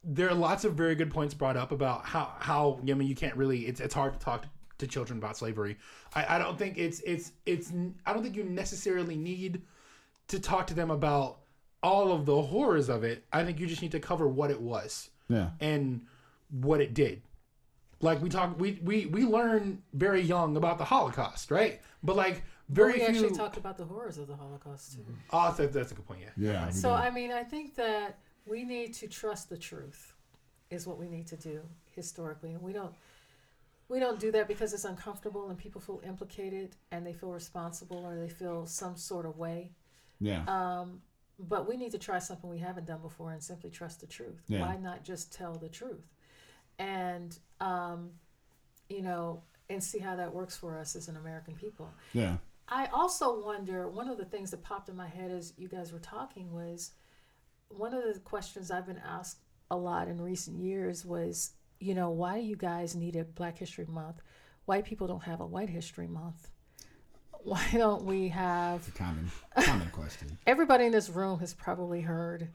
there 0.05 0.29
are 0.29 0.35
lots 0.35 0.65
of 0.65 0.75
very 0.75 0.95
good 0.95 1.11
points 1.11 1.35
brought 1.35 1.57
up 1.57 1.73
about 1.73 2.05
how, 2.07 2.33
how 2.39 2.79
I 2.89 2.95
mean, 2.95 3.09
you 3.09 3.15
can't 3.15 3.37
really, 3.37 3.61
it's, 3.67 3.81
it's 3.81 3.95
hard 3.95 4.15
to 4.15 4.19
talk 4.19 4.45
to 4.79 4.87
children 4.87 5.19
about 5.19 5.37
slavery. 5.37 5.77
I, 6.15 6.37
I 6.37 6.39
don't 6.39 6.59
think 6.59 6.79
it's, 6.79 7.01
it's, 7.01 7.33
it's, 7.47 7.73
I 8.07 8.13
don't 8.13 8.23
think 8.23 8.37
you 8.37 8.45
necessarily 8.45 9.17
need 9.17 9.63
to 10.29 10.41
talk 10.41 10.67
to 10.69 10.75
them 10.75 10.91
about 10.91 11.39
all 11.83 12.13
of 12.13 12.27
the 12.27 12.41
horrors 12.43 12.89
of 12.89 13.05
it. 13.05 13.25
I 13.33 13.45
think 13.45 13.61
you 13.61 13.67
just 13.67 13.83
need 13.83 13.93
to 13.93 14.01
cover 14.01 14.27
what 14.29 14.51
it 14.51 14.61
was 14.61 15.11
Yeah. 15.29 15.51
and 15.61 16.03
what 16.51 16.81
it 16.81 16.95
did. 16.95 17.23
Like 18.01 18.23
we 18.23 18.29
talk, 18.29 18.59
we 18.61 18.79
we 18.85 19.07
we 19.07 19.25
learn 19.25 19.83
very 19.93 20.21
young 20.23 20.57
about 20.57 20.79
the 20.79 20.85
Holocaust, 20.85 21.51
right? 21.51 21.81
But 22.05 22.15
like 22.15 22.45
very 22.69 22.93
oh, 22.93 22.95
we 22.95 23.13
few. 23.13 23.25
actually 23.25 23.37
talked 23.37 23.57
about 23.57 23.77
the 23.77 23.85
horrors 23.85 24.19
of 24.19 24.29
the 24.29 24.37
Holocaust 24.37 24.93
too. 24.93 25.05
oh, 25.33 25.53
that's, 25.59 25.75
that's 25.75 25.91
a 25.91 25.95
good 25.97 26.07
point. 26.07 26.21
Yeah. 26.37 26.53
Yeah. 26.53 26.71
So 26.71 26.91
do. 26.91 26.95
I 26.95 27.11
mean, 27.11 27.33
I 27.33 27.43
think 27.43 27.75
that 27.75 28.19
we 28.47 28.63
need 28.63 28.95
to 28.95 29.09
trust 29.09 29.49
the 29.49 29.57
truth, 29.57 30.15
is 30.71 30.87
what 30.87 30.97
we 30.97 31.09
need 31.09 31.27
to 31.27 31.37
do 31.37 31.61
historically, 31.91 32.53
and 32.53 32.63
we 32.63 32.73
don't. 32.73 32.95
We 33.89 34.01
don't 34.01 34.21
do 34.21 34.31
that 34.33 34.49
because 34.49 34.73
it's 34.75 34.85
uncomfortable 34.85 35.49
and 35.49 35.59
people 35.59 35.81
feel 35.81 36.03
implicated 36.07 36.77
and 36.91 37.07
they 37.07 37.15
feel 37.15 37.33
responsible 37.33 38.05
or 38.05 38.17
they 38.17 38.29
feel 38.29 38.67
some 38.67 38.97
sort 38.97 39.25
of 39.27 39.39
way. 39.39 39.71
yeah. 40.21 40.45
Um, 40.47 41.01
but 41.41 41.69
we 41.69 41.77
need 41.77 41.93
to 41.93 41.99
try 41.99 42.19
something 42.19 42.51
we 42.51 42.59
haven't 42.59 42.87
done 42.87 43.01
before 43.01 43.31
and 43.31 43.41
simply 43.41 43.71
trust 43.71 44.01
the 44.01 44.07
truth. 44.07 44.43
Yeah. 44.49 44.61
Why 44.61 44.77
not 44.77 45.05
just 45.05 45.33
tell 45.33 45.55
the 45.55 45.69
truth? 45.69 46.05
And, 46.81 47.39
um, 47.61 48.11
you 48.89 49.03
know, 49.03 49.43
and 49.71 49.83
see 49.83 50.01
how 50.01 50.17
that 50.17 50.35
works 50.35 50.57
for 50.57 50.77
us 50.77 50.97
as 50.97 51.09
an 51.09 51.17
American 51.17 51.55
people. 51.55 51.91
yeah. 52.13 52.37
I 52.71 52.87
also 52.93 53.41
wonder 53.43 53.89
one 53.89 54.09
of 54.09 54.19
the 54.19 54.27
things 54.27 54.51
that 54.51 54.63
popped 54.63 54.91
in 54.91 54.97
my 54.97 55.09
head 55.09 55.31
as 55.31 55.55
you 55.57 55.69
guys 55.69 55.91
were 55.91 55.99
talking 56.01 56.53
was 56.53 56.91
one 57.69 57.95
of 57.95 58.03
the 58.03 58.21
questions 58.21 58.71
I've 58.71 58.87
been 58.87 59.01
asked 59.07 59.39
a 59.71 59.77
lot 59.77 60.09
in 60.09 60.21
recent 60.21 60.59
years 60.59 61.05
was, 61.05 61.53
you 61.81 61.95
know, 61.95 62.11
why 62.11 62.41
do 62.41 62.47
you 62.47 62.57
guys 62.57 62.95
need 62.95 63.17
a 63.17 63.25
Black 63.25 63.59
History 63.59 63.87
Month? 63.87 64.21
White 64.65 64.85
people 64.85 65.07
don't 65.07 65.23
have 65.23 65.41
a 65.41 65.47
White 65.47 65.71
History 65.71 66.07
Month. 66.07 66.51
Why 67.45 67.67
don't 67.73 68.05
we 68.05 68.29
have 68.29 68.93
Common. 68.95 69.31
Common 69.61 69.89
question. 69.91 70.39
everybody 70.47 70.85
in 70.85 70.93
this 70.93 71.09
room 71.09 71.39
has 71.41 71.55
probably 71.55 72.01
heard 72.01 72.49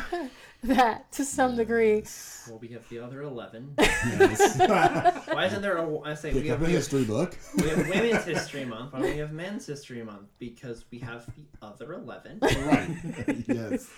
that 0.62 1.10
to 1.12 1.24
some 1.24 1.56
degree. 1.56 2.04
Well, 2.48 2.58
we 2.58 2.68
have 2.68 2.88
the 2.88 3.00
other 3.00 3.22
eleven. 3.22 3.74
Yes. 4.18 4.58
Why 5.28 5.46
isn't 5.46 5.62
there 5.62 5.76
a? 5.76 6.00
I 6.00 6.14
say 6.14 6.32
we 6.32 6.48
have 6.48 6.62
a 6.62 6.66
history 6.66 7.04
book. 7.04 7.36
we 7.56 7.68
have 7.68 7.88
Women's 7.88 8.24
History 8.24 8.64
Month. 8.64 8.92
Why 8.92 9.00
don't 9.00 9.10
we 9.10 9.18
have 9.18 9.32
Men's 9.32 9.66
History 9.66 10.02
Month? 10.02 10.28
Because 10.38 10.84
we 10.90 10.98
have 11.00 11.26
the 11.26 11.66
other 11.66 11.92
eleven. 11.92 12.38
right. 12.40 13.44
yes. 13.46 13.90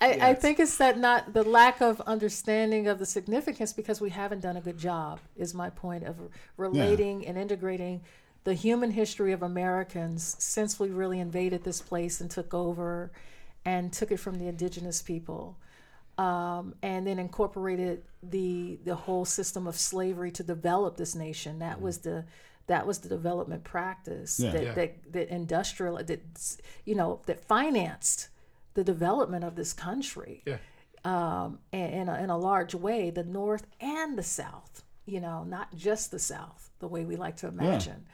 I, 0.00 0.30
I 0.30 0.34
think 0.34 0.60
it's 0.60 0.76
that 0.78 0.98
not 0.98 1.34
the 1.34 1.42
lack 1.44 1.80
of 1.80 2.00
understanding 2.02 2.88
of 2.88 2.98
the 2.98 3.06
significance 3.06 3.72
because 3.72 4.00
we 4.00 4.10
haven't 4.10 4.40
done 4.40 4.56
a 4.56 4.60
good 4.60 4.78
job 4.78 5.20
is 5.36 5.54
my 5.54 5.70
point 5.70 6.04
of 6.04 6.16
relating 6.56 7.26
and 7.26 7.36
integrating 7.36 8.00
the 8.44 8.54
human 8.54 8.90
history 8.92 9.32
of 9.32 9.42
Americans 9.42 10.36
since 10.38 10.78
we 10.80 10.88
really 10.88 11.20
invaded 11.20 11.64
this 11.64 11.80
place 11.80 12.20
and 12.20 12.30
took 12.30 12.54
over 12.54 13.10
and 13.64 13.92
took 13.92 14.10
it 14.10 14.18
from 14.18 14.38
the 14.38 14.46
indigenous 14.48 15.02
people 15.02 15.56
um, 16.16 16.74
and 16.82 17.06
then 17.06 17.18
incorporated 17.18 18.02
the 18.22 18.78
the 18.84 18.94
whole 18.94 19.24
system 19.24 19.66
of 19.66 19.76
slavery 19.76 20.30
to 20.32 20.42
develop 20.42 20.96
this 20.96 21.14
nation 21.14 21.58
that 21.60 21.80
was 21.80 21.98
the 21.98 22.24
that 22.66 22.86
was 22.86 22.98
the 22.98 23.08
development 23.08 23.64
practice 23.64 24.38
Yeah. 24.40 24.50
that, 24.50 24.62
Yeah. 24.64 24.72
that 24.74 25.12
that 25.12 25.28
industrial 25.28 25.96
that 25.96 26.20
you 26.84 26.94
know 26.94 27.20
that 27.26 27.44
financed 27.44 28.28
the 28.74 28.84
development 28.84 29.44
of 29.44 29.54
this 29.56 29.72
country 29.72 30.42
Yeah. 30.46 30.58
um, 31.04 31.58
in, 31.72 31.80
in, 31.80 32.08
a, 32.08 32.22
in 32.22 32.30
a 32.30 32.38
large 32.38 32.74
way, 32.74 33.10
the 33.10 33.24
North 33.24 33.66
and 33.80 34.16
the 34.16 34.22
South, 34.22 34.84
you 35.08 35.20
know, 35.20 35.42
not 35.44 35.74
just 35.74 36.10
the 36.10 36.18
South, 36.18 36.70
the 36.80 36.86
way 36.88 37.04
we 37.04 37.16
like 37.16 37.36
to 37.38 37.48
imagine. 37.48 38.06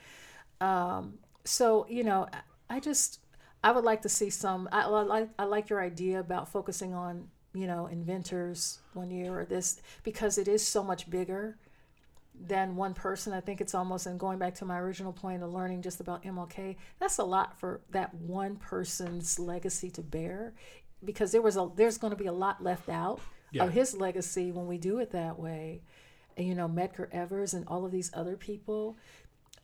Um, 0.60 1.18
so, 1.44 1.86
you 1.88 2.04
know, 2.04 2.28
I- 2.32 2.76
I 2.76 2.80
just, 2.80 3.20
I 3.62 3.72
would 3.72 3.84
like 3.84 4.02
to 4.02 4.08
see 4.08 4.30
some, 4.30 4.68
I, 4.72 4.82
I 4.82 4.86
like, 5.02 5.28
I 5.38 5.44
like 5.44 5.68
your 5.68 5.80
idea 5.82 6.20
about 6.20 6.48
focusing 6.48 6.94
on 6.94 7.28
you 7.56 7.68
know, 7.68 7.86
inventors 7.86 8.80
one 8.94 9.12
year 9.12 9.38
or 9.38 9.44
this 9.44 9.80
because 10.02 10.38
it 10.38 10.48
is 10.48 10.66
so 10.66 10.82
much 10.82 11.08
bigger 11.08 11.56
than 12.48 12.74
one 12.74 12.94
person. 12.94 13.32
I 13.32 13.38
think 13.40 13.60
it's 13.60 13.76
almost, 13.76 14.06
and 14.06 14.18
going 14.18 14.38
back 14.40 14.56
to 14.56 14.64
my 14.64 14.76
original 14.80 15.12
point 15.12 15.40
of 15.40 15.52
learning 15.52 15.82
just 15.82 16.00
about 16.00 16.24
MLK, 16.24 16.74
that's 16.98 17.18
a 17.18 17.22
lot 17.24 17.56
for 17.60 17.80
that 17.92 18.12
one 18.12 18.56
person's 18.56 19.38
legacy 19.38 19.88
to 19.90 20.02
bear 20.02 20.52
because 21.04 21.30
there 21.30 21.42
was 21.42 21.56
a 21.56 21.70
there's 21.76 21.96
going 21.96 22.10
to 22.10 22.16
be 22.16 22.26
a 22.26 22.32
lot 22.32 22.60
left 22.60 22.88
out 22.88 23.20
Yeah. 23.52 23.66
of 23.66 23.72
his 23.72 23.94
legacy 23.96 24.50
when 24.50 24.66
we 24.66 24.76
do 24.78 24.98
it 24.98 25.12
that 25.12 25.38
way. 25.38 25.82
You 26.36 26.54
know, 26.54 26.68
Medgar 26.68 27.08
Evers 27.12 27.54
and 27.54 27.64
all 27.68 27.84
of 27.84 27.92
these 27.92 28.10
other 28.14 28.36
people 28.36 28.96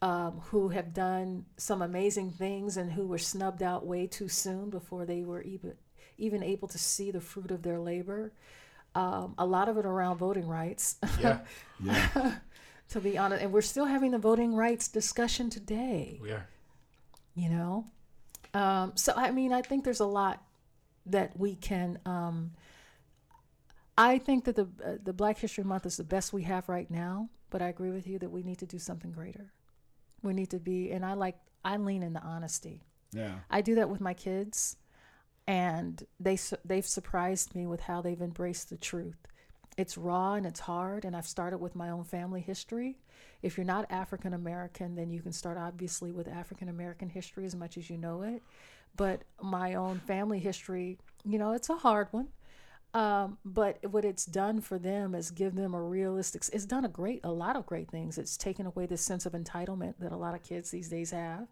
um, 0.03 0.41
who 0.47 0.69
have 0.69 0.95
done 0.95 1.45
some 1.57 1.83
amazing 1.83 2.31
things 2.31 2.77
and 2.77 2.93
who 2.93 3.07
were 3.07 3.19
snubbed 3.19 3.63
out 3.63 3.87
way 3.87 4.07
too 4.07 4.29
soon 4.29 4.71
before 4.71 5.05
they 5.05 5.23
were 5.23 5.43
even 5.43 5.75
even 6.19 6.43
able 6.43 6.69
to 6.69 6.79
see 6.79 7.11
the 7.11 7.21
fruit 7.21 7.51
of 7.51 7.63
their 7.63 7.79
labor. 7.79 8.33
Um, 8.95 9.35
a 9.39 9.47
lot 9.47 9.69
of 9.69 9.79
it 9.79 9.87
around 9.87 10.19
voting 10.19 10.47
rights, 10.49 10.97
Yeah, 11.21 11.39
Yeah. 11.83 12.35
to 12.91 13.01
be 13.01 13.17
honest, 13.17 13.43
and 13.43 13.53
we're 13.53 13.63
still 13.63 13.85
having 13.87 14.11
the 14.11 14.19
voting 14.19 14.55
rights 14.55 14.89
discussion 14.89 15.49
today. 15.49 16.19
we 16.21 16.31
are. 16.33 16.47
You 17.37 17.49
know, 17.51 17.87
um, 18.53 18.93
so 18.97 19.13
I 19.17 19.31
mean, 19.31 19.53
I 19.53 19.63
think 19.63 19.85
there's 19.85 20.01
a 20.01 20.07
lot 20.07 20.43
that 21.07 21.39
we 21.39 21.55
can. 21.55 21.99
Um, 22.05 22.51
I 24.01 24.17
think 24.17 24.45
that 24.47 24.57
the 24.57 24.69
uh, 24.83 24.97
the 25.05 25.13
Black 25.13 25.39
History 25.39 25.63
Month 25.63 25.85
is 25.85 25.99
the 25.99 26.05
best 26.05 26.33
we 26.33 26.45
have 26.45 26.71
right 26.71 26.91
now, 26.91 27.29
but 27.51 27.61
I 27.61 27.69
agree 27.69 27.91
with 27.91 28.07
you 28.07 28.19
that 28.21 28.31
we 28.31 28.43
need 28.43 28.57
to 28.61 28.67
do 28.67 28.79
something 28.79 29.13
greater. 29.13 29.53
We 30.23 30.33
need 30.33 30.49
to 30.51 30.59
be, 30.59 30.91
and 30.91 31.05
I 31.05 31.13
like 31.13 31.37
I 31.67 31.77
lean 31.77 32.03
into 32.03 32.23
honesty. 32.23 32.83
Yeah. 33.13 33.41
I 33.51 33.61
do 33.61 33.75
that 33.75 33.91
with 33.91 34.01
my 34.01 34.15
kids, 34.15 34.77
and 35.47 36.03
they 36.19 36.39
they've 36.65 36.87
surprised 36.87 37.55
me 37.55 37.67
with 37.67 37.81
how 37.81 38.01
they've 38.01 38.23
embraced 38.23 38.71
the 38.71 38.79
truth. 38.79 39.27
It's 39.77 39.99
raw 39.99 40.33
and 40.33 40.47
it's 40.47 40.61
hard, 40.61 41.05
and 41.05 41.15
I've 41.15 41.29
started 41.29 41.59
with 41.59 41.75
my 41.75 41.91
own 41.91 42.05
family 42.05 42.41
history. 42.41 42.99
If 43.43 43.59
you're 43.59 43.67
not 43.67 43.85
African 43.91 44.33
American, 44.33 44.95
then 44.95 45.11
you 45.11 45.21
can 45.21 45.33
start 45.33 45.59
obviously 45.59 46.11
with 46.11 46.27
African 46.27 46.71
American 46.71 47.11
history 47.11 47.45
as 47.45 47.55
much 47.55 47.77
as 47.77 47.91
you 47.91 47.99
know 47.99 48.23
it. 48.23 48.43
But 48.97 49.25
my 49.43 49.75
own 49.75 49.99
family 50.01 50.39
history, 50.39 50.97
you 51.27 51.39
know, 51.39 51.53
it's 51.53 51.69
a 51.69 51.77
hard 51.77 52.09
one. 52.13 52.29
Um, 52.93 53.39
but 53.45 53.79
what 53.89 54.05
it's 54.05 54.27
done 54.27 54.61
for 54.61 54.79
them 54.79 55.15
is 55.15 55.31
give 55.31 55.55
them 55.55 55.75
a 55.75 55.83
realistic. 55.83 56.43
It's 56.53 56.65
done 56.65 56.85
a 56.85 56.89
great, 56.89 57.21
a 57.23 57.31
lot 57.31 57.57
of 57.57 57.65
great 57.67 57.89
things. 57.91 58.19
It's 58.19 58.37
taken 58.37 58.67
away 58.67 58.87
this 58.87 59.03
sense 59.03 59.27
of 59.27 59.33
entitlement 59.33 59.95
that 60.01 60.11
a 60.13 60.17
lot 60.17 60.35
of 60.35 60.43
kids 60.43 60.71
these 60.71 60.89
days 60.89 61.13
have 61.13 61.47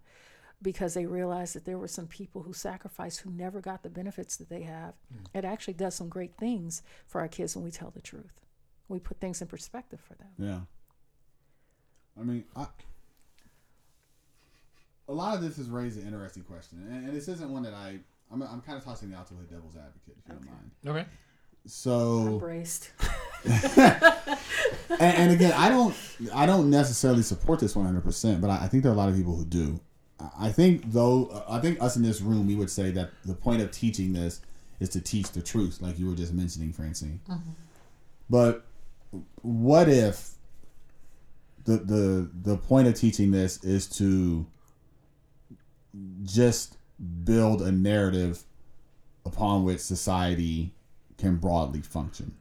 because 0.60 0.94
they 0.94 1.06
realized 1.06 1.54
that 1.54 1.64
there 1.64 1.78
were 1.78 1.86
some 1.86 2.08
people 2.08 2.42
who 2.42 2.52
sacrificed 2.52 3.20
who 3.20 3.30
never 3.30 3.60
got 3.60 3.84
the 3.84 3.88
benefits 3.88 4.36
that 4.36 4.48
they 4.48 4.62
have. 4.62 4.94
It 5.32 5.44
actually 5.44 5.74
does 5.74 5.94
some 5.94 6.08
great 6.08 6.36
things 6.36 6.82
for 7.06 7.20
our 7.20 7.28
kids 7.28 7.54
when 7.54 7.64
we 7.64 7.70
tell 7.70 7.90
the 7.90 8.00
truth. 8.00 8.40
We 8.88 8.98
put 8.98 9.20
things 9.20 9.40
in 9.40 9.46
perspective 9.46 10.00
for 10.00 10.14
them. 10.14 10.28
Yeah. 10.38 10.60
I 12.20 12.24
mean, 12.24 12.44
I, 12.56 12.66
a 15.08 15.12
lot 15.12 15.36
of 15.36 15.42
this 15.42 15.56
has 15.58 15.68
raised 15.68 16.00
an 16.00 16.06
interesting 16.06 16.42
question, 16.42 16.84
and, 16.90 17.06
and 17.06 17.16
this 17.16 17.28
isn't 17.28 17.48
one 17.48 17.62
that 17.62 17.74
I. 17.74 18.00
I'm, 18.30 18.42
I'm 18.42 18.60
kind 18.60 18.76
of 18.76 18.84
tossing 18.84 19.10
it 19.10 19.14
out 19.14 19.26
to 19.28 19.34
play 19.34 19.44
devil's 19.50 19.74
advocate, 19.74 20.16
if 20.18 20.28
you 20.28 20.34
don't 20.34 20.44
mind. 20.44 20.70
Okay. 20.86 21.06
So, 21.68 22.26
Embraced. 22.26 22.90
and, 23.44 24.38
and 25.00 25.32
again, 25.32 25.52
I 25.52 25.68
don't, 25.68 25.94
I 26.34 26.46
don't 26.46 26.70
necessarily 26.70 27.22
support 27.22 27.60
this 27.60 27.76
100, 27.76 28.02
percent 28.02 28.40
but 28.40 28.48
I, 28.48 28.64
I 28.64 28.68
think 28.68 28.82
there 28.82 28.90
are 28.90 28.94
a 28.94 28.98
lot 28.98 29.08
of 29.08 29.16
people 29.16 29.36
who 29.36 29.44
do. 29.44 29.80
I- 30.38 30.50
think 30.50 30.90
though, 30.90 31.26
uh, 31.26 31.44
I 31.48 31.60
think 31.60 31.80
us 31.80 31.96
in 31.96 32.02
this 32.02 32.20
room, 32.20 32.46
we 32.46 32.56
would 32.56 32.70
say 32.70 32.90
that 32.92 33.10
the 33.24 33.34
point 33.34 33.62
of 33.62 33.70
teaching 33.70 34.12
this 34.12 34.40
is 34.80 34.88
to 34.90 35.00
teach 35.00 35.30
the 35.32 35.42
truth, 35.42 35.80
like 35.80 35.98
you 35.98 36.08
were 36.08 36.16
just 36.16 36.32
mentioning, 36.32 36.72
Francine. 36.72 37.20
Mm-hmm. 37.28 37.50
But 38.30 38.64
what 39.42 39.88
if 39.88 40.32
the 41.64 41.76
the 41.76 42.30
the 42.42 42.56
point 42.56 42.88
of 42.88 42.94
teaching 42.94 43.30
this 43.30 43.62
is 43.62 43.86
to 43.98 44.46
just 46.24 46.76
build 47.24 47.62
a 47.62 47.70
narrative 47.72 48.42
upon 49.24 49.64
which 49.64 49.80
society 49.80 50.72
can 51.18 51.36
broadly 51.36 51.82
function? 51.82 52.34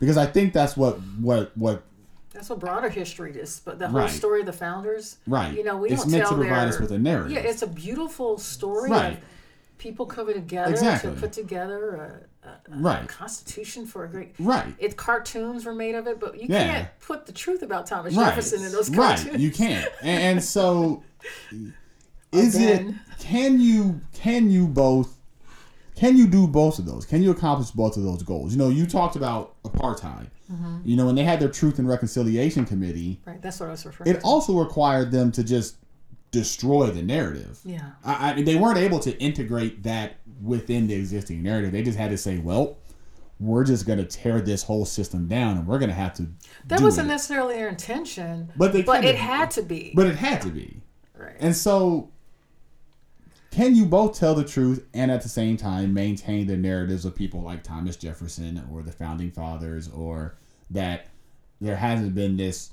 Because 0.00 0.16
I 0.16 0.26
think 0.26 0.52
that's 0.52 0.76
what 0.76 0.98
what 1.20 1.56
what 1.56 1.84
That's 2.32 2.50
what 2.50 2.58
broader 2.58 2.88
history 2.90 3.32
is. 3.32 3.60
But 3.64 3.78
the 3.78 3.88
whole 3.88 4.00
Right. 4.00 4.10
story 4.10 4.40
of 4.40 4.46
the 4.46 4.52
founders, 4.52 5.16
right. 5.26 5.56
you 5.56 5.64
know, 5.64 5.76
we 5.78 5.88
it's 5.90 6.02
don't 6.02 6.10
meant 6.12 6.22
tell 6.24 6.32
to 6.32 6.36
provide 6.38 6.60
their, 6.66 6.68
us 6.74 6.80
with 6.80 6.92
a 6.92 6.98
narrative. 6.98 7.32
Yeah, 7.32 7.40
it's 7.40 7.62
a 7.62 7.66
beautiful 7.66 8.36
story 8.38 8.90
Right. 8.90 9.12
of 9.14 9.18
people 9.78 10.04
coming 10.04 10.34
together 10.34 10.70
Exactly. 10.72 11.14
to 11.14 11.16
put 11.20 11.32
together 11.32 12.26
a, 12.42 12.48
a, 12.48 12.50
a 12.50 12.78
Right. 12.78 13.08
constitution 13.08 13.86
for 13.86 14.04
a 14.04 14.08
great. 14.08 14.34
right. 14.38 14.74
It 14.78 14.96
cartoons 14.98 15.64
were 15.64 15.74
made 15.74 15.94
of 15.94 16.06
it, 16.06 16.20
but 16.20 16.34
you 16.38 16.46
Yeah. 16.50 16.64
can't 16.64 16.88
put 17.00 17.24
the 17.26 17.32
truth 17.32 17.62
about 17.62 17.86
Thomas 17.86 18.14
right. 18.14 18.26
Jefferson 18.28 18.64
in 18.64 18.72
those 18.72 18.90
cartoons. 18.90 19.30
right. 19.30 19.40
You 19.40 19.50
can't. 19.50 19.88
And, 20.02 20.22
and 20.22 20.44
so, 20.44 21.02
is 22.32 22.54
it? 22.56 22.86
Can 23.18 23.60
you? 23.60 24.00
Can 24.12 24.50
you 24.50 24.66
both? 24.66 25.15
Can 25.96 26.16
you 26.16 26.26
do 26.26 26.46
both 26.46 26.78
of 26.78 26.84
those? 26.86 27.04
Can 27.06 27.22
you 27.22 27.30
accomplish 27.30 27.70
both 27.70 27.96
of 27.96 28.02
those 28.04 28.22
goals? 28.22 28.52
You 28.52 28.58
know, 28.58 28.68
you 28.68 28.86
talked 28.86 29.16
about 29.16 29.60
apartheid. 29.64 30.28
Mm-hmm. 30.52 30.78
You 30.84 30.96
know, 30.96 31.06
when 31.06 31.14
they 31.14 31.24
had 31.24 31.40
their 31.40 31.48
Truth 31.48 31.78
and 31.78 31.88
Reconciliation 31.88 32.64
Committee, 32.66 33.20
Right, 33.26 33.40
that's 33.42 33.58
what 33.58 33.68
I 33.68 33.72
was 33.72 33.84
referring 33.86 34.10
it 34.10 34.20
to. 34.20 34.26
also 34.26 34.58
required 34.58 35.10
them 35.10 35.32
to 35.32 35.42
just 35.42 35.76
destroy 36.30 36.88
the 36.90 37.02
narrative. 37.02 37.58
yeah. 37.64 37.92
I, 38.04 38.30
I 38.30 38.34
mean, 38.34 38.44
they 38.44 38.56
weren't 38.56 38.78
able 38.78 38.98
to 39.00 39.18
integrate 39.18 39.82
that 39.84 40.16
within 40.42 40.86
the 40.86 40.94
existing 40.94 41.42
narrative. 41.42 41.72
They 41.72 41.82
just 41.82 41.96
had 41.98 42.10
to 42.10 42.18
say, 42.18 42.36
"Well, 42.38 42.76
we're 43.40 43.64
just 43.64 43.86
going 43.86 43.98
to 43.98 44.04
tear 44.04 44.40
this 44.42 44.62
whole 44.62 44.84
system 44.84 45.26
down, 45.28 45.56
and 45.56 45.66
we're 45.66 45.78
going 45.78 45.88
to 45.88 45.94
have 45.94 46.12
to." 46.14 46.26
That 46.66 46.80
wasn't 46.82 47.06
it. 47.08 47.12
necessarily 47.12 47.54
their 47.54 47.68
intention, 47.68 48.52
But 48.56 48.72
they 48.74 48.82
but 48.82 49.02
it 49.04 49.16
had 49.16 49.50
to 49.52 49.62
be. 49.62 49.92
But 49.94 50.06
it 50.08 50.16
had 50.16 50.42
to 50.42 50.50
be. 50.50 50.82
right. 51.16 51.36
And 51.40 51.56
so, 51.56 52.10
can 53.56 53.74
you 53.74 53.86
both 53.86 54.18
tell 54.18 54.34
the 54.34 54.44
truth 54.44 54.86
and 54.92 55.10
at 55.10 55.22
the 55.22 55.30
same 55.30 55.56
time 55.56 55.94
maintain 55.94 56.46
the 56.46 56.58
narratives 56.58 57.06
of 57.06 57.14
people 57.14 57.40
like 57.40 57.62
Thomas 57.62 57.96
Jefferson 57.96 58.62
or 58.70 58.82
the 58.82 58.92
founding 58.92 59.30
fathers, 59.30 59.88
or 59.88 60.36
that 60.68 61.06
there 61.58 61.76
hasn't 61.76 62.14
been 62.14 62.36
this 62.36 62.72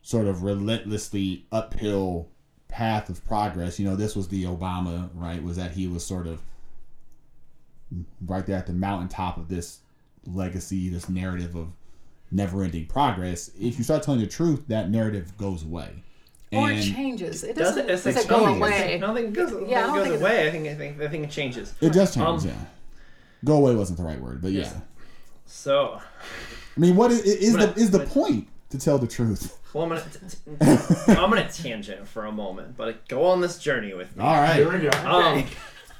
sort 0.00 0.26
of 0.26 0.42
relentlessly 0.42 1.44
uphill 1.52 2.26
path 2.68 3.10
of 3.10 3.22
progress? 3.26 3.78
You 3.78 3.84
know, 3.84 3.96
this 3.96 4.16
was 4.16 4.28
the 4.28 4.44
Obama, 4.44 5.10
right? 5.12 5.42
Was 5.42 5.58
that 5.58 5.72
he 5.72 5.86
was 5.86 6.06
sort 6.06 6.26
of 6.26 6.40
right 8.26 8.46
there 8.46 8.56
at 8.56 8.66
the 8.66 8.72
mountaintop 8.72 9.36
of 9.36 9.48
this 9.48 9.80
legacy, 10.26 10.88
this 10.88 11.10
narrative 11.10 11.54
of 11.54 11.68
never 12.30 12.62
ending 12.62 12.86
progress. 12.86 13.50
If 13.60 13.76
you 13.76 13.84
start 13.84 14.04
telling 14.04 14.20
the 14.20 14.26
truth, 14.26 14.68
that 14.68 14.88
narrative 14.88 15.36
goes 15.36 15.64
away. 15.64 16.02
Or 16.52 16.70
it 16.70 16.82
changes. 16.82 17.44
It 17.44 17.56
Does 17.56 17.68
doesn't, 17.68 17.88
it? 17.88 17.92
It's 17.92 18.04
doesn't 18.04 18.22
it 18.22 18.28
go 18.28 18.44
changes. 18.46 18.56
away. 18.60 18.94
I 18.94 18.98
don't 18.98 19.14
think 19.14 19.28
it 19.28 19.32
goes, 19.34 19.68
Yeah, 19.68 19.80
I 19.80 19.82
it 19.82 19.86
don't 19.86 19.94
goes 19.96 20.04
think 20.04 20.14
it- 20.14 20.20
away. 20.22 20.48
I 20.48 20.50
think 20.50 20.68
I 20.68 20.74
think 20.74 21.00
I 21.02 21.08
think 21.08 21.24
it 21.24 21.30
changes. 21.30 21.74
It 21.80 21.92
does 21.92 22.14
change, 22.14 22.26
Um, 22.26 22.40
yeah. 22.48 22.54
Go 23.44 23.56
away 23.56 23.74
wasn't 23.74 23.98
the 23.98 24.04
right 24.04 24.20
word, 24.20 24.40
but 24.42 24.52
yeah. 24.52 24.70
So, 25.46 26.00
I 26.76 26.80
mean, 26.80 26.96
what 26.96 27.10
is, 27.10 27.20
is 27.22 27.56
But- 27.56 27.74
the 27.74 27.80
is 27.80 27.90
the 27.90 27.98
but- 28.00 28.08
point 28.08 28.48
to 28.70 28.78
tell 28.78 28.98
the 28.98 29.06
truth? 29.06 29.58
well, 29.72 29.84
I'm 29.84 29.90
gonna 29.90 30.02
t- 30.02 30.18
t- 31.06 31.12
I'm 31.12 31.30
gonna 31.30 31.48
tangent 31.50 32.06
for 32.08 32.26
a 32.26 32.32
moment, 32.32 32.76
but 32.76 33.06
go 33.08 33.26
on 33.26 33.40
this 33.40 33.58
journey 33.58 33.94
with 33.94 34.16
me. 34.16 34.22
All 34.24 34.34
right, 34.36 34.56
Here 34.56 34.72
we 34.72 34.78
go. 34.80 34.90
Um, 35.08 35.44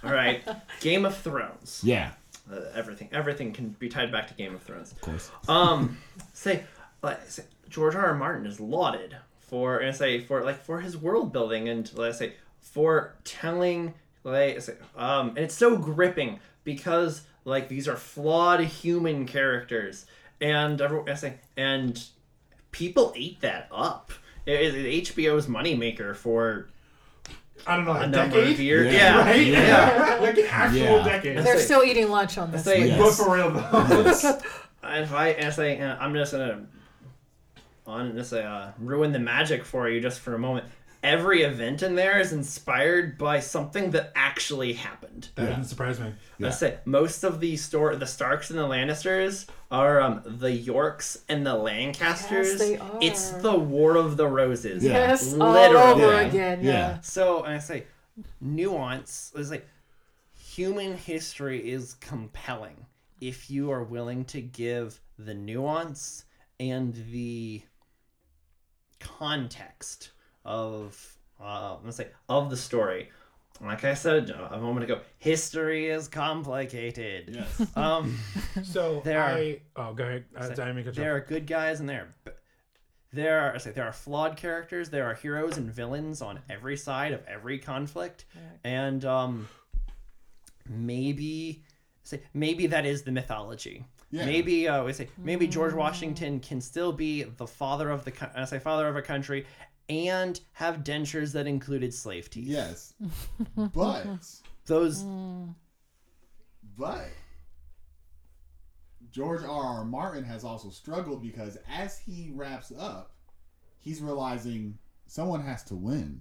all 0.04 0.12
right, 0.12 0.42
Game 0.80 1.04
of 1.04 1.16
Thrones. 1.16 1.80
yeah, 1.84 2.12
Uh, 2.50 2.60
everything 2.74 3.08
everything 3.12 3.52
can 3.52 3.70
be 3.78 3.88
tied 3.88 4.10
back 4.12 4.26
to 4.28 4.34
Game 4.34 4.54
of 4.54 4.62
Thrones. 4.62 4.92
of 4.92 5.00
course. 5.00 5.30
Um, 5.48 5.98
say, 6.32 6.64
like, 7.02 7.20
say 7.30 7.44
George 7.68 7.94
R. 7.94 8.06
R. 8.06 8.14
Martin 8.14 8.46
is 8.46 8.58
lauded 8.60 9.16
for, 9.48 9.78
and 9.78 9.96
say 9.96 10.20
for 10.20 10.42
like 10.44 10.62
for 10.64 10.80
his 10.80 10.96
world 10.96 11.32
building 11.32 11.68
and 11.68 11.90
let's 11.96 12.18
say 12.18 12.34
for 12.60 13.14
telling 13.24 13.94
like 14.24 14.60
say, 14.60 14.74
um, 14.96 15.30
and 15.30 15.38
it's 15.38 15.54
so 15.54 15.76
gripping 15.76 16.38
because 16.64 17.22
like 17.44 17.68
these 17.68 17.88
are 17.88 17.96
flawed 17.96 18.60
human 18.60 19.26
characters 19.26 20.06
and 20.40 20.80
everyone 20.80 21.08
I 21.08 21.14
say 21.14 21.34
and 21.56 22.02
people 22.72 23.12
ate 23.16 23.40
that 23.40 23.68
up. 23.72 24.12
It 24.46 24.60
is 24.60 25.08
HBO's 25.10 25.46
moneymaker 25.46 26.14
for 26.14 26.68
I 27.66 27.76
don't 27.76 27.84
know, 27.86 27.92
a 27.92 28.00
a 28.02 28.06
number 28.06 28.38
of 28.38 28.44
decade? 28.44 28.58
years. 28.58 28.92
Yeah. 28.94 29.00
Yeah, 29.16 29.30
Right? 29.30 29.46
yeah. 29.46 30.18
like 30.22 30.38
an 30.38 30.46
actual 30.48 30.78
Yeah. 30.80 31.04
decade. 31.04 31.38
They're 31.38 31.58
still 31.58 31.82
eating 31.82 32.08
lunch 32.08 32.38
on 32.38 32.50
this. 32.52 32.64
say- 32.64 32.86
Yes. 32.88 32.98
But 32.98 33.24
for 33.24 33.34
real 33.34 33.50
though. 33.50 34.02
Yes. 34.04 34.24
And 34.82 35.04
if 35.04 35.12
I 35.12 35.28
and 35.30 35.52
say 35.54 35.80
uh, 35.80 35.96
I'm 35.98 36.14
just 36.14 36.32
gonna 36.32 36.66
on 37.88 38.14
just 38.14 38.32
uh, 38.32 38.70
ruin 38.78 39.12
the 39.12 39.18
magic 39.18 39.64
for 39.64 39.88
you 39.88 40.00
just 40.00 40.20
for 40.20 40.34
a 40.34 40.38
moment. 40.38 40.66
Every 41.02 41.42
event 41.42 41.84
in 41.84 41.94
there 41.94 42.18
is 42.18 42.32
inspired 42.32 43.18
by 43.18 43.38
something 43.38 43.92
that 43.92 44.10
actually 44.16 44.72
happened. 44.72 45.28
That 45.36 45.42
Yeah. 45.42 45.48
didn't 45.50 45.66
surprise 45.66 46.00
me. 46.00 46.12
Yeah. 46.38 46.48
I 46.48 46.50
say 46.50 46.78
most 46.84 47.22
of 47.22 47.38
the 47.38 47.56
store, 47.56 47.94
the 47.94 48.06
Starks 48.06 48.50
and 48.50 48.58
the 48.58 48.64
Lannisters 48.66 49.46
are 49.70 50.00
um, 50.00 50.22
the 50.26 50.50
Yorks 50.50 51.18
and 51.28 51.46
the 51.46 51.54
Lancasters. 51.54 52.48
Yes, 52.48 52.58
they 52.58 52.80
It's 53.06 53.30
the 53.30 53.54
War 53.56 53.96
of 53.96 54.16
the 54.16 54.26
Roses. 54.26 54.82
Yeah. 54.82 54.92
Yes, 54.92 55.34
all 55.34 55.56
over 55.56 56.00
Yeah. 56.14 56.20
again. 56.22 56.64
Yeah. 56.64 56.70
Yeah. 56.72 57.00
So 57.00 57.44
and 57.44 57.54
I 57.54 57.58
say, 57.58 57.84
nuance 58.40 59.32
is 59.36 59.50
like 59.50 59.66
human 60.36 60.96
history 60.96 61.70
is 61.70 61.94
compelling. 61.94 62.86
if 63.20 63.50
you 63.50 63.68
are 63.72 63.82
willing 63.82 64.24
to 64.24 64.40
give 64.40 65.00
the 65.18 65.34
nuance 65.34 66.24
and 66.60 66.94
the 67.10 67.60
context 69.00 70.10
of 70.44 71.16
uh, 71.42 71.76
let's 71.84 71.96
say 71.96 72.08
of 72.28 72.50
the 72.50 72.56
story. 72.56 73.10
Like 73.60 73.82
I 73.84 73.94
said 73.94 74.30
a 74.30 74.58
moment 74.58 74.84
ago, 74.84 75.00
history 75.18 75.88
is 75.88 76.06
complicated. 76.08 77.30
Yes. 77.34 77.66
Um, 77.76 78.16
So 78.62 79.02
There 79.04 79.20
are- 79.20 79.30
I 79.36 79.60
oh 79.76 79.92
go 79.94 80.04
ahead. 80.04 80.24
Uh, 80.36 80.54
So, 80.54 80.62
I 80.62 80.72
mean, 80.72 80.90
there 80.92 81.16
are 81.16 81.20
good 81.20 81.46
guys 81.46 81.80
and 81.80 81.88
there 81.88 82.14
are, 82.26 82.32
there 83.12 83.40
are 83.40 83.58
say 83.58 83.72
there 83.72 83.86
are 83.86 83.92
flawed 83.92 84.36
characters. 84.36 84.90
There 84.90 85.06
are 85.06 85.14
heroes 85.14 85.56
and 85.56 85.70
villains 85.72 86.22
on 86.22 86.40
every 86.48 86.76
side 86.76 87.12
of 87.12 87.20
every 87.26 87.58
conflict, 87.58 88.26
and 88.64 89.04
um, 89.04 89.48
maybe 90.68 91.62
say 92.02 92.20
maybe 92.34 92.66
that 92.68 92.86
is 92.86 93.02
the 93.02 93.12
mythology. 93.12 93.84
Yeah. 94.10 94.24
Maybe 94.24 94.66
uh, 94.68 94.84
we 94.84 94.92
say 94.92 95.08
maybe 95.18 95.46
George 95.46 95.74
Washington 95.74 96.40
can 96.40 96.60
still 96.60 96.92
be 96.92 97.24
the 97.24 97.46
father 97.46 97.90
of 97.90 98.04
the 98.04 98.12
I 98.34 98.44
say 98.46 98.58
father 98.58 98.88
of 98.88 98.96
a 98.96 99.02
country, 99.02 99.46
and 99.88 100.40
have 100.52 100.78
dentures 100.78 101.32
that 101.32 101.46
included 101.46 101.92
slave 101.92 102.30
teeth. 102.30 102.46
Yes. 102.48 102.94
But 103.74 104.06
Those 104.66 105.04
but 106.76 107.08
George 109.10 109.42
R. 109.42 109.78
R. 109.78 109.84
Martin 109.84 110.24
has 110.24 110.44
also 110.44 110.70
struggled 110.70 111.22
because 111.22 111.58
as 111.68 111.98
he 111.98 112.30
wraps 112.34 112.72
up, 112.78 113.12
he's 113.78 114.00
realizing 114.00 114.78
someone 115.06 115.40
has 115.40 115.64
to 115.64 115.74
win. 115.74 116.20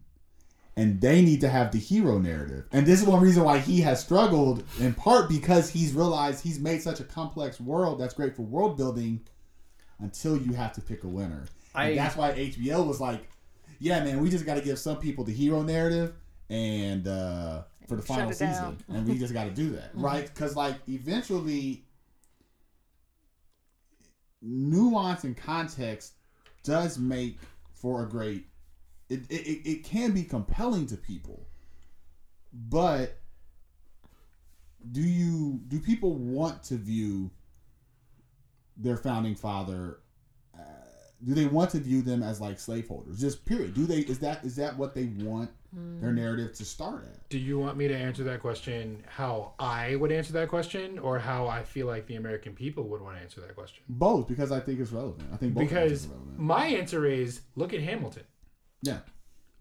And 0.78 1.02
they 1.02 1.22
need 1.24 1.42
to 1.42 1.50
have 1.50 1.72
the 1.72 1.80
hero 1.80 2.20
narrative. 2.20 2.66
And 2.72 2.86
this 2.86 3.02
is 3.02 3.08
one 3.08 3.20
reason 3.22 3.44
why 3.44 3.58
he 3.58 3.82
has 3.82 4.00
struggled, 4.00 4.64
in 4.80 4.94
part 4.94 5.28
because 5.28 5.70
he's 5.70 5.94
realized 5.94 6.44
he's 6.44 6.60
made 6.60 6.82
such 6.84 7.00
a 7.00 7.04
complex 7.04 7.60
world 7.60 8.00
that's 8.00 8.14
great 8.14 8.36
for 8.36 8.44
world 8.44 8.78
building 8.78 9.22
until 10.00 10.38
you 10.38 10.54
have 10.54 10.72
to 10.74 10.82
pick 10.82 11.04
a 11.04 11.08
winner. 11.08 11.46
I- 11.74 11.90
and 11.90 11.98
that's 11.98 12.16
why 12.16 12.32
HBO 12.34 12.86
was 12.88 13.02
like, 13.02 13.28
yeah, 13.80 14.04
man, 14.04 14.22
we 14.22 14.30
just 14.30 14.46
got 14.46 14.54
to 14.56 14.62
give 14.62 14.78
some 14.80 14.98
people 14.98 15.24
the 15.24 15.34
hero 15.34 15.64
narrative 15.64 16.14
and 16.50 17.08
uh, 17.08 17.64
for 17.88 17.96
the 17.96 18.02
final 18.04 18.32
season. 18.32 18.78
And 18.88 19.08
we 19.08 19.18
just 19.20 19.34
got 19.34 19.46
to 19.46 19.52
do 19.52 19.72
that, 19.72 19.90
right? 19.96 20.26
Because, 20.32 20.56
like, 20.56 20.76
eventually, 20.88 21.84
nuance 24.42 25.24
and 25.24 25.36
context 25.36 26.14
does 26.64 26.98
make 26.98 27.38
for 27.74 28.04
a 28.04 28.08
great 28.10 28.47
it, 29.10 29.22
it, 29.30 29.34
it, 29.48 29.70
it 29.70 29.84
can 29.84 30.12
be 30.12 30.24
compelling 30.24 30.86
to 30.88 30.98
people 30.98 31.48
but 32.54 33.20
do 34.92 35.02
you 35.02 35.60
do 35.68 35.80
people 35.80 36.16
want 36.16 36.64
to 36.64 36.76
view 36.76 37.30
their 38.78 38.98
founding 38.98 39.36
father 39.36 40.00
uh, 40.58 40.62
do 41.26 41.34
they 41.34 41.46
want 41.46 41.70
to 41.72 41.80
view 41.80 42.02
them 42.02 42.22
as 42.24 42.40
like 42.40 42.60
slaveholders 42.60 43.20
just 43.20 43.46
period 43.46 43.74
do 43.74 43.86
they 43.86 44.00
is 44.00 44.20
that 44.20 44.44
is 44.44 44.56
that 44.56 44.78
what 44.78 44.94
they 44.94 45.06
want 45.06 45.50
their 46.02 46.14
narrative 46.14 46.54
to 46.56 46.64
start 46.66 47.04
at 47.04 47.30
Do 47.30 47.38
you 47.38 47.60
want 47.60 47.78
me 47.78 47.88
to 47.90 47.94
answer 47.96 48.24
that 48.24 48.40
question 48.40 49.04
how 49.06 49.54
I 49.60 49.96
would 49.98 50.12
answer 50.14 50.32
that 50.34 50.48
question, 50.48 50.98
or 50.98 51.20
how 51.20 51.46
I 51.46 51.62
feel 51.64 51.86
like 51.86 52.08
the 52.08 52.16
American 52.16 52.54
people 52.54 52.86
would 52.86 53.02
want 53.02 53.18
to 53.18 53.22
answer 53.22 53.42
that 53.42 53.54
question? 53.54 53.84
both 53.90 54.28
because 54.28 54.52
i 54.52 54.60
think 54.60 54.80
it's 54.80 54.92
relevant 54.92 55.28
i 55.34 55.36
think 55.38 55.54
both 55.54 55.64
Because 55.66 56.06
are 56.06 56.12
relevant. 56.12 56.40
my 56.40 56.66
answer 56.68 57.06
is 57.06 57.42
look 57.56 57.74
at 57.74 57.82
Hamilton. 57.82 58.24
Yeah 58.82 59.00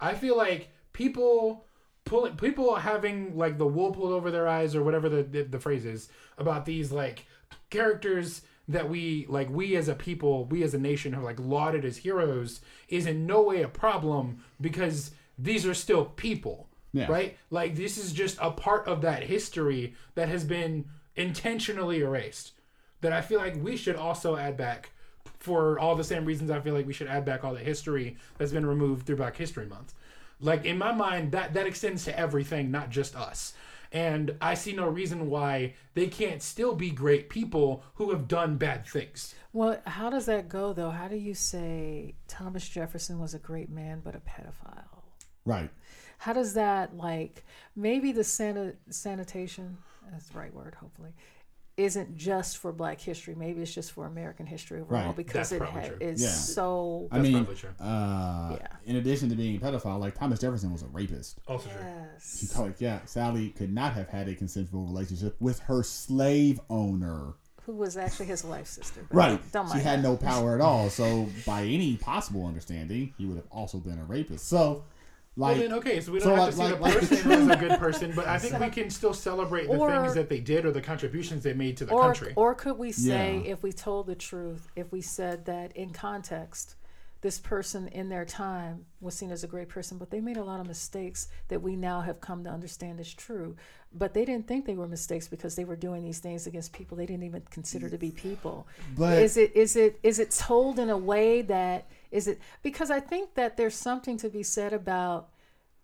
I 0.01 0.15
feel 0.15 0.37
like 0.37 0.69
people 0.93 1.65
pulling 2.05 2.37
people 2.37 2.75
having 2.77 3.37
like 3.37 3.59
the 3.59 3.67
wool 3.67 3.93
pulled 3.93 4.13
over 4.13 4.31
their 4.31 4.47
eyes 4.49 4.75
or 4.77 4.83
whatever 4.83 5.09
the, 5.09 5.23
the 5.23 5.43
the 5.43 5.59
phrase 5.59 5.85
is 5.85 6.09
about 6.39 6.65
these 6.67 6.93
like 6.93 7.25
characters 7.71 8.43
that 8.69 8.89
we 8.89 9.27
like 9.29 9.49
we 9.51 9.77
as 9.77 9.89
a 9.89 9.95
people 9.95 10.45
we 10.47 10.63
as 10.63 10.75
a 10.75 10.79
nation 10.79 11.13
have 11.13 11.23
like 11.23 11.39
lauded 11.41 11.85
as 11.85 11.97
heroes 11.99 12.61
is 12.89 13.07
in 13.07 13.27
no 13.27 13.43
way 13.43 13.63
a 13.63 13.69
problem 13.69 14.43
because 14.61 15.13
these 15.39 15.65
are 15.67 15.75
still 15.75 16.05
people 16.05 16.69
Yeah. 16.93 17.07
right 17.11 17.37
like 17.51 17.75
this 17.77 17.97
is 17.99 18.13
just 18.13 18.39
a 18.41 18.51
part 18.51 18.87
of 18.87 19.01
that 19.03 19.25
history 19.25 19.95
that 20.15 20.29
has 20.29 20.45
been 20.45 20.85
intentionally 21.17 21.99
erased 22.01 22.53
that 23.01 23.13
i 23.13 23.21
feel 23.21 23.39
like 23.39 23.57
we 23.63 23.77
should 23.77 23.97
also 23.97 24.37
add 24.37 24.57
back 24.57 24.91
for 25.47 25.79
all 25.79 25.95
the 25.95 26.03
same 26.03 26.25
reasons 26.25 26.51
I 26.51 26.59
feel 26.61 26.75
like 26.75 26.87
we 26.89 26.93
should 26.93 27.07
add 27.07 27.25
back 27.25 27.45
all 27.45 27.55
the 27.55 27.61
history 27.61 28.17
that's 28.37 28.51
been 28.51 28.67
removed 28.67 29.07
through 29.07 29.17
Black 29.17 29.37
History 29.37 29.67
Month. 29.67 29.95
Like 30.41 30.65
in 30.65 30.77
my 30.77 30.93
mind, 30.93 31.31
that 31.33 31.55
that 31.55 31.67
extends 31.67 32.05
to 32.05 32.19
everything, 32.19 32.71
not 32.73 32.91
just 32.91 33.15
us. 33.15 33.55
And 33.93 34.35
I 34.41 34.55
see 34.55 34.73
no 34.73 34.89
reason 34.89 35.31
why 35.31 35.75
they 35.95 36.09
can't 36.09 36.43
still 36.43 36.75
be 36.75 36.91
great 36.91 37.31
people 37.31 37.85
who 37.95 38.11
have 38.11 38.27
done 38.27 38.57
bad 38.57 38.85
things. 38.85 39.37
Well, 39.53 39.81
how 39.87 40.11
does 40.11 40.27
that 40.27 40.49
go 40.49 40.73
though? 40.73 40.91
How 40.91 41.07
do 41.09 41.17
you 41.17 41.33
say 41.33 42.17
Thomas 42.27 42.69
Jefferson 42.69 43.21
was 43.21 43.33
a 43.33 43.39
great 43.39 43.71
man 43.71 44.01
but 44.05 44.17
a 44.17 44.19
pedophile? 44.19 45.03
right 45.45 45.71
How 46.19 46.33
does 46.33 46.55
that 46.55 46.97
like 46.97 47.45
maybe 47.77 48.11
the 48.11 48.23
sanit- 48.23 48.77
sanitation 48.91 49.79
that's 50.11 50.29
the 50.29 50.39
right 50.39 50.53
word 50.53 50.75
hopefully 50.75 51.11
isn't 51.77 52.17
just 52.17 52.57
for 52.59 52.73
Black 52.73 53.01
history. 53.01 53.35
Maybe 53.35 53.61
it's 53.61 53.75
just 53.75 53.93
for 53.93 54.07
American 54.07 54.47
history 54.47 54.81
overall 54.81 55.07
Right. 55.09 55.17
because 55.17 55.51
That's 55.51 55.53
it 55.53 55.63
ha- 55.63 55.81
true. 55.87 55.97
is 56.01 56.23
Yeah. 56.23 56.29
so 56.31 57.09
i 57.13 57.19
mean 57.19 57.35
probably 57.45 57.55
true. 57.57 57.69
uh 57.81 58.57
Yeah. 58.59 58.67
in 58.87 58.97
addition 58.97 59.29
to 59.29 59.35
being 59.37 59.57
a 59.57 59.61
pedophile 59.61 60.01
like 60.01 60.15
thomas 60.19 60.41
jefferson 60.41 60.73
was 60.73 60.83
a 60.83 60.87
rapist 60.87 61.39
Also 61.47 61.69
true. 61.69 61.79
yes. 61.83 62.25
So, 62.53 62.63
like, 62.63 62.81
yeah, 62.81 63.01
Sally 63.05 63.51
could 63.51 63.73
not 63.75 63.93
have 63.93 64.09
had 64.09 64.27
a 64.29 64.35
consensual 64.35 64.87
relationship 64.87 65.37
with 65.41 65.59
her 65.61 65.83
slave 65.83 66.61
owner. 66.71 67.35
Who 67.67 67.73
was 67.73 67.97
actually 67.97 68.27
his 68.27 68.45
life 68.45 68.69
sister? 68.69 69.05
but 69.11 69.17
Right. 69.17 69.53
Don't 69.53 69.69
mind 69.69 69.81
She 69.81 69.85
had 69.87 69.99
that. 69.99 70.03
no 70.09 70.17
power 70.17 70.55
at 70.55 70.61
all. 70.61 70.89
So, 70.89 71.29
by 71.45 71.63
any 71.65 71.97
possible 71.97 72.47
understanding, 72.47 73.13
he 73.19 73.27
would 73.27 73.37
have 73.37 73.49
also 73.51 73.79
been 73.79 73.99
a 73.99 74.05
rapist. 74.05 74.47
So, 74.49 74.85
Well 75.37 75.51
like, 75.53 75.61
then, 75.61 75.73
okay, 75.75 76.01
so 76.01 76.13
we 76.13 76.19
don't 76.21 76.31
have 76.37 76.39
like- 76.39 76.51
to 76.51 76.57
see 76.57 76.63
like- 76.63 76.77
the 76.77 76.83
like- 76.83 76.95
person 77.11 77.31
as 77.33 77.49
a 77.49 77.57
good 77.69 77.79
person, 77.79 78.13
but 78.17 78.27
I 78.27 78.39
think 78.39 78.59
we 78.59 78.71
can 78.71 78.89
still 78.91 79.13
celebrate 79.13 79.67
the 79.67 79.77
Or- 79.77 79.91
things 79.91 80.15
that 80.15 80.29
they 80.31 80.41
did 80.41 80.65
or 80.65 80.73
the 80.73 80.81
contributions 80.81 81.43
they 81.43 81.53
made 81.53 81.77
to 81.79 81.85
the 81.85 81.93
or, 81.93 82.01
country. 82.03 82.33
or 82.37 82.55
could 82.55 82.79
we 82.79 82.91
say 82.93 83.43
Yeah. 83.45 83.53
if 83.53 83.63
we 83.63 83.73
told 83.73 84.07
the 84.07 84.15
truth 84.15 84.69
if 84.77 84.91
we 84.93 85.03
said 85.03 85.45
that 85.45 85.77
in 85.77 85.91
context 85.91 86.77
this 87.23 87.39
person 87.39 87.89
in 87.89 88.09
their 88.09 88.25
time 88.25 88.85
was 89.01 89.15
seen 89.15 89.31
as 89.33 89.43
a 89.43 89.47
great 89.47 89.69
person 89.69 89.99
but 89.99 90.11
they 90.11 90.21
made 90.21 90.37
a 90.37 90.45
lot 90.45 90.61
of 90.61 90.67
mistakes 90.69 91.29
that 91.49 91.61
we 91.61 91.75
now 91.75 92.01
have 92.01 92.21
come 92.21 92.45
to 92.45 92.51
understand 92.51 93.01
is 93.01 93.13
true 93.13 93.57
but 93.93 94.15
they 94.15 94.25
didn't 94.25 94.47
think 94.47 94.65
they 94.65 94.77
were 94.77 94.87
mistakes 94.87 95.27
because 95.27 95.57
they 95.57 95.65
were 95.65 95.75
doing 95.77 96.05
these 96.05 96.19
things 96.19 96.47
against 96.47 96.73
people 96.73 96.97
they 96.97 97.07
didn't 97.07 97.25
even 97.25 97.43
consider 97.51 97.89
to 97.91 97.99
be 97.99 98.11
people 98.11 98.67
But- 98.97 99.19
is 99.23 99.37
it 99.37 99.55
is 99.57 99.77
it 99.77 99.99
is 100.03 100.19
it 100.19 100.31
told 100.31 100.79
in 100.79 100.89
a 100.89 100.97
way 100.99 101.43
that 101.43 101.89
is 102.11 102.29
it 102.29 102.41
because 102.63 102.91
i 102.91 103.01
think 103.01 103.35
that 103.35 103.57
there's 103.57 103.75
something 103.75 104.17
to 104.17 104.29
be 104.29 104.43
said 104.43 104.73
about 104.73 105.29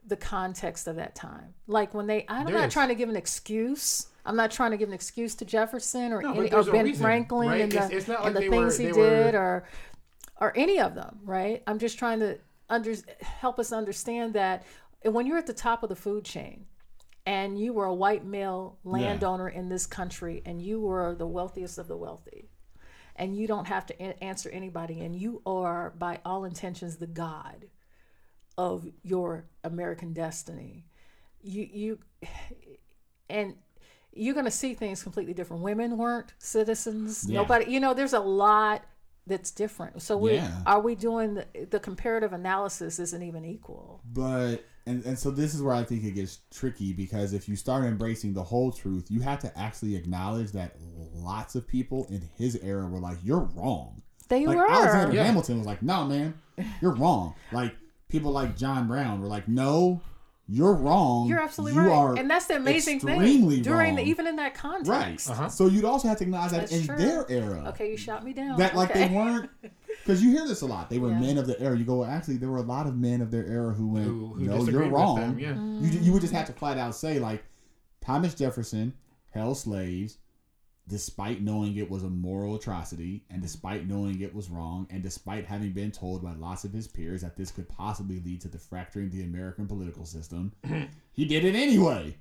the 0.05 0.17
context 0.17 0.89
of 0.89 0.97
that 0.97 1.15
time. 1.15 1.55
Like 1.69 1.95
when 1.95 2.09
they, 2.09 2.25
I'm 2.29 2.47
There 2.47 2.57
not 2.57 2.67
is. 2.67 2.73
trying 2.73 2.89
to 2.89 2.97
give 2.97 3.09
an 3.09 3.15
excuse. 3.15 4.09
I'm 4.27 4.35
not 4.35 4.51
trying 4.51 4.73
to 4.73 4.77
give 4.77 4.89
an 4.89 4.95
excuse 4.95 5.37
to 5.37 5.45
Jefferson 5.45 6.13
or, 6.13 6.21
No, 6.23 6.33
any, 6.33 6.53
or 6.53 6.65
Ben 6.65 6.87
reason, 6.87 7.01
Franklin 7.05 7.49
right? 7.51 7.61
and 7.61 7.71
the, 7.71 7.77
It's- 7.77 7.91
it's 7.93 8.09
not 8.09 8.27
and 8.27 8.35
the 8.35 8.41
they 8.41 8.49
were- 8.49 8.69
things 8.69 8.77
he 8.79 8.87
did 8.87 8.97
were- 8.97 9.39
or 9.39 9.65
or 10.41 10.53
any 10.57 10.81
of 10.81 10.97
them, 10.97 11.21
right? 11.23 11.63
I'm 11.69 11.79
just 11.79 12.01
trying 12.01 12.19
to 12.19 12.41
under, 12.69 12.93
help 13.21 13.61
us 13.61 13.71
understand 13.73 14.35
that 14.35 14.65
when 15.05 15.25
you're 15.25 15.39
at 15.39 15.47
the 15.47 15.53
top 15.53 15.85
of 15.85 15.89
the 15.89 15.95
food 15.95 16.25
chain 16.25 16.67
and 17.25 17.57
you 17.57 17.73
were 17.73 17.85
a 17.85 17.95
white 17.95 18.25
male 18.25 18.79
landowner 18.83 19.49
in 19.49 19.69
this 19.69 19.87
country 19.87 20.43
and 20.45 20.61
you 20.61 20.81
were 20.81 21.15
the 21.15 21.29
wealthiest 21.29 21.79
of 21.79 21.87
the 21.87 21.97
wealthy 21.97 22.49
and 23.23 23.37
you 23.37 23.47
don't 23.47 23.67
have 23.67 23.87
to 23.87 24.03
answer 24.25 24.51
anybody 24.51 24.99
and 25.01 25.15
you 25.15 25.41
are 25.47 25.95
by 25.97 26.19
all 26.25 26.45
intentions 26.45 26.97
the 26.97 27.07
god 27.07 27.67
of 28.59 28.87
your 29.03 29.45
American 29.63 30.13
destiny. 30.13 30.87
You 31.41 31.69
you 31.73 31.99
and 33.31 33.55
you're 34.15 34.35
going 34.35 34.45
to 34.45 34.51
see 34.51 34.75
things 34.75 35.03
completely 35.03 35.35
different. 35.35 35.63
Women 35.63 35.97
weren't 35.97 36.35
citizens. 36.39 37.25
Yeah. 37.27 37.37
Nobody, 37.37 37.71
you 37.71 37.81
know, 37.81 37.95
there's 37.95 38.13
a 38.13 38.21
lot 38.21 38.85
that's 39.27 39.51
different. 39.53 40.03
So 40.03 40.19
we 40.19 40.35
Yeah. 40.35 40.63
are 40.67 40.81
we 40.81 40.95
doing 40.97 41.35
the, 41.35 41.47
the 41.71 41.81
comparative 41.81 42.33
analysis 42.33 42.99
isn't 42.99 43.23
even 43.23 43.45
equal. 43.45 44.03
but, 44.05 44.65
and, 44.87 45.05
and 45.05 45.19
so 45.19 45.31
this 45.31 45.55
is 45.55 45.63
where 45.63 45.75
I 45.75 45.85
think 45.85 46.05
it 46.05 46.13
gets 46.13 46.41
tricky 46.51 46.93
because 46.93 47.33
if 47.33 47.49
you 47.49 47.57
start 47.57 47.85
embracing 47.85 48.35
the 48.35 48.43
whole 48.43 48.73
truth, 48.73 49.11
you 49.11 49.21
have 49.21 49.39
to 49.41 49.59
actually 49.59 49.97
acknowledge 49.97 50.53
that 50.53 50.77
lots 51.15 51.55
of 51.55 51.67
people 51.69 52.07
in 52.11 52.29
his 52.37 52.57
era 52.63 52.87
were 52.87 52.99
like, 53.01 53.19
you're 53.23 53.49
wrong. 53.55 54.03
They 54.29 54.47
Like 54.47 54.57
were. 54.57 54.71
Alexander 54.71 55.15
Yeah. 55.15 55.25
Hamilton 55.25 55.59
was 55.59 55.67
like, 55.67 55.83
"No, 55.83 56.07
man, 56.07 56.35
you're 56.81 56.95
wrong." 56.95 57.35
Like 57.53 57.75
people 58.09 58.31
like 58.33 58.57
John 58.57 58.87
Brown 58.87 59.21
were 59.21 59.27
like, 59.29 59.47
"No, 59.47 60.01
you're 60.49 60.73
wrong. 60.73 61.29
You're 61.29 61.41
absolutely 61.41 61.75
You 61.83 61.89
right. 61.89 61.95
are 61.95 62.15
And 62.19 62.31
that's 62.31 62.47
the 62.47 62.57
amazing 62.57 63.01
thing. 63.01 63.19
During 63.63 63.95
the, 63.97 64.03
wrong." 64.03 64.09
even 64.09 64.27
in 64.27 64.37
that 64.37 64.43
right." 64.45 64.55
context. 64.55 65.29
Uh-huh. 65.29 65.49
So 65.51 65.67
you'd 65.67 65.85
also 65.85 66.09
have 66.09 66.17
to 66.19 66.25
acknowledge 66.25 66.53
that 66.53 66.61
That's 66.61 66.73
in 66.73 66.87
true. 66.87 66.97
their 66.97 67.27
era, 67.31 67.65
Okay, 67.69 67.91
you 67.91 67.97
shot 67.99 68.25
me 68.25 68.33
down. 68.33 68.59
that 68.59 68.75
like 68.75 68.91
okay. 68.91 69.09
they 69.09 69.15
weren't 69.15 69.51
because 70.03 70.23
you 70.23 70.31
hear 70.31 70.47
this 70.47 70.61
a 70.63 70.67
lot. 70.67 70.91
They 70.91 70.99
were 70.99 71.11
Yeah. 71.11 71.21
men 71.21 71.39
of 71.39 71.47
the 71.47 71.59
era. 71.61 71.77
You 71.79 71.85
go, 71.85 71.97
well, 72.01 72.11
actually, 72.11 72.37
there 72.37 72.51
were 72.51 72.59
a 72.59 72.63
lot 72.63 72.87
of 72.87 72.97
men 72.97 73.21
of 73.23 73.31
their 73.31 73.47
era 73.47 73.73
who 73.73 73.89
went, 73.89 74.07
Who- 74.07 74.35
who 74.35 74.45
"No, 74.45 74.65
you're 74.65 74.89
wrong." 74.89 75.17
them, 75.21 75.39
yeah. 75.39 75.53
Mm. 75.55 75.83
You 75.93 76.01
you 76.01 76.13
would 76.13 76.23
just 76.23 76.33
have 76.35 76.47
to 76.47 76.53
flat 76.53 76.79
out 76.79 76.95
say 76.95 77.19
like, 77.19 77.45
Thomas 78.01 78.35
Jefferson 78.35 78.95
held 79.31 79.57
slaves. 79.57 80.19
despite 80.89 81.41
knowing 81.41 81.77
it 81.77 81.89
was 81.89 82.03
a 82.03 82.11
moral 82.11 82.57
atrocity, 82.57 83.23
and 83.31 83.41
despite 83.41 83.87
knowing 83.89 84.21
it 84.21 84.35
was 84.35 84.51
wrong, 84.51 84.85
and 84.91 85.01
despite 85.01 85.47
having 85.47 85.71
been 85.73 85.93
told 85.93 86.21
by 86.25 86.33
lots 86.35 86.65
of 86.65 86.73
his 86.73 86.89
peers 86.89 87.21
that 87.23 87.37
this 87.37 87.53
could 87.53 87.69
possibly 87.69 88.19
lead 88.21 88.41
to 88.41 88.49
the 88.49 88.59
fracturing 88.59 89.07
of 89.07 89.13
the 89.13 89.23
American 89.23 89.69
political 89.69 90.05
system, 90.05 90.53
he 91.13 91.25
did 91.25 91.45
it 91.45 91.55
anyway. 91.55 92.17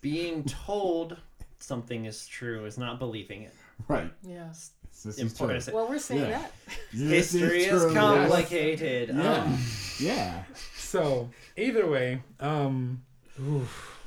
Being 0.00 0.44
told 0.44 1.18
something 1.58 2.06
is 2.06 2.26
true 2.26 2.64
is 2.64 2.78
not 2.78 2.98
believing 2.98 3.42
it. 3.42 3.54
Right. 3.86 4.10
Yes. 4.22 4.70
This 4.92 5.06
is 5.06 5.18
Important. 5.18 5.64
true. 5.64 5.74
Well, 5.74 5.88
we're 5.88 5.98
saying 5.98 6.20
Yeah. 6.22 6.38
that. 6.40 6.52
This 6.92 7.32
History 7.32 7.64
is 7.64 7.82
true. 7.82 7.94
complicated. 7.94 9.08
Yeah. 9.14 9.32
Um, 9.32 9.58
Yeah. 9.98 10.42
So 10.76 11.30
either 11.56 11.86
way, 11.88 12.22
um, 12.40 13.02
oof. 13.40 13.98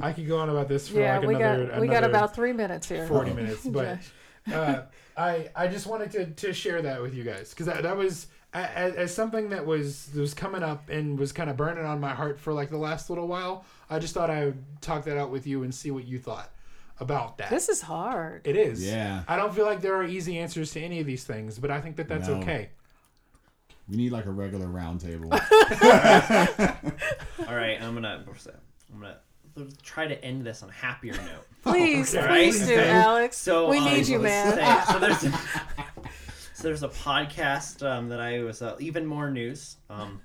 I 0.00 0.12
could 0.12 0.26
go 0.26 0.38
on 0.38 0.48
about 0.48 0.68
this 0.68 0.88
for 0.88 0.98
Yeah, 1.00 1.18
like 1.18 1.28
we 1.28 1.34
another, 1.34 1.66
got 1.66 1.80
we 1.80 1.86
got 1.86 1.96
another 1.98 2.08
about 2.10 2.34
three 2.34 2.52
minutes 2.52 2.88
here. 2.88 3.06
forty 3.06 3.32
minutes, 3.32 3.64
but 3.66 3.98
uh, 4.52 4.82
I 5.16 5.50
I 5.54 5.68
just 5.68 5.86
wanted 5.86 6.10
to, 6.12 6.26
to 6.26 6.52
share 6.54 6.80
that 6.82 7.02
with 7.02 7.14
you 7.14 7.22
guys 7.24 7.50
because 7.50 7.66
that, 7.66 7.82
that 7.82 7.96
was 7.96 8.26
as, 8.54 8.94
as 8.94 9.14
something 9.14 9.50
that 9.50 9.66
was 9.66 10.06
that 10.06 10.20
was 10.20 10.32
coming 10.34 10.62
up 10.62 10.88
and 10.88 11.18
was 11.18 11.30
kind 11.32 11.50
of 11.50 11.56
burning 11.58 11.84
on 11.84 12.00
my 12.00 12.14
heart 12.14 12.40
for 12.40 12.52
like 12.54 12.70
the 12.70 12.78
last 12.78 13.10
little 13.10 13.28
while. 13.28 13.64
I 13.90 13.98
just 13.98 14.14
thought 14.14 14.30
I 14.30 14.46
would 14.46 14.64
talk 14.80 15.04
that 15.04 15.18
out 15.18 15.30
with 15.30 15.46
you 15.46 15.62
and 15.62 15.74
see 15.74 15.90
what 15.90 16.06
you 16.06 16.18
thought 16.18 16.50
about 17.00 17.38
that. 17.38 17.50
This 17.50 17.68
is 17.68 17.80
hard. 17.82 18.46
it 18.46 18.56
is. 18.56 18.84
Yeah. 18.84 19.22
I 19.28 19.36
don't 19.36 19.54
feel 19.54 19.66
like 19.66 19.80
there 19.80 19.94
are 19.96 20.04
easy 20.04 20.38
answers 20.38 20.70
to 20.72 20.80
any 20.80 21.00
of 21.00 21.06
these 21.06 21.24
things, 21.24 21.58
but 21.58 21.70
I 21.70 21.80
think 21.80 21.96
that 21.96 22.08
that's 22.08 22.28
No. 22.28 22.36
okay. 22.36 22.70
We 23.88 23.96
need 23.96 24.10
like 24.12 24.26
a 24.26 24.30
regular 24.32 24.66
round 24.66 25.00
table. 25.00 25.28
all 25.32 25.38
right, 27.54 27.78
I'm 27.80 27.94
gonna 27.94 28.24
I'm 28.92 29.00
gonna 29.00 29.16
try 29.82 30.06
to 30.06 30.24
end 30.24 30.44
this 30.44 30.62
on 30.62 30.68
a 30.70 30.72
happier 30.72 31.12
note. 31.14 31.46
Please, 31.62 32.14
Okay. 32.14 32.26
please 32.28 32.66
do, 32.66 32.74
Okay. 32.74 32.88
Alex. 32.90 33.36
So 33.36 33.68
we 33.68 33.78
um, 33.78 33.84
need 33.84 34.06
you, 34.06 34.18
man. 34.20 34.54
say- 34.56 34.92
so 34.92 34.98
there's 35.00 35.18
so 36.54 36.62
there's 36.62 36.82
a 36.84 36.88
podcast 36.88 37.84
um, 37.88 38.08
that 38.08 38.20
I 38.20 38.42
was 38.42 38.62
uh, 38.62 38.76
even 38.78 39.04
more 39.06 39.30
news. 39.30 39.76
Um, 39.90 40.20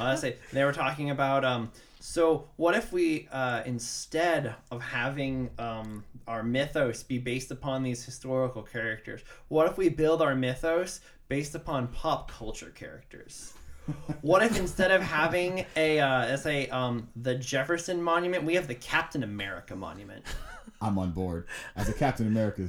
I 0.00 0.14
say 0.16 0.36
they 0.52 0.64
were 0.64 0.72
talking 0.72 1.10
about. 1.10 1.44
Um, 1.44 1.70
so 2.02 2.48
what 2.56 2.74
if 2.74 2.92
we 2.92 3.28
uh, 3.30 3.62
instead 3.64 4.56
of 4.72 4.82
having 4.82 5.50
um, 5.56 6.02
our 6.26 6.42
mythos 6.42 7.04
be 7.04 7.18
based 7.18 7.52
upon 7.52 7.84
these 7.84 8.04
historical 8.04 8.62
characters, 8.62 9.22
what 9.46 9.70
if 9.70 9.78
we 9.78 9.88
build 9.88 10.20
our 10.20 10.34
mythos 10.34 11.00
based 11.28 11.54
upon 11.54 11.86
pop 11.86 12.28
culture 12.28 12.70
characters? 12.74 13.54
What 14.20 14.44
if 14.44 14.58
instead 14.58 14.92
of 14.92 15.02
having 15.02 15.64
a 15.76 16.00
uh, 16.00 16.26
let's 16.26 16.42
say 16.42 16.68
um, 16.68 17.08
the 17.16 17.36
Jefferson 17.36 18.02
Monument, 18.02 18.44
we 18.44 18.54
have 18.54 18.66
the 18.66 18.76
Captain 18.76 19.22
America 19.22 19.76
Monument? 19.76 20.24
I'm 20.80 20.98
on 20.98 21.12
board 21.12 21.46
as 21.76 21.88
a 21.88 21.92
Captain 21.92 22.26
America 22.26 22.68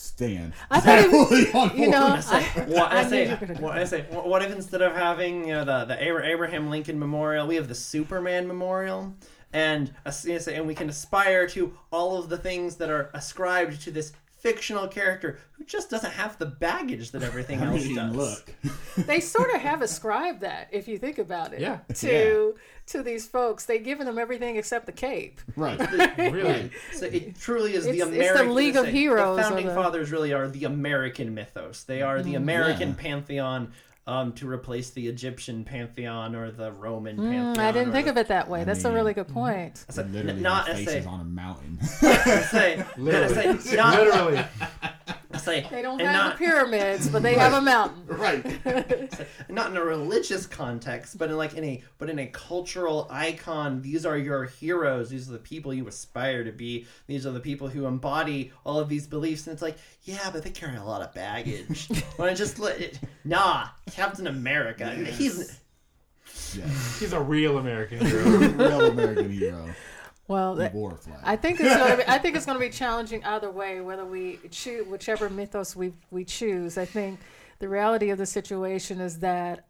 stand. 0.00 0.52
I 0.70 0.80
thought 0.80 0.98
it 1.00 1.10
was- 1.10 1.54
on 1.54 1.76
you 1.78 1.88
know, 1.88 2.00
board. 2.08 2.12
I 2.12 2.20
say, 2.20 2.36
I- 2.56 2.64
what, 2.66 2.92
I 2.92 3.00
I, 3.00 3.04
say, 3.08 3.30
you 3.30 3.46
were 3.46 3.54
what, 3.54 3.78
I 3.78 3.84
say, 3.84 4.06
what, 4.10 4.26
what 4.28 4.42
if 4.42 4.50
instead 4.52 4.82
of 4.82 4.94
having 4.94 5.46
you 5.46 5.54
know, 5.54 5.64
the 5.64 5.84
the 5.84 6.02
Abraham 6.02 6.70
Lincoln 6.70 6.98
Memorial, 6.98 7.46
we 7.46 7.56
have 7.56 7.68
the 7.68 7.74
Superman 7.74 8.46
Memorial, 8.46 9.14
and 9.52 9.92
uh, 10.06 10.10
say- 10.10 10.54
and 10.56 10.66
we 10.66 10.74
can 10.74 10.88
aspire 10.88 11.46
to 11.48 11.76
all 11.92 12.18
of 12.18 12.28
the 12.28 12.38
things 12.38 12.76
that 12.76 12.90
are 12.90 13.10
ascribed 13.14 13.80
to 13.82 13.90
this 13.90 14.12
fictional 14.40 14.88
character 14.88 15.38
who 15.52 15.64
just 15.64 15.90
doesn't 15.90 16.12
have 16.12 16.38
the 16.38 16.46
baggage 16.46 17.10
that 17.12 17.22
everything 17.22 17.60
else 17.60 17.84
mean, 17.84 17.94
does. 17.94 18.14
look. 18.16 18.54
they 19.06 19.20
sort 19.20 19.54
of 19.54 19.60
have 19.60 19.82
ascribed 19.82 20.40
that, 20.40 20.68
if 20.72 20.88
you 20.88 20.98
think 20.98 21.18
about 21.18 21.52
it. 21.52 21.60
Yeah. 21.60 21.78
To 21.96 22.54
to 22.86 23.02
these 23.02 23.26
folks, 23.28 23.66
they've 23.66 23.84
given 23.84 24.06
them 24.06 24.18
everything 24.18 24.56
except 24.56 24.86
the 24.86 24.92
cape. 24.92 25.40
Right. 25.56 25.78
Really. 26.18 26.70
So 26.92 27.06
it 27.06 27.38
truly 27.38 27.74
is 27.74 27.84
the 27.84 27.90
It's- 27.90 28.08
it's 28.08 28.10
the 28.10 28.16
American. 28.16 28.54
League 28.54 28.76
of 28.76 28.86
Heroes 28.86 29.36
The 29.36 29.42
founding 29.42 29.66
the- 29.66 29.74
fathers 29.74 30.10
really 30.10 30.32
are 30.32 30.48
the 30.48 30.64
American 30.64 31.34
mythos. 31.34 31.84
They 31.84 32.02
are 32.02 32.22
the 32.22 32.30
mm-hmm. 32.34 32.42
American 32.42 32.88
Yeah. 32.90 32.94
pantheon. 32.98 33.72
Um, 34.10 34.32
to 34.32 34.48
replace 34.48 34.90
the 34.90 35.06
Egyptian 35.06 35.62
pantheon 35.62 36.34
or 36.34 36.50
the 36.50 36.72
Roman 36.72 37.16
Mm, 37.16 37.30
pantheon. 37.30 37.58
I 37.60 37.70
didn't 37.70 37.92
think 37.92 38.06
the- 38.06 38.10
of 38.10 38.16
it 38.16 38.26
that 38.26 38.48
way. 38.48 38.62
I 38.62 38.64
That's 38.64 38.84
a 38.84 38.90
really 38.92 39.14
good 39.14 39.28
point. 39.28 39.84
I 39.88 39.92
said, 39.92 40.12
Literally, 40.12 40.40
not 40.40 40.66
my 40.66 40.84
say, 40.84 41.04
on 41.04 41.20
a 41.20 41.24
mountain. 41.24 41.78
I 42.02 42.40
say, 42.50 42.84
Literally. 42.96 43.46
I 43.50 43.56
say, 43.58 43.76
not, 43.76 44.00
Literally. 44.02 44.44
I 45.50 45.62
say, 45.62 45.68
They 45.70 45.82
don't 45.82 45.98
have 46.00 46.12
not, 46.12 46.38
the 46.38 46.44
pyramids, 46.44 47.08
but 47.08 47.22
they 47.22 47.34
have 47.44 47.52
a 47.52 47.60
mountain. 47.60 48.04
right. 48.06 48.44
not 49.48 49.70
in 49.70 49.76
a 49.76 49.84
religious 49.84 50.46
context, 50.46 51.18
but 51.18 51.30
in 51.30 51.36
like 51.36 51.54
in 51.54 51.64
a 51.64 51.82
but 51.98 52.08
in 52.10 52.18
a 52.18 52.26
cultural 52.26 53.06
icon. 53.10 53.82
These 53.82 54.06
are 54.06 54.16
your 54.16 54.44
heroes. 54.44 55.10
These 55.10 55.28
are 55.28 55.32
the 55.32 55.38
people 55.38 55.74
you 55.74 55.86
aspire 55.88 56.44
to 56.44 56.52
be. 56.52 56.86
These 57.06 57.26
are 57.26 57.32
the 57.32 57.40
people 57.40 57.68
who 57.68 57.86
embody 57.86 58.52
all 58.64 58.78
of 58.78 58.88
these 58.88 59.06
beliefs. 59.06 59.46
And 59.46 59.52
it's 59.54 59.62
like, 59.62 59.76
yeah, 60.04 60.30
but 60.32 60.42
they 60.42 60.50
carry 60.50 60.76
a 60.76 60.84
lot 60.84 61.02
of 61.02 61.12
baggage. 61.14 61.88
When 62.16 62.28
I 62.28 62.34
just 62.34 62.58
let 62.58 62.80
it, 62.80 62.98
nah, 63.24 63.68
Captain 63.92 64.26
America. 64.26 64.90
He's 64.94 65.60
Yeah. 66.54 66.66
He's 66.98 67.12
a 67.12 67.20
real 67.20 67.58
American 67.58 68.04
hero. 68.06 68.24
Real 68.24 68.90
American 68.90 69.30
hero. 69.30 69.74
Well, 70.30 70.54
He 70.54 70.60
that, 70.60 70.74
wore 70.74 70.92
a 70.92 70.96
flag. 70.96 71.18
I 71.24 71.34
think 71.34 71.58
it's 71.58 71.76
gonna 71.76 71.96
be, 71.96 72.04
I 72.06 72.16
think 72.18 72.36
it's 72.36 72.46
going 72.46 72.56
to 72.56 72.64
be 72.64 72.70
challenging 72.84 73.24
either 73.24 73.50
way, 73.50 73.80
whether 73.80 74.04
we 74.04 74.38
choose 74.52 74.86
whichever 74.86 75.28
mythos 75.28 75.74
we 75.74 75.92
we 76.12 76.24
choose. 76.24 76.78
I 76.78 76.84
think 76.84 77.18
the 77.58 77.68
reality 77.68 78.10
of 78.10 78.18
the 78.18 78.26
situation 78.26 79.00
is 79.00 79.18
that 79.18 79.66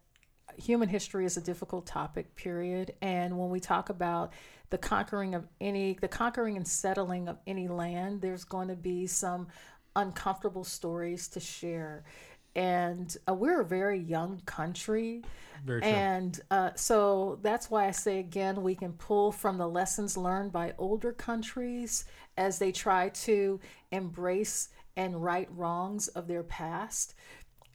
human 0.59 0.91
history 0.91 1.25
is 1.25 1.39
a 1.39 1.41
difficult 1.41 1.87
topic. 1.87 2.37
Period. 2.37 2.93
And 3.01 3.39
when 3.39 3.49
we 3.49 3.59
talk 3.59 3.89
about 3.89 4.35
the 4.69 4.77
conquering 4.77 5.35
of 5.35 5.49
any, 5.63 5.97
the 5.99 6.09
conquering 6.09 6.59
and 6.59 6.69
settling 6.69 7.27
of 7.27 7.39
any 7.47 7.67
land, 7.67 8.21
there's 8.21 8.45
going 8.45 8.69
to 8.69 8.77
be 8.77 9.07
some 9.07 9.49
uncomfortable 9.97 10.65
stories 10.65 11.27
to 11.29 11.41
share. 11.41 12.05
And 12.57 13.17
uh, 13.29 13.35
we're 13.35 13.61
a 13.61 13.65
very 13.65 13.99
young 13.99 14.41
country. 14.47 15.23
And 15.85 16.41
uh, 16.51 16.71
so 16.75 17.39
that's 17.43 17.71
why 17.71 17.87
I 17.87 17.91
say 17.91 18.19
again, 18.19 18.63
we 18.63 18.75
can 18.75 18.93
pull 18.95 19.31
from 19.31 19.59
the 19.59 19.69
lessons 19.69 20.17
learned 20.17 20.53
by 20.53 20.75
older 20.79 21.13
countries 21.13 22.05
as 22.37 22.59
they 22.59 22.73
try 22.73 23.11
to 23.11 23.61
embrace 23.93 24.71
and 24.97 25.23
right 25.23 25.49
wrongs 25.55 26.09
of 26.09 26.27
their 26.29 26.43
past. 26.43 27.15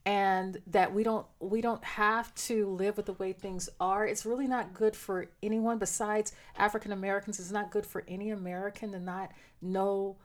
And 0.04 0.58
that 0.68 0.92
we 0.94 1.02
don't 1.02 1.26
we 1.40 1.60
don't 1.60 1.82
have 1.84 2.32
to 2.46 2.68
live 2.68 2.96
with 2.96 3.06
the 3.06 3.14
way 3.14 3.32
things 3.32 3.68
are. 3.80 4.06
It's 4.06 4.24
really 4.24 4.46
not 4.46 4.72
good 4.72 4.94
for 4.94 5.30
anyone 5.42 5.78
besides 5.78 6.32
african 6.56 6.92
americans. 6.92 7.40
It's 7.40 7.50
not 7.50 7.72
good 7.72 7.84
for 7.84 8.04
any 8.06 8.30
american 8.30 8.92
to 8.92 9.00
not 9.00 9.32
know 9.60 10.16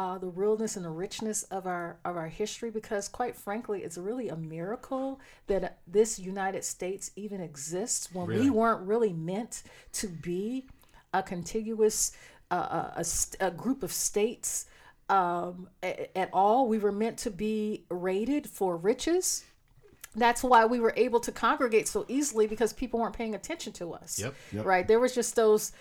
uh, 0.00 0.16
the 0.24 0.28
realness 0.42 0.72
and 0.76 0.84
the 0.84 0.96
richness 1.06 1.38
of 1.56 1.62
our 1.74 1.86
of 2.04 2.14
our 2.16 2.28
history 2.42 2.70
because 2.80 3.04
quite 3.08 3.34
frankly 3.46 3.78
it's 3.86 3.98
really 4.08 4.28
a 4.30 4.36
miracle 4.56 5.20
that 5.46 5.62
this 5.96 6.10
united 6.18 6.64
states 6.64 7.04
even 7.16 7.40
exists 7.50 8.02
when 8.14 8.26
Really? 8.26 8.44
we 8.44 8.50
weren't 8.60 8.82
really 8.92 9.12
meant 9.12 9.54
to 10.00 10.06
be 10.08 10.66
a 11.12 11.22
contiguous 11.32 12.12
uh, 12.56 12.90
a, 13.02 13.04
a, 13.40 13.46
a 13.48 13.50
group 13.50 13.82
of 13.82 13.92
states 13.92 14.66
um, 15.08 15.68
a- 15.82 16.16
at 16.22 16.30
all. 16.32 16.68
We 16.74 16.78
were 16.78 16.92
meant 17.04 17.18
to 17.26 17.30
be 17.30 17.84
rated 17.90 18.44
for 18.48 18.76
riches. 18.76 19.44
That's 20.16 20.42
why 20.42 20.64
we 20.66 20.78
were 20.80 20.94
able 20.96 21.20
to 21.20 21.32
congregate 21.32 21.86
so 21.88 22.04
easily 22.08 22.46
because 22.46 22.72
people 22.72 22.98
weren't 23.00 23.14
paying 23.22 23.34
attention 23.34 23.72
to 23.74 23.92
us. 23.92 24.18
Yep. 24.18 24.34
Yep. 24.52 24.64
Right. 24.72 24.86
There 24.88 25.00
was 25.00 25.14
just 25.14 25.32
those, 25.36 25.72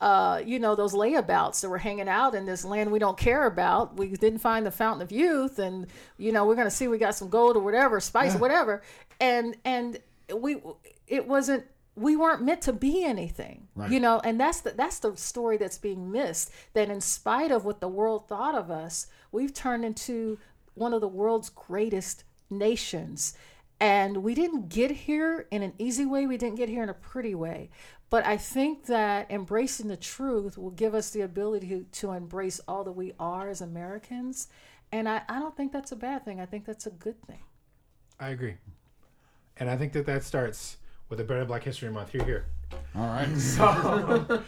uh, 0.00 0.40
you 0.44 0.58
know, 0.58 0.74
those 0.74 0.94
layabouts 0.94 1.60
that 1.60 1.68
were 1.68 1.78
hanging 1.78 2.08
out 2.08 2.34
in 2.34 2.46
this 2.46 2.64
land 2.64 2.90
we 2.92 2.98
don't 2.98 3.18
care 3.18 3.46
about. 3.46 3.96
We 3.96 4.08
didn't 4.10 4.38
find 4.38 4.64
the 4.64 4.70
fountain 4.70 5.02
of 5.02 5.10
youth, 5.12 5.58
and 5.58 5.86
you 6.18 6.32
know, 6.32 6.44
we're 6.46 6.54
gonna 6.56 6.70
see 6.70 6.88
we 6.88 6.98
got 6.98 7.14
some 7.14 7.28
gold 7.28 7.56
or 7.56 7.60
whatever, 7.60 8.00
spice 8.00 8.34
or 8.34 8.38
whatever, 8.38 8.82
and 9.20 9.56
and 9.64 9.98
we 10.34 10.62
it 11.06 11.26
wasn't 11.26 11.64
we 11.96 12.14
weren't 12.14 12.42
meant 12.42 12.62
to 12.62 12.72
be 12.72 13.04
anything 13.04 13.66
Right. 13.74 13.90
you 13.90 13.98
know 13.98 14.20
and 14.22 14.38
that's 14.38 14.60
the 14.60 14.70
that's 14.70 15.00
the 15.00 15.16
story 15.16 15.56
that's 15.56 15.78
being 15.78 16.12
missed 16.12 16.52
that 16.74 16.90
in 16.90 17.00
spite 17.00 17.50
of 17.50 17.64
what 17.64 17.80
the 17.80 17.88
world 17.88 18.28
thought 18.28 18.54
of 18.54 18.70
us 18.70 19.08
we've 19.32 19.52
turned 19.52 19.84
into 19.84 20.38
one 20.74 20.94
of 20.94 21.00
the 21.00 21.08
world's 21.08 21.50
greatest 21.50 22.22
nations. 22.50 23.34
And 23.80 24.18
we 24.18 24.34
didn't 24.34 24.68
get 24.68 24.90
here 24.90 25.46
in 25.50 25.62
an 25.62 25.72
easy 25.78 26.04
way. 26.04 26.26
We 26.26 26.36
didn't 26.36 26.56
get 26.56 26.68
here 26.68 26.82
in 26.82 26.88
a 26.88 26.94
pretty 26.94 27.34
way 27.34 27.70
but 28.10 28.24
i 28.26 28.36
think 28.36 28.86
that 28.86 29.30
embracing 29.30 29.88
the 29.88 29.96
truth 29.96 30.56
will 30.58 30.70
give 30.70 30.94
us 30.94 31.10
the 31.10 31.20
ability 31.20 31.68
to, 31.68 31.86
to 31.92 32.12
embrace 32.12 32.60
all 32.68 32.84
that 32.84 32.92
we 32.92 33.12
are 33.18 33.48
as 33.48 33.60
americans 33.60 34.48
and 34.90 35.06
I, 35.06 35.20
I 35.28 35.38
don't 35.38 35.54
think 35.56 35.72
that's 35.72 35.92
a 35.92 35.96
bad 35.96 36.24
thing 36.24 36.40
i 36.40 36.46
think 36.46 36.64
that's 36.64 36.86
a 36.86 36.90
good 36.90 37.20
thing 37.26 37.40
I 38.20 38.30
agree. 38.30 38.54
And 39.58 39.70
I 39.70 39.76
think 39.76 39.92
that 39.92 40.06
that 40.06 40.24
starts 40.24 40.78
with 41.08 41.20
a 41.20 41.24
better 41.24 41.44
Black 41.44 41.62
History 41.62 41.90
Month. 41.90 42.10
Hear, 42.10 42.24
hear. 42.24 42.44
All 42.96 43.06
right. 43.06 43.28
So, 43.38 44.42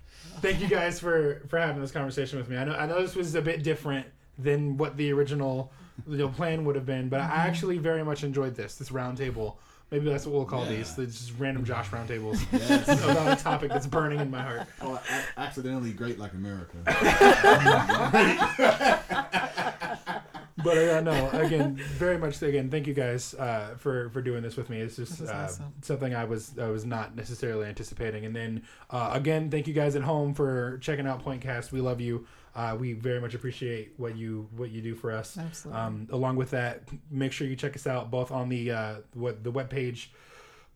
thank 0.40 0.60
you 0.60 0.68
guys 0.68 1.00
for 1.00 1.42
for 1.48 1.58
having 1.58 1.80
this 1.80 1.92
conversation 1.92 2.38
with 2.38 2.48
me. 2.48 2.56
I 2.56 2.64
know 2.64 2.74
I 2.74 2.86
know 2.86 3.00
this 3.00 3.14
was 3.14 3.34
a 3.34 3.42
bit 3.42 3.62
different 3.62 4.06
than 4.38 4.76
what 4.76 4.96
the 4.96 5.12
original 5.12 5.72
you 6.06 6.18
know, 6.18 6.28
plan 6.28 6.64
would 6.64 6.74
have 6.74 6.86
been, 6.86 7.08
but 7.08 7.20
I 7.20 7.24
mm-hmm. 7.24 7.32
actually 7.32 7.78
very 7.78 8.04
much 8.04 8.22
enjoyed 8.22 8.54
this 8.54 8.76
this 8.76 8.90
roundtable 8.90 9.56
Maybe 9.90 10.10
that's 10.10 10.26
what 10.26 10.34
we'll 10.34 10.44
call 10.44 10.64
Yeah. 10.64 10.76
these. 10.78 10.94
They're 10.96 11.06
just 11.06 11.32
random 11.38 11.64
Josh 11.64 11.88
roundtables 11.90 12.44
Yes. 12.52 12.88
about 13.04 13.38
a 13.38 13.42
topic 13.42 13.70
that's 13.70 13.86
burning 13.86 14.20
in 14.20 14.30
my 14.30 14.42
heart. 14.42 14.62
oh, 14.82 14.94
a- 14.94 15.40
accidentally 15.40 15.92
great 15.92 16.18
like 16.18 16.32
America. 16.32 16.76
But 20.64 20.78
uh, 20.78 21.00
no, 21.02 21.30
again, 21.30 21.76
very 21.76 22.18
much 22.18 22.42
again, 22.42 22.70
thank 22.70 22.86
you 22.88 22.94
guys 22.94 23.34
uh, 23.34 23.74
for 23.78 24.08
for 24.10 24.20
doing 24.22 24.42
this 24.42 24.56
with 24.56 24.68
me. 24.70 24.80
It's 24.80 24.96
just 24.96 25.20
uh, 25.22 25.26
awesome. 25.44 25.72
something 25.82 26.14
I 26.14 26.24
was 26.24 26.58
I 26.58 26.68
was 26.68 26.84
not 26.84 27.14
necessarily 27.14 27.66
anticipating. 27.68 28.24
And 28.24 28.34
then 28.34 28.62
uh, 28.90 29.10
again, 29.12 29.50
thank 29.50 29.68
you 29.68 29.74
guys 29.74 29.94
at 29.94 30.02
home 30.02 30.34
for 30.34 30.78
checking 30.78 31.06
out 31.06 31.24
Pointcast. 31.24 31.70
We 31.72 31.80
love 31.80 32.00
you. 32.00 32.26
Uh, 32.56 32.74
we 32.74 32.94
very 32.94 33.20
much 33.20 33.34
appreciate 33.34 33.92
what 33.98 34.16
you 34.16 34.48
what 34.56 34.70
you 34.70 34.80
do 34.80 34.94
for 34.94 35.12
us. 35.12 35.36
Absolutely. 35.36 35.80
Um, 35.80 36.08
along 36.10 36.36
with 36.36 36.50
that, 36.52 36.88
make 37.10 37.30
sure 37.30 37.46
you 37.46 37.54
check 37.54 37.76
us 37.76 37.86
out 37.86 38.10
both 38.10 38.32
on 38.32 38.48
the 38.48 38.70
uh, 38.70 38.94
what 39.12 39.44
the 39.44 39.50
web 39.50 39.70
webpage 39.70 40.06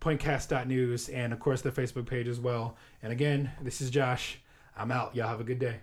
pointcast.news 0.01 1.09
and 1.09 1.33
of 1.33 1.41
course 1.41 1.62
the 1.62 1.70
Facebook 1.70 2.07
page 2.07 2.28
as 2.28 2.39
well. 2.39 2.76
And 3.03 3.12
again, 3.12 3.51
this 3.62 3.81
is 3.81 3.91
Josh. 3.91 4.39
I'm 4.76 4.93
out. 4.93 5.16
Y'all 5.16 5.28
have 5.28 5.41
a 5.41 5.45
good 5.45 5.59
day. 5.59 5.76